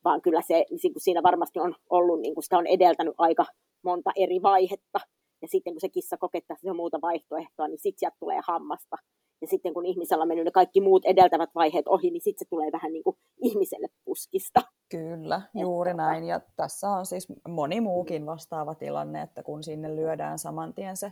vaan 0.03 0.21
kyllä 0.21 0.41
se, 0.41 0.65
niin 0.69 0.93
siinä 0.97 1.23
varmasti 1.23 1.59
on 1.59 1.75
ollut, 1.89 2.19
niin 2.19 2.33
kuin 2.33 2.43
sitä 2.43 2.57
on 2.57 2.67
edeltänyt 2.67 3.13
aika 3.17 3.45
monta 3.83 4.11
eri 4.15 4.41
vaihetta, 4.41 4.99
ja 5.41 5.47
sitten 5.47 5.73
kun 5.73 5.81
se 5.81 5.89
kissa 5.89 6.17
kokettaa 6.17 6.57
se 6.61 6.73
muuta 6.73 7.01
vaihtoehtoa, 7.01 7.67
niin 7.67 7.79
sitten 7.79 7.99
sieltä 7.99 8.17
tulee 8.19 8.41
hammasta. 8.47 8.95
Ja 9.41 9.47
sitten 9.47 9.73
kun 9.73 9.85
ihmisellä 9.85 10.21
on 10.21 10.27
mennyt 10.27 10.45
ne 10.45 10.51
kaikki 10.51 10.81
muut 10.81 11.05
edeltävät 11.05 11.49
vaiheet 11.55 11.87
ohi, 11.87 12.11
niin 12.11 12.21
sitten 12.21 12.45
se 12.45 12.49
tulee 12.49 12.71
vähän 12.71 12.93
niin 12.93 13.03
kuin 13.03 13.17
ihmiselle 13.43 13.87
puskista. 14.05 14.61
Kyllä, 14.89 15.41
juuri 15.53 15.91
että... 15.91 16.03
näin. 16.03 16.23
Ja 16.23 16.41
tässä 16.55 16.89
on 16.89 17.05
siis 17.05 17.27
moni 17.47 17.81
muukin 17.81 18.25
vastaava 18.25 18.75
tilanne, 18.75 19.21
että 19.21 19.43
kun 19.43 19.63
sinne 19.63 19.95
lyödään 19.95 20.39
saman 20.39 20.73
tien 20.73 20.97
se 20.97 21.11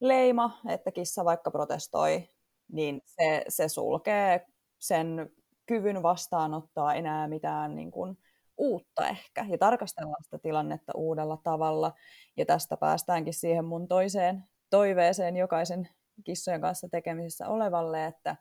leima, 0.00 0.58
että 0.68 0.92
kissa 0.92 1.24
vaikka 1.24 1.50
protestoi, 1.50 2.28
niin 2.72 3.02
se, 3.04 3.44
se 3.48 3.68
sulkee 3.68 4.46
sen 4.78 5.32
kyvyn 5.70 6.02
vastaanottaa 6.02 6.94
enää 6.94 7.28
mitään 7.28 7.76
niin 7.76 7.90
kuin 7.90 8.18
uutta 8.58 9.08
ehkä 9.08 9.46
ja 9.48 9.58
tarkastellaan 9.58 10.24
sitä 10.24 10.38
tilannetta 10.38 10.92
uudella 10.96 11.36
tavalla. 11.36 11.92
Ja 12.36 12.46
tästä 12.46 12.76
päästäänkin 12.76 13.34
siihen 13.34 13.64
mun 13.64 13.88
toiseen 13.88 14.44
toiveeseen 14.70 15.36
jokaisen 15.36 15.88
kissojen 16.24 16.60
kanssa 16.60 16.88
tekemisissä 16.88 17.48
olevalle, 17.48 18.06
että 18.06 18.36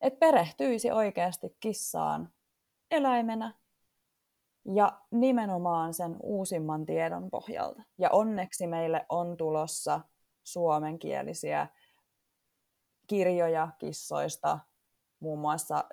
et 0.00 0.18
perehtyisi 0.18 0.90
oikeasti 0.90 1.56
kissaan 1.60 2.32
eläimenä 2.90 3.54
ja 4.74 5.00
nimenomaan 5.10 5.94
sen 5.94 6.16
uusimman 6.22 6.86
tiedon 6.86 7.30
pohjalta. 7.30 7.82
Ja 7.98 8.10
onneksi 8.10 8.66
meille 8.66 9.06
on 9.08 9.36
tulossa 9.36 10.00
suomenkielisiä 10.44 11.66
kirjoja 13.06 13.68
kissoista, 13.78 14.58
muun 15.20 15.38
muassa 15.38 15.84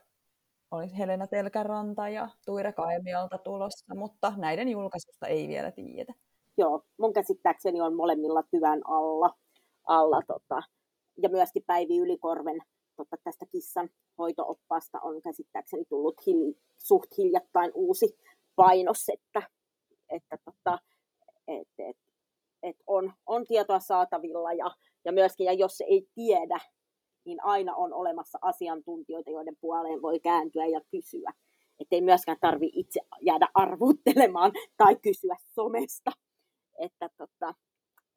oli 0.71 0.97
Helena 0.97 1.27
Telkäranta 1.27 2.09
ja 2.09 2.29
Tuire 2.45 2.73
Kaimiolta 2.73 3.37
tulossa, 3.37 3.95
mutta 3.95 4.33
näiden 4.37 4.69
julkaisusta 4.69 5.27
ei 5.27 5.47
vielä 5.47 5.71
tiedetä. 5.71 6.13
Joo, 6.57 6.83
mun 6.97 7.13
käsittääkseni 7.13 7.81
on 7.81 7.95
molemmilla 7.95 8.43
työn 8.43 8.81
alla, 8.87 9.35
alla 9.87 10.21
tota, 10.27 10.61
ja 11.21 11.29
myöskin 11.29 11.63
Päivi 11.67 11.97
Ylikorven 11.97 12.61
tota, 12.95 13.17
tästä 13.23 13.45
kissan 13.45 13.89
hoitooppaasta 14.17 14.99
on 14.99 15.21
käsittääkseni 15.21 15.85
tullut 15.85 16.25
hil, 16.27 16.53
suht 16.77 17.17
hiljattain 17.17 17.71
uusi 17.73 18.17
painos, 18.55 19.09
että, 19.09 19.49
että 20.09 20.37
tota, 20.45 20.79
et, 21.47 21.67
et, 21.79 21.97
et 22.63 22.75
on, 22.87 23.13
on 23.25 23.45
tietoa 23.47 23.79
saatavilla 23.79 24.53
ja, 24.53 24.71
ja 25.05 25.11
myöskin, 25.11 25.45
ja 25.45 25.53
jos 25.53 25.81
ei 25.81 26.07
tiedä, 26.15 26.59
niin 27.25 27.43
aina 27.43 27.75
on 27.75 27.93
olemassa 27.93 28.39
asiantuntijoita, 28.41 29.31
joiden 29.31 29.57
puoleen 29.61 30.01
voi 30.01 30.19
kääntyä 30.19 30.65
ja 30.65 30.81
kysyä. 30.91 31.33
Että 31.79 31.95
ei 31.95 32.01
myöskään 32.01 32.37
tarvi 32.41 32.69
itse 32.73 32.99
jäädä 33.21 33.47
arvuttelemaan 33.53 34.51
tai 34.77 34.95
kysyä 34.95 35.35
somesta. 35.55 36.11
Että 36.79 37.09
tota, 37.17 37.53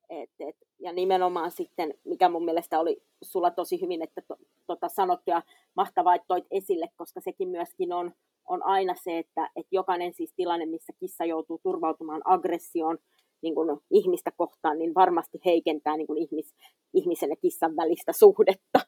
et, 0.09 0.31
et, 0.41 0.57
ja 0.79 0.93
nimenomaan 0.93 1.51
sitten, 1.51 1.95
mikä 2.05 2.29
mun 2.29 2.45
mielestä 2.45 2.81
oli 2.81 3.03
sulla 3.23 3.51
tosi 3.51 3.81
hyvin, 3.81 4.03
että 4.03 4.23
to, 4.29 4.37
tota 4.67 4.89
sanottu 4.89 5.31
ja 5.31 5.43
mahtavaa, 5.77 6.15
että 6.15 6.29
toit 6.29 6.47
esille, 6.51 6.87
koska 6.97 7.21
sekin 7.21 7.49
myöskin 7.49 7.93
on, 7.93 8.13
on 8.49 8.63
aina 8.63 8.95
se, 8.95 9.19
että 9.19 9.51
et 9.57 9.67
jokainen 9.71 10.15
siis 10.15 10.33
tilanne, 10.37 10.67
missä 10.67 10.93
kissa 11.01 11.25
joutuu 11.25 11.61
turvautumaan 11.63 12.23
aggressioon 12.25 12.99
niin 13.43 13.55
kuin 13.55 13.81
ihmistä 13.91 14.31
kohtaan, 14.37 14.79
niin 14.79 14.95
varmasti 14.95 15.39
heikentää 15.45 15.97
niin 15.97 16.07
kuin 16.07 16.19
ihmis, 16.19 16.55
ihmisen 16.95 17.31
ja 17.31 17.37
kissan 17.37 17.77
välistä 17.77 18.13
suhdetta. 18.13 18.81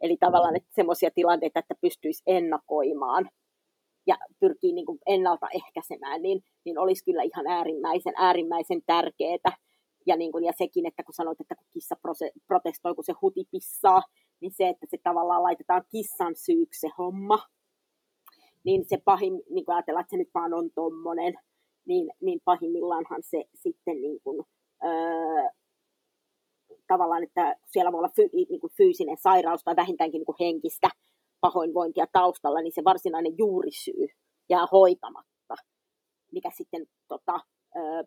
Eli 0.00 0.16
tavallaan 0.16 0.56
että 0.56 0.68
semmoisia 0.74 1.10
tilanteita, 1.10 1.58
että 1.60 1.74
pystyisi 1.80 2.22
ennakoimaan 2.26 3.30
ja 4.06 4.16
pyrkii 4.40 4.72
niin 4.72 4.86
kuin 4.86 4.98
ennaltaehkäisemään, 5.06 6.22
niin, 6.22 6.42
niin 6.64 6.78
olisi 6.78 7.04
kyllä 7.04 7.22
ihan 7.22 7.46
äärimmäisen, 7.46 8.12
äärimmäisen 8.16 8.82
tärkeää. 8.86 9.56
Ja, 10.06 10.16
niin 10.16 10.32
kuin, 10.32 10.44
ja 10.44 10.52
sekin, 10.58 10.86
että 10.86 11.02
kun 11.02 11.14
sanoit, 11.14 11.40
että 11.40 11.54
kun 11.54 11.66
kissa 11.72 11.96
protestoi, 12.46 12.94
kun 12.94 13.04
se 13.04 13.12
huti 13.22 13.44
pissaa, 13.50 14.02
niin 14.40 14.52
se, 14.52 14.68
että 14.68 14.86
se 14.90 14.98
tavallaan 15.02 15.42
laitetaan 15.42 15.82
kissan 15.90 16.34
syyksi 16.36 16.80
se 16.80 16.88
homma, 16.98 17.38
niin 18.64 18.84
se 18.88 18.98
pahin, 19.04 19.42
niin 19.50 19.64
kuin 19.64 19.74
ajatellaan, 19.74 20.00
että 20.00 20.10
se 20.10 20.16
nyt 20.16 20.30
vaan 20.34 20.54
on 20.54 20.70
tommonen, 20.74 21.34
niin, 21.86 22.10
niin 22.20 22.40
pahimmillaanhan 22.44 23.22
se 23.22 23.44
sitten 23.54 24.02
niin 24.02 24.20
kuin, 24.24 24.44
öö, 24.84 25.48
tavallaan, 26.88 27.22
että 27.22 27.56
siellä 27.66 27.92
voi 27.92 27.98
olla 27.98 28.12
fy, 28.16 28.28
niin 28.32 28.60
kuin 28.60 28.72
fyysinen 28.76 29.16
sairaus 29.16 29.60
tai 29.64 29.76
vähintäänkin 29.76 30.18
niin 30.18 30.26
kuin 30.26 30.36
henkistä 30.40 30.88
pahoinvointia 31.40 32.06
taustalla, 32.12 32.60
niin 32.60 32.72
se 32.72 32.84
varsinainen 32.84 33.38
juurisyy 33.38 34.06
jää 34.48 34.66
hoitamatta, 34.72 35.54
mikä 36.32 36.50
sitten 36.54 36.86
tota, 37.08 37.40
ö, 37.76 38.04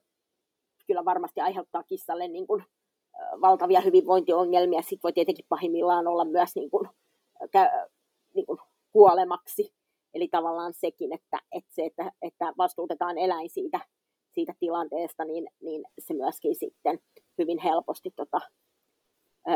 kyllä 0.87 1.05
varmasti 1.05 1.41
aiheuttaa 1.41 1.83
kissalle 1.83 2.27
niin 2.27 2.47
kuin, 2.47 2.63
ö, 3.15 3.41
valtavia 3.41 3.81
hyvinvointiongelmia. 3.81 4.81
Sitten 4.81 5.03
voi 5.03 5.13
tietenkin 5.13 5.45
pahimmillaan 5.49 6.07
olla 6.07 6.25
myös 6.25 6.55
niin 6.55 6.69
kuin, 6.69 6.89
kä, 7.51 7.87
niin 8.35 8.45
kuin 8.45 8.59
kuolemaksi. 8.91 9.73
Eli 10.13 10.27
tavallaan 10.27 10.73
sekin, 10.73 11.13
että, 11.13 11.39
että, 11.51 11.73
se, 11.73 11.85
että, 11.85 12.11
että 12.21 12.53
vastuutetaan 12.57 13.17
eläin 13.17 13.49
siitä, 13.49 13.79
siitä 14.33 14.53
tilanteesta, 14.59 15.25
niin, 15.25 15.47
niin 15.61 15.83
se 15.99 16.13
myöskin 16.13 16.55
sitten 16.55 16.99
hyvin 17.37 17.59
helposti 17.59 18.11
tota, 18.15 18.41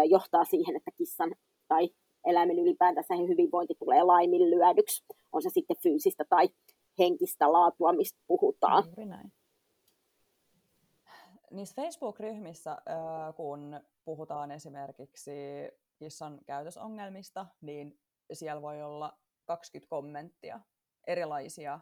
johtaa 0.10 0.46
siihen, 0.46 0.76
että 0.76 0.92
kissan 0.98 1.36
tai 1.68 1.90
eläimen 2.26 2.60
ylipäätänsä 2.60 3.16
hyvinvointi 3.16 3.76
tulee 3.80 4.04
laiminlyödyksi. 4.04 5.06
On 5.32 5.42
se 5.42 5.50
sitten 5.50 5.78
fyysistä 5.84 6.26
tai 6.30 6.50
henkistä 7.00 7.52
laatua, 7.52 7.94
mistä 7.94 8.20
puhutaan. 8.28 8.84
Juuri 8.86 9.06
näin. 9.06 9.34
Niissä 11.52 11.82
Facebook-ryhmissä, 11.82 12.78
kun 13.36 13.80
puhutaan 14.06 14.52
esimerkiksi 14.52 15.32
kissan 16.00 16.40
käytösongelmista, 16.46 17.46
niin 17.62 18.00
siellä 18.34 18.62
voi 18.62 18.84
olla 18.84 19.18
20 19.46 19.90
kommenttia, 19.90 20.60
erilaisia 21.08 21.80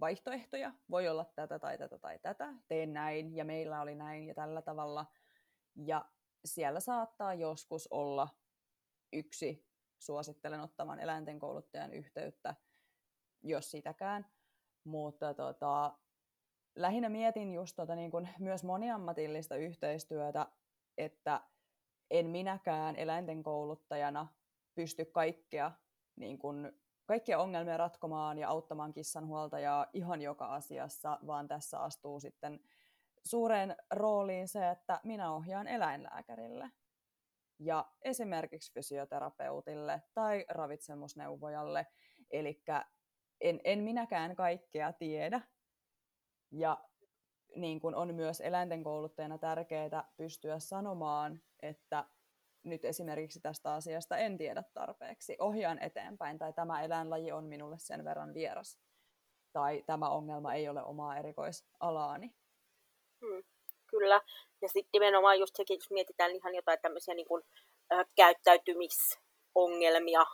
vaihtoehtoja. 0.00 0.72
Voi 0.90 1.08
olla 1.08 1.24
tätä 1.34 1.58
tai 1.58 1.78
tätä 1.78 1.98
tai 1.98 2.18
tätä, 2.18 2.54
teen 2.68 2.92
näin 2.92 3.36
ja 3.36 3.44
meillä 3.44 3.80
oli 3.80 3.94
näin 3.94 4.26
ja 4.26 4.34
tällä 4.34 4.62
tavalla. 4.62 5.06
Ja 5.86 6.04
siellä 6.44 6.80
saattaa 6.80 7.34
joskus 7.34 7.88
olla 7.90 8.28
yksi 9.12 9.66
suosittelen 9.98 10.60
ottamaan 10.60 11.00
eläinten 11.00 11.38
kouluttajan 11.38 11.92
yhteyttä, 11.92 12.54
jos 13.42 13.70
sitäkään. 13.70 14.26
Mutta 14.84 15.34
tota, 15.34 15.98
lähinnä 16.76 17.08
mietin 17.08 17.52
just 17.52 17.76
tota, 17.76 17.94
niin 17.94 18.10
kun 18.10 18.28
myös 18.38 18.64
moniammatillista 18.64 19.56
yhteistyötä, 19.56 20.46
että 20.98 21.40
en 22.10 22.26
minäkään 22.26 22.96
eläinten 22.96 23.42
kouluttajana 23.42 24.26
pysty 24.74 25.04
kaikkea, 25.04 25.72
niin 26.16 26.38
kun, 26.38 26.72
kaikkia 27.06 27.38
ongelmia 27.38 27.76
ratkomaan 27.76 28.38
ja 28.38 28.48
auttamaan 28.48 28.92
kissanhuoltajaa 28.92 29.86
ihan 29.92 30.22
joka 30.22 30.46
asiassa, 30.46 31.18
vaan 31.26 31.48
tässä 31.48 31.78
astuu 31.78 32.20
sitten 32.20 32.60
suureen 33.26 33.76
rooliin 33.90 34.48
se, 34.48 34.70
että 34.70 35.00
minä 35.04 35.32
ohjaan 35.32 35.68
eläinlääkärille 35.68 36.70
ja 37.58 37.92
esimerkiksi 38.02 38.72
fysioterapeutille 38.72 40.02
tai 40.14 40.44
ravitsemusneuvojalle. 40.48 41.86
Eli 42.30 42.62
en, 43.40 43.60
en 43.64 43.78
minäkään 43.78 44.36
kaikkea 44.36 44.92
tiedä. 44.92 45.40
Ja 46.50 46.84
niin 47.56 47.80
kuin 47.80 47.94
on 47.94 48.14
myös 48.14 48.40
eläinten 48.40 48.82
kouluttajana 48.82 49.38
tärkeää 49.38 50.12
pystyä 50.16 50.58
sanomaan, 50.58 51.40
että 51.62 52.04
nyt 52.62 52.84
esimerkiksi 52.84 53.40
tästä 53.40 53.74
asiasta 53.74 54.18
en 54.18 54.38
tiedä 54.38 54.62
tarpeeksi, 54.74 55.36
ohjaan 55.38 55.78
eteenpäin, 55.78 56.38
tai 56.38 56.52
tämä 56.52 56.82
eläinlaji 56.82 57.32
on 57.32 57.44
minulle 57.44 57.78
sen 57.78 58.04
verran 58.04 58.34
vieras, 58.34 58.78
tai 59.52 59.82
tämä 59.86 60.08
ongelma 60.08 60.54
ei 60.54 60.68
ole 60.68 60.84
omaa 60.84 61.16
erikoisalaani. 61.16 62.34
Hmm, 63.20 63.42
kyllä. 63.86 64.20
Ja 64.62 64.68
sitten 64.68 64.90
nimenomaan 64.92 65.38
just 65.38 65.56
sekin, 65.56 65.74
jos 65.74 65.90
mietitään 65.90 66.36
ihan 66.36 66.54
jotain 66.54 66.78
tämmöisiä 66.82 67.14
niin 67.14 67.26
kuin, 67.26 67.42
äh, 67.92 68.06
käyttäytymisongelmia, 68.16 70.26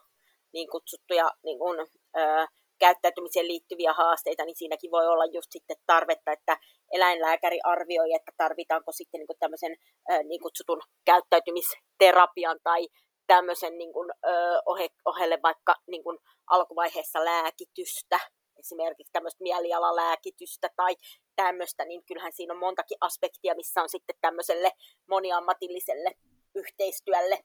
niin 0.52 0.68
kutsuttuja 0.68 1.30
niin 1.44 1.58
kuin, 1.58 1.80
äh, 2.18 2.48
käyttäytymiseen 2.78 3.48
liittyviä 3.48 3.92
haasteita, 3.92 4.44
niin 4.44 4.56
siinäkin 4.56 4.90
voi 4.90 5.06
olla 5.06 5.24
just 5.24 5.52
sitten 5.52 5.76
tarvetta, 5.86 6.32
että 6.32 6.56
eläinlääkäri 6.92 7.58
arvioi, 7.64 8.14
että 8.14 8.32
tarvitaanko 8.36 8.92
sitten 8.92 9.18
niin 9.18 9.26
kuin 9.26 9.38
tämmöisen 9.40 9.76
äh, 10.10 10.20
niin 10.24 10.40
kutsutun 10.40 10.82
käyttäytymisterapian 11.04 12.58
tai 12.62 12.88
tämmöisen 13.26 13.78
niin 13.78 13.92
kuin, 13.92 14.10
äh, 14.10 14.60
ohe, 14.66 14.88
ohelle 15.04 15.38
vaikka 15.42 15.74
niin 15.86 16.02
kuin 16.02 16.18
alkuvaiheessa 16.46 17.24
lääkitystä, 17.24 18.20
esimerkiksi 18.62 19.12
tämmöistä 19.12 19.42
mielialalääkitystä 19.42 20.70
tai 20.76 20.96
tämmöistä, 21.36 21.84
niin 21.84 22.04
kyllähän 22.04 22.32
siinä 22.32 22.54
on 22.54 22.60
montakin 22.60 22.98
aspektia, 23.00 23.54
missä 23.54 23.82
on 23.82 23.88
sitten 23.88 24.16
tämmöiselle 24.20 24.72
moniammatilliselle 25.08 26.10
yhteistyölle 26.54 27.38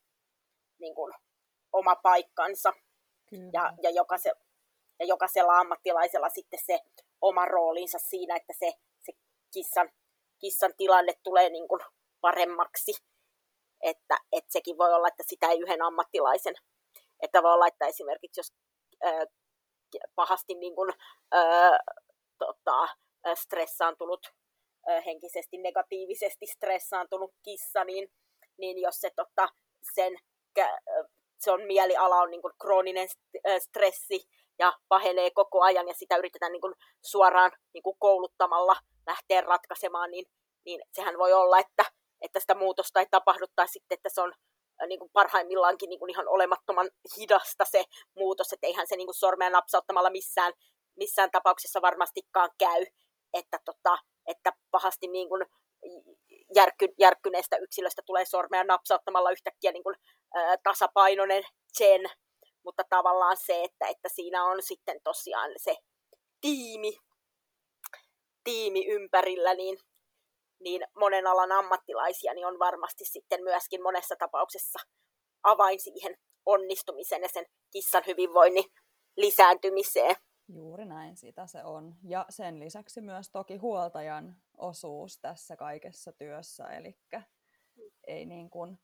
niin 0.79 0.95
kuin 0.95 1.13
oma 1.73 1.95
paikkansa. 1.95 2.73
Kyllä. 3.29 3.49
Ja, 3.53 3.73
ja 3.83 3.89
joka 3.89 4.17
se 4.17 4.31
ja 4.99 5.05
jokaisella 5.05 5.59
ammattilaisella 5.59 6.29
sitten 6.29 6.59
se 6.65 6.79
oma 7.21 7.45
roolinsa 7.45 7.97
siinä, 7.99 8.35
että 8.35 8.53
se, 8.59 8.71
se 8.99 9.13
kissan, 9.53 9.89
kissan 10.39 10.73
tilanne 10.77 11.13
tulee 11.23 11.49
niin 11.49 11.67
kuin 11.67 11.81
paremmaksi. 12.21 12.91
Että, 13.81 14.17
että 14.31 14.51
sekin 14.51 14.77
voi 14.77 14.93
olla, 14.93 15.07
että 15.07 15.23
sitä 15.27 15.47
ei 15.49 15.59
yhden 15.59 15.81
ammattilaisen. 15.81 16.55
Että 17.21 17.43
voi 17.43 17.53
olla, 17.53 17.67
että 17.67 17.87
esimerkiksi 17.87 18.39
jos 18.39 18.53
pahasti 20.15 20.55
niin 20.55 20.75
kuin, 20.75 20.93
ää, 21.31 21.79
tota, 22.37 22.87
stressaantunut, 23.35 24.27
ää, 24.87 25.01
henkisesti 25.01 25.57
negatiivisesti 25.57 26.45
stressaantunut 26.45 27.31
kissa, 27.43 27.83
niin, 27.83 28.09
niin 28.57 28.81
jos 28.81 28.95
se 28.95 29.09
tota, 29.15 29.47
sen 29.95 30.17
se 31.39 31.51
on 31.51 31.61
mieliala 31.61 32.15
on 32.15 32.31
niin 32.31 32.41
kuin 32.41 32.53
krooninen 32.61 33.07
stressi 33.59 34.29
ja 34.59 34.73
pahenee 34.87 35.31
koko 35.31 35.61
ajan 35.61 35.87
ja 35.87 35.93
sitä 35.93 36.17
yritetään 36.17 36.51
niin 36.51 36.61
kuin 36.61 36.73
suoraan 37.05 37.51
niin 37.73 37.83
kuin 37.83 37.95
kouluttamalla 37.99 38.75
lähteä 39.07 39.41
ratkaisemaan, 39.41 40.11
niin, 40.11 40.25
niin 40.65 40.81
sehän 40.93 41.17
voi 41.17 41.33
olla, 41.33 41.59
että, 41.59 41.85
että 42.21 42.39
sitä 42.39 42.55
muutosta 42.55 42.99
ei 42.99 43.05
tapahdu 43.11 43.45
tai 43.55 43.67
sitten, 43.67 43.95
että 43.95 44.09
se 44.09 44.21
on 44.21 44.33
niin 44.87 44.99
kuin 44.99 45.11
parhaimmillaankin 45.13 45.89
niin 45.89 45.99
kuin 45.99 46.09
ihan 46.09 46.27
olemattoman 46.27 46.89
hidasta 47.17 47.65
se 47.65 47.83
muutos, 48.15 48.53
että 48.53 48.67
eihän 48.67 48.87
se 48.87 48.95
niin 48.95 49.07
kuin 49.07 49.15
sormea 49.15 49.49
napsauttamalla 49.49 50.09
missään, 50.09 50.53
missään 50.95 51.31
tapauksessa 51.31 51.81
varmastikaan 51.81 52.49
käy, 52.57 52.85
että, 53.33 53.59
tota, 53.65 53.97
että 54.27 54.53
pahasti 54.71 55.07
niin 55.07 55.29
kuin 55.29 55.45
järkky, 56.55 56.87
järkkyneestä 56.99 57.57
yksilöstä 57.57 58.01
tulee 58.05 58.25
sormea 58.25 58.63
napsauttamalla 58.63 59.31
yhtäkkiä 59.31 59.71
niin 59.71 59.83
kuin, 59.83 59.95
ä, 60.37 60.57
tasapainoinen 60.63 61.43
chen, 61.77 62.01
mutta 62.63 62.83
tavallaan 62.89 63.37
se, 63.37 63.63
että, 63.63 63.87
että 63.87 64.09
siinä 64.09 64.43
on 64.43 64.61
sitten 64.61 64.99
tosiaan 65.03 65.51
se 65.57 65.75
tiimi, 66.41 66.97
tiimi 68.43 68.85
ympärillä, 68.85 69.53
niin, 69.53 69.79
niin 70.59 70.81
monen 70.95 71.27
alan 71.27 71.51
ammattilaisia 71.51 72.33
niin 72.33 72.47
on 72.47 72.59
varmasti 72.59 73.05
sitten 73.05 73.43
myöskin 73.43 73.83
monessa 73.83 74.15
tapauksessa 74.19 74.79
avain 75.43 75.79
siihen 75.79 76.17
onnistumiseen 76.45 77.21
ja 77.21 77.29
sen 77.33 77.45
kissan 77.71 78.03
hyvinvoinnin 78.07 78.65
lisääntymiseen. 79.17 80.15
Juuri 80.49 80.85
näin, 80.85 81.17
sitä 81.17 81.47
se 81.47 81.63
on. 81.63 81.95
Ja 82.03 82.25
sen 82.29 82.59
lisäksi 82.59 83.01
myös 83.01 83.29
toki 83.31 83.57
huoltajan 83.57 84.35
osuus 84.57 85.19
tässä 85.21 85.55
kaikessa 85.55 86.11
työssä, 86.13 86.67
eli 86.67 86.99
ei, 88.07 88.25
niin 88.25 88.49
kuin, 88.49 88.79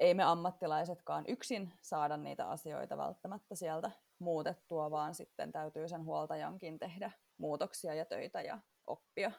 ei 0.00 0.14
me 0.14 0.22
ammattilaisetkaan 0.22 1.24
yksin 1.28 1.72
saada 1.82 2.16
niitä 2.16 2.48
asioita 2.48 2.96
välttämättä 2.96 3.54
sieltä 3.54 3.90
muutettua, 4.18 4.90
vaan 4.90 5.14
sitten 5.14 5.52
täytyy 5.52 5.88
sen 5.88 6.04
huoltajankin 6.04 6.78
tehdä 6.78 7.10
muutoksia 7.38 7.94
ja 7.94 8.04
töitä 8.04 8.42
ja 8.42 8.58
oppia. 8.86 9.32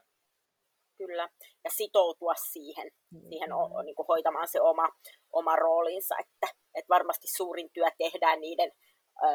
Kyllä, 0.98 1.30
ja 1.64 1.70
sitoutua 1.70 2.34
siihen, 2.52 2.88
mm-hmm. 2.88 3.30
siihen 3.30 3.54
o, 3.54 3.82
niin 3.82 3.96
kuin 3.96 4.06
hoitamaan 4.08 4.48
se 4.48 4.62
oma, 4.62 4.90
oma 5.34 5.56
roolinsa, 5.56 6.16
että, 6.20 6.48
että 6.76 6.90
varmasti 6.90 7.28
suurin 7.38 7.70
työ 7.74 7.88
tehdään 7.98 8.40
niiden 8.42 8.72
ö, 9.24 9.28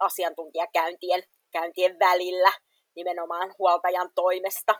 asiantuntijakäyntien 0.00 1.22
käyntien 1.52 1.98
välillä 1.98 2.52
nimenomaan 2.96 3.54
huoltajan 3.58 4.10
toimesta, 4.14 4.74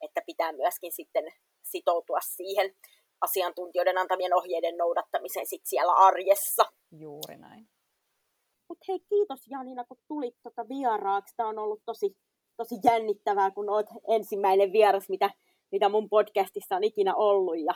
että 0.00 0.20
pitää 0.26 0.52
myöskin 0.52 0.92
sitten 0.92 1.24
sitoutua 1.62 2.18
siihen 2.20 2.74
asiantuntijoiden 3.20 3.98
antamien 3.98 4.34
ohjeiden 4.34 4.76
noudattamiseen 4.76 5.46
sit 5.46 5.62
siellä 5.64 5.92
arjessa. 5.92 6.64
Juuri 6.92 7.36
näin. 7.36 7.68
Mut 8.68 8.78
hei, 8.88 9.00
kiitos 9.00 9.40
Janina, 9.50 9.84
kun 9.84 9.98
tulit 10.08 10.34
tuota 10.42 10.68
vieraaksi. 10.68 11.34
Tämä 11.36 11.48
on 11.48 11.58
ollut 11.58 11.82
tosi, 11.86 12.16
tosi 12.60 12.78
jännittävää, 12.84 13.50
kun 13.50 13.70
olet 13.70 13.86
ensimmäinen 14.08 14.72
vieras, 14.72 15.08
mitä, 15.08 15.30
mitä 15.72 15.88
mun 15.88 16.08
podcastissa 16.08 16.76
on 16.76 16.84
ikinä 16.84 17.14
ollut. 17.14 17.58
Ja, 17.58 17.74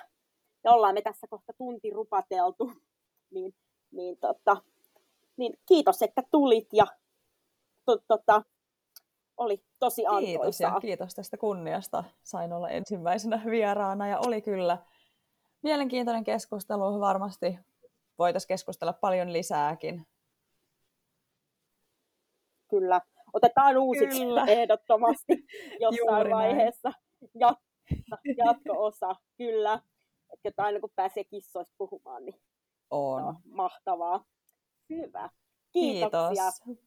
ja 0.64 0.72
ollaan 0.72 0.95
me 0.95 1.03
tässä 1.03 1.26
kohta 1.30 1.53
tunti 1.53 1.91
rupateltu. 1.91 2.72
Niin, 3.30 3.55
niin, 3.91 4.18
tota, 4.18 4.57
niin 5.37 5.59
kiitos, 5.66 6.03
että 6.03 6.22
tulit 6.30 6.68
ja 6.72 6.87
to, 7.85 7.99
tota, 8.09 8.43
oli 9.37 9.64
tosi 9.78 10.07
antoisaa. 10.07 10.30
Kiitos 10.30 10.61
ja 10.61 10.80
kiitos 10.80 11.14
tästä 11.14 11.37
kunniasta. 11.37 12.05
Sain 12.24 12.53
olla 12.53 12.68
ensimmäisenä 12.68 13.43
vieraana 13.47 14.09
ja 14.09 14.18
oli 14.18 14.43
kyllä 14.43 14.78
mielenkiintoinen 15.62 16.24
keskustelu. 16.24 17.01
Varmasti 17.01 17.59
voitaisiin 18.18 18.49
keskustella 18.49 18.93
paljon 18.93 19.32
lisääkin. 19.32 20.07
Kyllä. 22.70 23.01
Otetaan 23.35 23.76
uusiksi 23.76 24.20
Kyllä. 24.24 24.45
ehdottomasti 24.59 25.47
jossain 25.80 26.16
Juuri 26.16 26.30
vaiheessa. 26.30 26.93
Ja, 27.35 27.57
jatko-osa, 28.45 29.16
kyllä. 29.37 29.80
Että 30.45 30.64
aina 30.64 30.80
kun 30.80 30.91
pääsee 30.97 31.24
kissoista 31.24 31.74
puhumaan, 31.78 32.24
niin 32.24 32.41
on. 32.91 33.37
mahtavaa. 33.45 34.24
Hyvä. 34.91 35.30
Kiitoksia. 35.72 36.51
Kiitos. 36.64 36.78